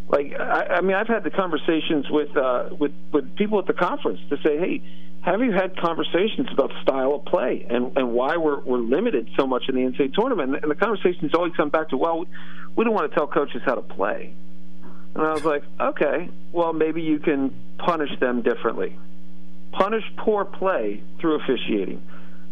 Like, 0.07 0.33
I, 0.39 0.77
I 0.77 0.81
mean, 0.81 0.95
I've 0.95 1.07
had 1.07 1.23
the 1.23 1.31
conversations 1.31 2.05
with 2.09 2.35
uh, 2.37 2.69
with 2.79 2.91
with 3.11 3.35
people 3.35 3.59
at 3.59 3.65
the 3.65 3.73
conference 3.73 4.19
to 4.29 4.37
say, 4.37 4.57
hey, 4.57 4.81
have 5.21 5.41
you 5.41 5.51
had 5.51 5.75
conversations 5.77 6.47
about 6.51 6.71
style 6.83 7.15
of 7.15 7.25
play 7.25 7.65
and 7.67 7.97
and 7.97 8.13
why 8.13 8.37
we're 8.37 8.59
we're 8.59 8.77
limited 8.77 9.29
so 9.35 9.47
much 9.47 9.63
in 9.67 9.75
the 9.75 9.81
NCAA 9.81 10.13
tournament? 10.13 10.59
And 10.61 10.69
the 10.69 10.75
conversations 10.75 11.33
always 11.33 11.53
come 11.57 11.69
back 11.69 11.89
to, 11.89 11.97
well, 11.97 12.25
we 12.75 12.85
don't 12.85 12.93
want 12.93 13.09
to 13.09 13.15
tell 13.15 13.27
coaches 13.27 13.61
how 13.65 13.75
to 13.75 13.81
play. 13.81 14.33
And 15.15 15.23
I 15.23 15.33
was 15.33 15.45
like, 15.45 15.63
okay, 15.79 16.29
well, 16.51 16.73
maybe 16.73 17.01
you 17.01 17.19
can 17.19 17.55
punish 17.77 18.11
them 18.19 18.41
differently. 18.41 18.97
Punish 19.71 20.03
poor 20.17 20.45
play 20.45 21.01
through 21.19 21.39
officiating. 21.41 22.01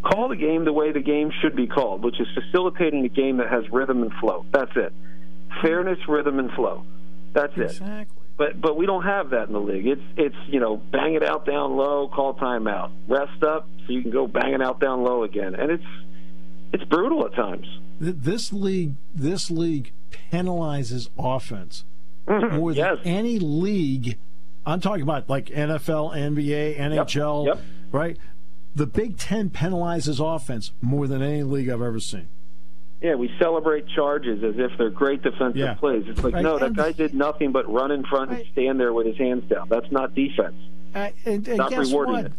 Call 0.04 0.30
the 0.30 0.36
game 0.36 0.66
the 0.66 0.74
way 0.74 0.91
the 0.91 1.01
game 1.01 1.32
should 1.41 1.56
be 1.56 1.68
called, 1.68 2.04
which 2.04 2.20
is 2.20 2.28
facilitating 2.34 3.06
a 3.06 3.10
game 3.10 3.38
that 3.38 3.49
has 3.49 3.70
rhythm 3.72 4.01
and 4.01 4.12
flow. 4.14 4.45
That's 4.51 4.72
it. 4.76 4.93
Fairness, 5.62 5.99
rhythm, 6.08 6.39
and 6.39 6.51
flow. 6.51 6.86
That's 7.34 7.54
it. 7.58 7.62
Exactly. 7.72 8.24
But 8.38 8.60
but 8.60 8.78
we 8.78 8.86
don't 8.86 9.04
have 9.04 9.30
that 9.32 9.48
in 9.48 9.54
the 9.54 9.60
league. 9.60 9.86
It's 9.86 10.02
it's 10.18 10.36
you 10.48 10.60
know 10.60 10.78
bang 10.78 11.14
it 11.14 11.24
out 11.24 11.46
down 11.46 11.76
low, 11.76 12.08
call 12.08 12.34
timeout, 12.36 12.92
rest 13.08 13.44
up 13.44 13.68
so 13.86 13.94
you 13.94 14.02
can 14.02 14.12
go 14.12 14.28
bang 14.28 14.54
it 14.54 14.62
out 14.62 14.80
down 14.80 15.04
low 15.04 15.24
again, 15.24 15.54
and 15.56 15.72
it's 15.72 15.84
it's 16.72 16.84
brutal 16.86 17.26
at 17.26 17.36
times. 17.36 17.68
This 18.00 18.52
league, 18.52 18.96
this 19.14 19.52
league 19.52 19.94
penalizes 20.32 21.10
offense 21.18 21.86
mm-hmm. 22.28 22.56
more 22.56 22.74
than 22.74 22.78
Yes. 22.84 22.98
any 23.06 23.38
league. 23.40 24.18
I'm 24.66 24.82
talking 24.82 25.04
about 25.04 25.30
like 25.30 25.46
NFL, 25.48 26.16
NBA, 26.16 26.80
NHL, 26.80 27.46
Yep. 27.46 27.62
right? 27.92 28.18
The 28.76 28.88
Big 28.88 29.18
Ten 29.18 29.52
penalizes 29.52 30.20
offense 30.20 30.72
more 30.82 31.08
than 31.08 31.22
any 31.22 31.44
league 31.44 31.70
I've 31.70 31.82
ever 31.82 32.00
seen. 32.00 32.28
Yeah, 33.04 33.16
we 33.16 33.30
celebrate 33.38 33.86
charges 33.89 34.41
as 34.43 34.56
if 34.58 34.78
they're 34.78 34.89
great 34.89 35.22
defensive 35.22 35.58
Yeah. 35.58 35.74
plays. 35.74 36.06
It's 36.08 36.24
like 36.24 36.34
Right, 36.36 36.41
no, 36.43 36.58
that 36.58 36.68
and- 36.68 36.76
guy 36.76 36.93
did 36.93 37.14
nothing 37.14 37.51
but 37.51 37.72
run 37.72 37.91
in 37.91 38.04
front 38.06 38.32
and 38.32 38.45
stand 38.54 38.80
there 38.80 38.93
with 38.93 39.06
his 39.06 39.18
hands 39.18 39.43
down. 39.49 39.68
That's 39.68 39.91
not 39.91 40.16
defense. 40.16 40.56
Uh, 40.95 41.10
and 41.26 41.45
and 41.47 41.58
Not 41.58 41.70
guess 41.72 41.89
rewarding 41.89 42.14
what? 42.14 42.32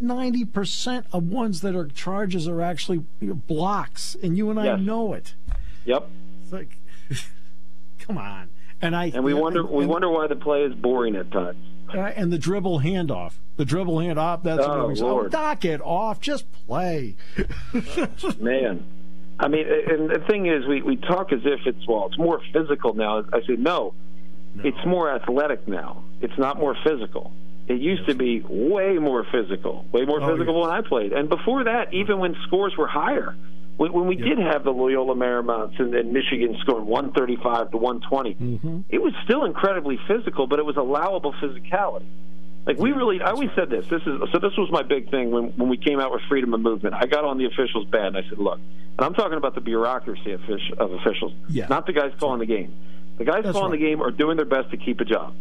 Ninety 0.00 0.44
percent 0.44 1.06
of 1.12 1.28
ones 1.30 1.60
that 1.60 1.76
are 1.76 1.86
charges 1.86 2.48
are 2.48 2.60
actually 2.60 3.04
blocks, 3.22 4.16
and 4.20 4.36
you 4.36 4.50
and 4.50 4.58
I 4.58 4.64
Yes. 4.64 4.80
know 4.80 5.12
it. 5.12 5.34
Yep. 5.84 6.08
It's 6.42 6.52
like, 6.52 6.76
come 8.00 8.18
on. 8.18 8.48
And 8.82 8.96
I 8.96 9.12
And 9.14 9.22
we 9.22 9.32
wonder 9.34 9.64
we 9.64 9.86
wonder 9.86 10.08
why 10.10 10.26
the 10.26 10.34
play 10.34 10.62
is 10.64 10.74
boring 10.74 11.14
at 11.14 11.30
times. 11.30 11.58
uh, 11.94 11.98
and 12.16 12.32
the 12.32 12.38
dribble 12.38 12.80
handoff, 12.80 13.34
the 13.58 13.64
dribble 13.64 13.98
handoff. 13.98 14.42
That's 14.42 14.64
Oh, 14.66 14.78
what 14.78 14.88
we 14.88 14.96
say. 14.96 15.04
Oh, 15.04 15.28
knock 15.30 15.64
it 15.64 15.80
off. 15.82 16.20
Just 16.20 16.50
play. 16.66 17.14
Man. 18.40 18.82
I 19.42 19.48
mean, 19.48 19.66
and 19.66 20.10
the 20.10 20.18
thing 20.28 20.46
is, 20.46 20.66
we, 20.66 20.82
we 20.82 20.96
talk 20.96 21.32
as 21.32 21.40
if 21.44 21.60
it's, 21.66 21.86
well, 21.88 22.06
it's 22.08 22.18
more 22.18 22.40
physical 22.52 22.94
now. 22.94 23.24
I 23.32 23.40
say, 23.46 23.56
no, 23.56 23.94
it's 24.62 24.84
more 24.86 25.10
athletic 25.10 25.66
now. 25.66 26.04
It's 26.20 26.36
not 26.38 26.58
more 26.58 26.76
physical. 26.84 27.32
It 27.66 27.80
used 27.80 28.06
to 28.08 28.14
be 28.14 28.40
way 28.46 28.98
more 28.98 29.24
physical, 29.32 29.86
way 29.92 30.04
more 30.04 30.20
Oh, 30.22 30.28
physical 30.32 30.54
yes. 30.58 30.62
when 30.66 30.70
I 30.70 30.80
played. 30.86 31.12
And 31.12 31.28
before 31.28 31.64
that, 31.64 31.94
even 31.94 32.18
when 32.18 32.36
scores 32.46 32.76
were 32.76 32.88
higher, 32.88 33.34
when, 33.78 33.92
when 33.94 34.06
we 34.06 34.16
did 34.16 34.38
have 34.38 34.62
the 34.64 34.72
Loyola 34.72 35.14
Marymounts 35.14 35.78
and, 35.80 35.94
and 35.94 36.12
Michigan 36.12 36.56
scoring 36.60 36.84
135 36.86 37.70
to 37.70 37.76
120, 37.78 38.34
Mm-hmm. 38.34 38.80
it 38.90 39.00
was 39.00 39.14
still 39.24 39.44
incredibly 39.46 39.98
physical, 40.06 40.46
but 40.48 40.58
it 40.58 40.66
was 40.66 40.76
allowable 40.76 41.32
physicality. 41.34 42.06
Like 42.66 42.78
we 42.78 42.92
really, 42.92 43.20
I 43.22 43.30
always 43.30 43.50
said 43.56 43.70
this. 43.70 43.86
This 43.88 44.02
is 44.02 44.20
so. 44.32 44.38
This 44.38 44.56
was 44.58 44.68
my 44.70 44.82
big 44.82 45.10
thing 45.10 45.30
when 45.30 45.44
when 45.56 45.68
we 45.68 45.76
came 45.78 45.98
out 45.98 46.12
with 46.12 46.20
freedom 46.28 46.52
of 46.54 46.60
movement. 46.60 46.94
I 46.94 47.06
got 47.06 47.24
on 47.24 47.38
the 47.38 47.46
officials 47.46 47.86
bad, 47.86 48.08
and 48.08 48.16
I 48.18 48.22
said, 48.28 48.38
"Look," 48.38 48.58
and 48.58 49.00
I'm 49.00 49.14
talking 49.14 49.38
about 49.38 49.54
the 49.54 49.62
bureaucracy 49.62 50.32
of, 50.32 50.42
of 50.78 50.92
officials, 50.92 51.32
Yeah. 51.48 51.66
not 51.68 51.86
the 51.86 51.92
guys 51.94 52.12
calling 52.20 52.38
the 52.38 52.46
game. 52.46 52.74
The 53.18 53.24
guys 53.24 53.44
That's 53.44 53.52
calling 53.56 53.72
right. 53.72 53.80
the 53.80 53.86
game 53.86 54.02
are 54.02 54.10
doing 54.10 54.36
their 54.36 54.46
best 54.46 54.70
to 54.72 54.76
keep 54.76 55.00
a 55.00 55.04
job, 55.06 55.34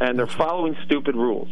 and 0.00 0.18
they're 0.18 0.26
following 0.26 0.76
stupid 0.84 1.14
rules. 1.14 1.48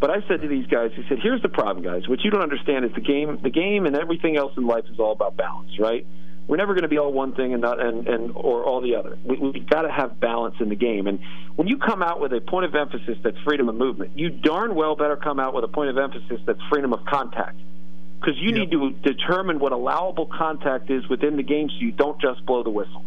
But 0.00 0.10
I 0.10 0.26
said 0.28 0.40
to 0.42 0.48
these 0.48 0.66
guys, 0.66 0.92
I 0.96 1.08
said, 1.08 1.18
"Here's 1.20 1.42
the 1.42 1.48
problem, 1.48 1.84
guys. 1.84 2.08
What 2.08 2.20
you 2.24 2.30
don't 2.30 2.42
understand 2.42 2.84
is 2.84 2.92
the 2.94 3.00
game. 3.00 3.38
The 3.42 3.50
game 3.50 3.86
and 3.86 3.96
everything 3.96 4.36
else 4.36 4.52
in 4.56 4.66
life 4.66 4.84
is 4.90 5.00
all 5.00 5.12
about 5.12 5.36
balance, 5.36 5.78
right? 5.80 6.06
We're 6.46 6.58
never 6.58 6.74
going 6.74 6.82
to 6.82 6.88
be 6.88 6.98
all 6.98 7.12
one 7.12 7.34
thing 7.34 7.52
and 7.54 7.62
not 7.62 7.80
and, 7.80 8.06
and 8.06 8.32
or 8.34 8.64
all 8.64 8.80
the 8.80 8.96
other. 8.96 9.18
We, 9.24 9.38
we've 9.38 9.68
got 9.68 9.82
to 9.82 9.90
have 9.90 10.20
balance 10.20 10.56
in 10.60 10.68
the 10.68 10.74
game. 10.74 11.06
And 11.06 11.20
when 11.56 11.68
you 11.68 11.78
come 11.78 12.02
out 12.02 12.20
with 12.20 12.32
a 12.32 12.40
point 12.40 12.66
of 12.66 12.74
emphasis 12.74 13.16
that's 13.22 13.38
freedom 13.44 13.68
of 13.68 13.76
movement, 13.76 14.18
you 14.18 14.30
darn 14.30 14.74
well 14.74 14.94
better 14.94 15.16
come 15.16 15.40
out 15.40 15.54
with 15.54 15.64
a 15.64 15.68
point 15.68 15.90
of 15.90 15.98
emphasis 15.98 16.40
that's 16.46 16.60
freedom 16.70 16.92
of 16.92 17.04
contact. 17.06 17.56
Because 18.20 18.38
you 18.38 18.50
yep. 18.50 18.54
need 18.58 18.70
to 18.72 18.90
determine 19.02 19.58
what 19.58 19.72
allowable 19.72 20.26
contact 20.26 20.90
is 20.90 21.06
within 21.08 21.36
the 21.36 21.42
game 21.42 21.68
so 21.68 21.76
you 21.78 21.92
don't 21.92 22.20
just 22.20 22.44
blow 22.46 22.62
the 22.62 22.70
whistle. 22.70 23.04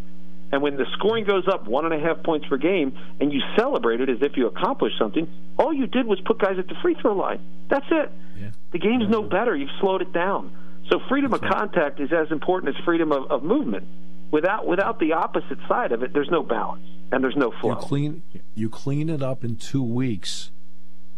And 0.51 0.61
when 0.61 0.77
the 0.77 0.85
scoring 0.93 1.25
goes 1.25 1.47
up 1.47 1.67
one 1.67 1.85
and 1.85 1.93
a 1.93 1.99
half 1.99 2.23
points 2.23 2.47
per 2.47 2.57
game 2.57 2.97
and 3.19 3.33
you 3.33 3.41
celebrate 3.57 3.99
it 3.99 4.09
as 4.09 4.17
if 4.21 4.37
you 4.37 4.47
accomplished 4.47 4.97
something, 4.97 5.27
all 5.59 5.73
you 5.73 5.87
did 5.87 6.05
was 6.05 6.19
put 6.21 6.39
guys 6.39 6.57
at 6.57 6.67
the 6.67 6.75
free 6.81 6.95
throw 7.01 7.15
line. 7.15 7.39
That's 7.69 7.85
it. 7.91 8.11
Yeah. 8.39 8.49
The 8.71 8.79
game's 8.79 9.09
no 9.09 9.23
better. 9.23 9.55
You've 9.55 9.71
slowed 9.81 10.01
it 10.01 10.13
down. 10.13 10.51
So 10.89 10.99
freedom 11.09 11.33
of 11.33 11.41
contact 11.41 11.99
is 11.99 12.11
as 12.13 12.31
important 12.31 12.75
as 12.75 12.83
freedom 12.85 13.11
of, 13.11 13.29
of 13.29 13.43
movement. 13.43 13.87
Without 14.31 14.67
without 14.67 14.99
the 14.99 15.13
opposite 15.13 15.57
side 15.67 15.91
of 15.91 16.03
it, 16.03 16.13
there's 16.13 16.29
no 16.29 16.43
balance 16.43 16.85
and 17.11 17.23
there's 17.23 17.35
no 17.35 17.51
flow. 17.61 17.71
You 17.71 17.75
clean 17.77 18.23
you 18.55 18.69
clean 18.69 19.09
it 19.09 19.21
up 19.21 19.43
in 19.43 19.55
two 19.55 19.83
weeks. 19.83 20.51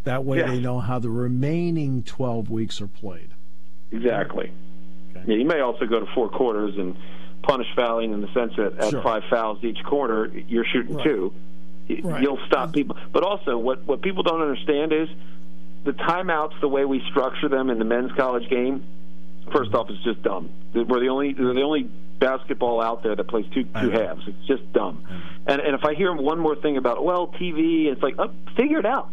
That 0.04 0.24
way 0.26 0.42
they 0.42 0.60
know 0.60 0.80
how 0.80 1.00
the 1.00 1.10
remaining 1.10 2.04
twelve 2.04 2.50
weeks 2.50 2.82
are 2.82 2.88
played. 2.88 3.32
Exactly. 3.92 4.52
Okay. 5.12 5.24
Yeah, 5.28 5.36
you 5.36 5.46
may 5.46 5.60
also 5.60 5.86
go 5.86 6.00
to 6.00 6.06
four 6.14 6.30
quarters 6.30 6.76
and 6.78 6.96
punish 7.42 7.68
fouling 7.76 8.14
in 8.14 8.22
the 8.22 8.32
sense 8.34 8.54
that 8.58 8.78
at 8.78 8.92
sure. 8.92 9.02
five 9.02 9.24
fouls 9.30 9.64
each 9.64 9.84
quarter, 9.84 10.28
you're 10.48 10.66
shooting 10.66 10.96
right. 10.96 11.04
two. 11.04 11.34
Right. 12.04 12.22
You'll 12.22 12.40
stop 12.46 12.74
people. 12.74 12.96
But 13.12 13.24
also, 13.24 13.58
what 13.58 13.84
what 13.86 14.02
people 14.04 14.22
don't 14.22 14.42
understand 14.42 14.94
is 14.94 15.10
the 15.84 15.94
timeouts, 15.94 16.60
the 16.62 16.68
way 16.68 16.86
we 16.86 17.02
structure 17.10 17.50
them 17.50 17.72
in 17.72 17.80
the 17.80 17.86
men's 17.86 18.12
college 18.12 18.48
game. 18.50 18.84
First 19.52 19.74
off, 19.74 19.90
it's 19.90 20.04
just 20.04 20.22
dumb. 20.22 20.50
We're 20.74 21.00
the 21.00 21.10
only 21.10 21.34
we're 21.34 21.54
the 21.54 21.62
only 21.62 21.84
basketball 21.84 22.82
out 22.82 23.04
there 23.04 23.16
that 23.16 23.28
plays 23.28 23.46
two 23.54 23.64
two 23.64 23.90
halves. 23.90 24.22
It's 24.28 24.48
just 24.48 24.72
dumb. 24.74 25.06
And 25.48 25.62
and 25.62 25.76
if 25.76 25.84
I 25.84 25.96
hear 25.96 26.14
one 26.14 26.40
more 26.40 26.56
thing 26.56 26.78
about 26.78 27.04
well 27.04 27.28
TV, 27.28 27.86
it's 27.86 28.02
like 28.02 28.16
oh, 28.20 28.32
figure 28.56 28.80
it 28.80 28.86
out. 28.86 29.10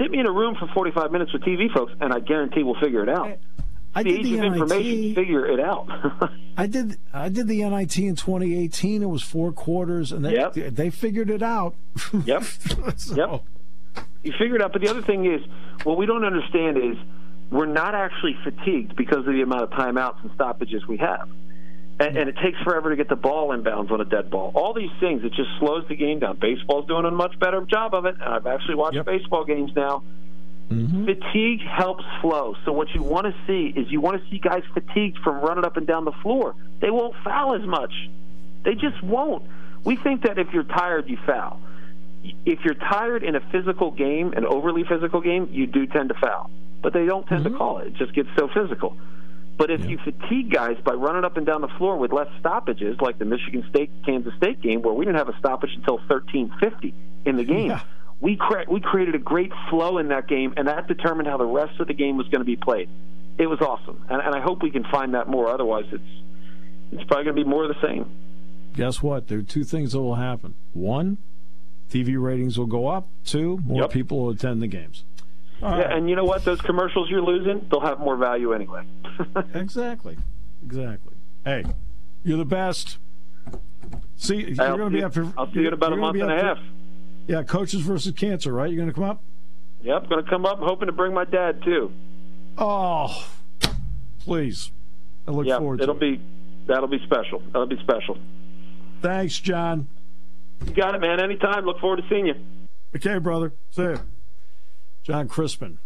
Sit 0.00 0.10
me 0.10 0.18
in 0.18 0.26
a 0.26 0.32
room 0.32 0.54
for 0.54 0.68
45 0.68 1.10
minutes 1.10 1.32
with 1.32 1.42
TV 1.42 1.72
folks, 1.72 1.92
and 2.00 2.12
I 2.12 2.20
guarantee 2.20 2.62
we'll 2.62 2.80
figure 2.80 3.02
it 3.02 3.08
out. 3.08 3.38
I 3.94 4.02
the 4.02 4.10
did 4.10 4.24
the 4.24 4.36
NIT. 4.36 4.44
information, 4.44 5.14
figure 5.14 5.46
it 5.46 5.60
out. 5.60 5.88
I 6.56 6.66
did. 6.66 6.98
I 7.12 7.28
did 7.28 7.48
the 7.48 7.64
NIT 7.64 7.98
in 7.98 8.16
2018. 8.16 9.02
It 9.02 9.06
was 9.06 9.22
four 9.22 9.52
quarters, 9.52 10.12
and 10.12 10.24
they 10.24 10.34
yep. 10.34 10.54
they 10.54 10.90
figured 10.90 11.30
it 11.30 11.42
out. 11.42 11.74
yep. 12.24 12.44
so. 12.96 13.14
Yep. 13.14 14.04
You 14.22 14.32
figured 14.38 14.60
it 14.60 14.62
out. 14.62 14.72
But 14.72 14.82
the 14.82 14.88
other 14.88 15.02
thing 15.02 15.24
is, 15.26 15.40
what 15.84 15.96
we 15.96 16.06
don't 16.06 16.24
understand 16.24 16.76
is 16.76 16.96
we're 17.50 17.66
not 17.66 17.94
actually 17.94 18.36
fatigued 18.44 18.96
because 18.96 19.26
of 19.26 19.32
the 19.32 19.42
amount 19.42 19.62
of 19.62 19.70
timeouts 19.70 20.22
and 20.22 20.30
stoppages 20.34 20.86
we 20.86 20.98
have. 20.98 21.28
And, 22.00 22.16
and, 22.16 22.28
it 22.28 22.36
takes 22.40 22.60
forever 22.62 22.90
to 22.90 22.96
get 22.96 23.08
the 23.08 23.16
ball 23.16 23.48
inbounds 23.48 23.90
on 23.90 24.00
a 24.00 24.04
dead 24.04 24.30
ball. 24.30 24.52
All 24.54 24.72
these 24.72 24.90
things, 25.00 25.24
it 25.24 25.32
just 25.32 25.48
slows 25.58 25.84
the 25.88 25.96
game 25.96 26.20
down. 26.20 26.38
Baseball's 26.38 26.86
doing 26.86 27.04
a 27.04 27.10
much 27.10 27.36
better 27.40 27.60
job 27.62 27.92
of 27.92 28.04
it. 28.04 28.14
And 28.14 28.22
I've 28.22 28.46
actually 28.46 28.76
watched 28.76 28.94
yep. 28.94 29.06
baseball 29.06 29.44
games 29.44 29.72
now 29.74 30.04
Mm-hmm. 30.70 31.06
Fatigue 31.06 31.62
helps 31.62 32.04
flow. 32.20 32.54
So 32.64 32.72
what 32.72 32.88
you 32.94 33.02
want 33.02 33.26
to 33.26 33.34
see 33.46 33.72
is 33.78 33.90
you 33.90 34.00
want 34.00 34.22
to 34.22 34.30
see 34.30 34.38
guys 34.38 34.62
fatigued 34.74 35.18
from 35.24 35.40
running 35.40 35.64
up 35.64 35.76
and 35.76 35.86
down 35.86 36.04
the 36.04 36.12
floor. 36.22 36.54
They 36.80 36.90
won't 36.90 37.14
foul 37.24 37.54
as 37.54 37.66
much. 37.66 37.92
They 38.64 38.74
just 38.74 39.02
won't. 39.02 39.44
We 39.84 39.96
think 39.96 40.22
that 40.22 40.38
if 40.38 40.52
you're 40.52 40.64
tired, 40.64 41.08
you 41.08 41.16
foul. 41.24 41.60
If 42.44 42.64
you're 42.64 42.74
tired 42.74 43.22
in 43.22 43.34
a 43.34 43.40
physical 43.40 43.90
game, 43.90 44.34
an 44.34 44.44
overly 44.44 44.84
physical 44.84 45.20
game, 45.20 45.48
you 45.50 45.66
do 45.66 45.86
tend 45.86 46.10
to 46.10 46.14
foul. 46.14 46.50
But 46.82 46.92
they 46.92 47.06
don't 47.06 47.26
tend 47.26 47.44
mm-hmm. 47.44 47.52
to 47.52 47.58
call 47.58 47.78
it. 47.78 47.88
It 47.88 47.94
just 47.94 48.14
gets 48.14 48.28
so 48.38 48.48
physical. 48.48 48.96
But 49.56 49.70
if 49.70 49.80
yeah. 49.80 49.88
you 49.88 49.98
fatigue 49.98 50.52
guys 50.52 50.76
by 50.84 50.92
running 50.92 51.24
up 51.24 51.36
and 51.36 51.44
down 51.44 51.62
the 51.62 51.72
floor 51.78 51.96
with 51.96 52.12
less 52.12 52.28
stoppages, 52.38 52.96
like 53.00 53.18
the 53.18 53.24
Michigan 53.24 53.64
State 53.70 53.90
Kansas 54.06 54.32
State 54.36 54.62
game, 54.62 54.82
where 54.82 54.94
we 54.94 55.04
didn't 55.04 55.18
have 55.18 55.28
a 55.28 55.38
stoppage 55.38 55.70
until 55.74 55.98
13:50 56.08 56.94
in 57.24 57.36
the 57.36 57.44
game. 57.44 57.70
Yeah 57.70 57.80
we 58.20 58.36
cre- 58.36 58.68
we 58.68 58.80
created 58.80 59.14
a 59.14 59.18
great 59.18 59.52
flow 59.70 59.98
in 59.98 60.08
that 60.08 60.26
game, 60.26 60.54
and 60.56 60.68
that 60.68 60.88
determined 60.88 61.28
how 61.28 61.36
the 61.36 61.46
rest 61.46 61.78
of 61.80 61.86
the 61.86 61.94
game 61.94 62.16
was 62.16 62.26
going 62.28 62.40
to 62.40 62.44
be 62.44 62.56
played. 62.56 62.88
It 63.38 63.46
was 63.46 63.60
awesome, 63.60 64.04
and, 64.08 64.20
and 64.20 64.34
I 64.34 64.40
hope 64.40 64.62
we 64.62 64.70
can 64.70 64.84
find 64.84 65.14
that 65.14 65.28
more. 65.28 65.48
Otherwise, 65.48 65.84
it's 65.92 66.02
it's 66.92 67.04
probably 67.04 67.24
going 67.24 67.36
to 67.36 67.44
be 67.44 67.48
more 67.48 67.64
of 67.64 67.68
the 67.68 67.86
same. 67.86 68.10
Guess 68.74 69.02
what? 69.02 69.28
There 69.28 69.38
are 69.38 69.42
two 69.42 69.64
things 69.64 69.92
that 69.92 70.00
will 70.00 70.16
happen. 70.16 70.54
One, 70.72 71.18
TV 71.90 72.20
ratings 72.20 72.58
will 72.58 72.66
go 72.66 72.88
up. 72.88 73.08
Two, 73.24 73.58
more 73.64 73.82
yep. 73.82 73.90
people 73.90 74.20
will 74.20 74.30
attend 74.30 74.62
the 74.62 74.66
games. 74.66 75.04
All 75.62 75.76
yeah, 75.76 75.96
and 75.96 76.08
you 76.08 76.14
know 76.14 76.24
what? 76.24 76.44
Those 76.44 76.60
commercials 76.60 77.10
you're 77.10 77.22
losing, 77.22 77.66
they'll 77.70 77.80
have 77.80 77.98
more 77.98 78.16
value 78.16 78.52
anyway. 78.52 78.84
exactly, 79.54 80.16
exactly. 80.64 81.14
Hey, 81.44 81.64
you're 82.22 82.38
the 82.38 82.44
best. 82.44 82.98
See, 84.16 84.36
you're 84.36 84.54
going 84.54 84.92
to 84.92 84.98
be 84.98 85.02
after. 85.02 85.32
I'll 85.36 85.50
see 85.52 85.60
you 85.60 85.68
in 85.68 85.72
about 85.72 85.92
a 85.92 85.96
month 85.96 86.20
and 86.20 86.30
a 86.30 86.36
half. 86.36 86.58
Yeah, 87.26 87.42
coaches 87.42 87.80
versus 87.80 88.12
cancer, 88.12 88.52
right? 88.52 88.70
You're 88.70 88.78
going 88.78 88.88
to 88.88 88.94
come 88.94 89.04
up? 89.04 89.22
Yep, 89.82 90.08
going 90.08 90.24
to 90.24 90.30
come 90.30 90.46
up. 90.46 90.58
Hoping 90.58 90.86
to 90.86 90.92
bring 90.92 91.12
my 91.12 91.24
dad 91.24 91.62
too. 91.64 91.92
Oh, 92.56 93.28
please! 94.20 94.72
I 95.26 95.32
look 95.32 95.46
yep, 95.46 95.58
forward. 95.58 95.80
It'll 95.80 95.94
to 95.94 96.00
be 96.00 96.14
it. 96.14 96.20
that'll 96.66 96.88
be 96.88 97.00
special. 97.04 97.42
That'll 97.52 97.66
be 97.66 97.78
special. 97.82 98.18
Thanks, 99.02 99.38
Jon. 99.38 99.88
You 100.66 100.72
got 100.72 100.94
it, 100.94 101.00
man. 101.00 101.20
Anytime. 101.20 101.64
Look 101.64 101.80
forward 101.80 102.02
to 102.02 102.08
seeing 102.08 102.26
you. 102.26 102.34
Okay, 102.94 103.18
brother. 103.18 103.52
See 103.70 103.82
you. 103.82 104.00
Jon 105.08 105.26
Crispin, 105.26 105.78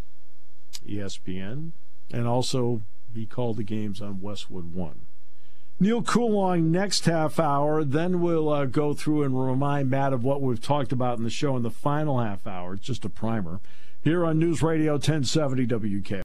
ESPN, 0.85 1.71
and 2.13 2.27
also 2.27 2.83
he 3.15 3.25
called 3.25 3.57
the 3.57 3.63
games 3.63 4.03
on 4.03 4.21
Westwood 4.21 4.75
One. 4.75 5.03
Neil 5.79 6.03
Coolong 6.03 6.73
next 6.73 7.05
half 7.05 7.39
hour. 7.39 7.85
Then 7.85 8.21
we'll 8.21 8.49
uh, 8.49 8.65
go 8.65 8.95
through 8.95 9.23
and 9.23 9.41
remind 9.41 9.91
Matt 9.91 10.13
of 10.13 10.25
what 10.25 10.43
we've 10.43 10.61
talked 10.61 10.91
about 10.91 11.19
in 11.19 11.25
the 11.25 11.31
show 11.31 11.57
in 11.57 11.63
the 11.63 11.71
final 11.71 12.19
half 12.19 12.49
hour. 12.49 12.75
It's 12.75 12.85
just 12.85 13.05
a 13.05 13.09
primer 13.09 13.61
here 14.03 14.27
on 14.27 14.41
News 14.41 14.61
Radio 14.61 14.95
1070 14.95 15.67
WK. 15.67 16.13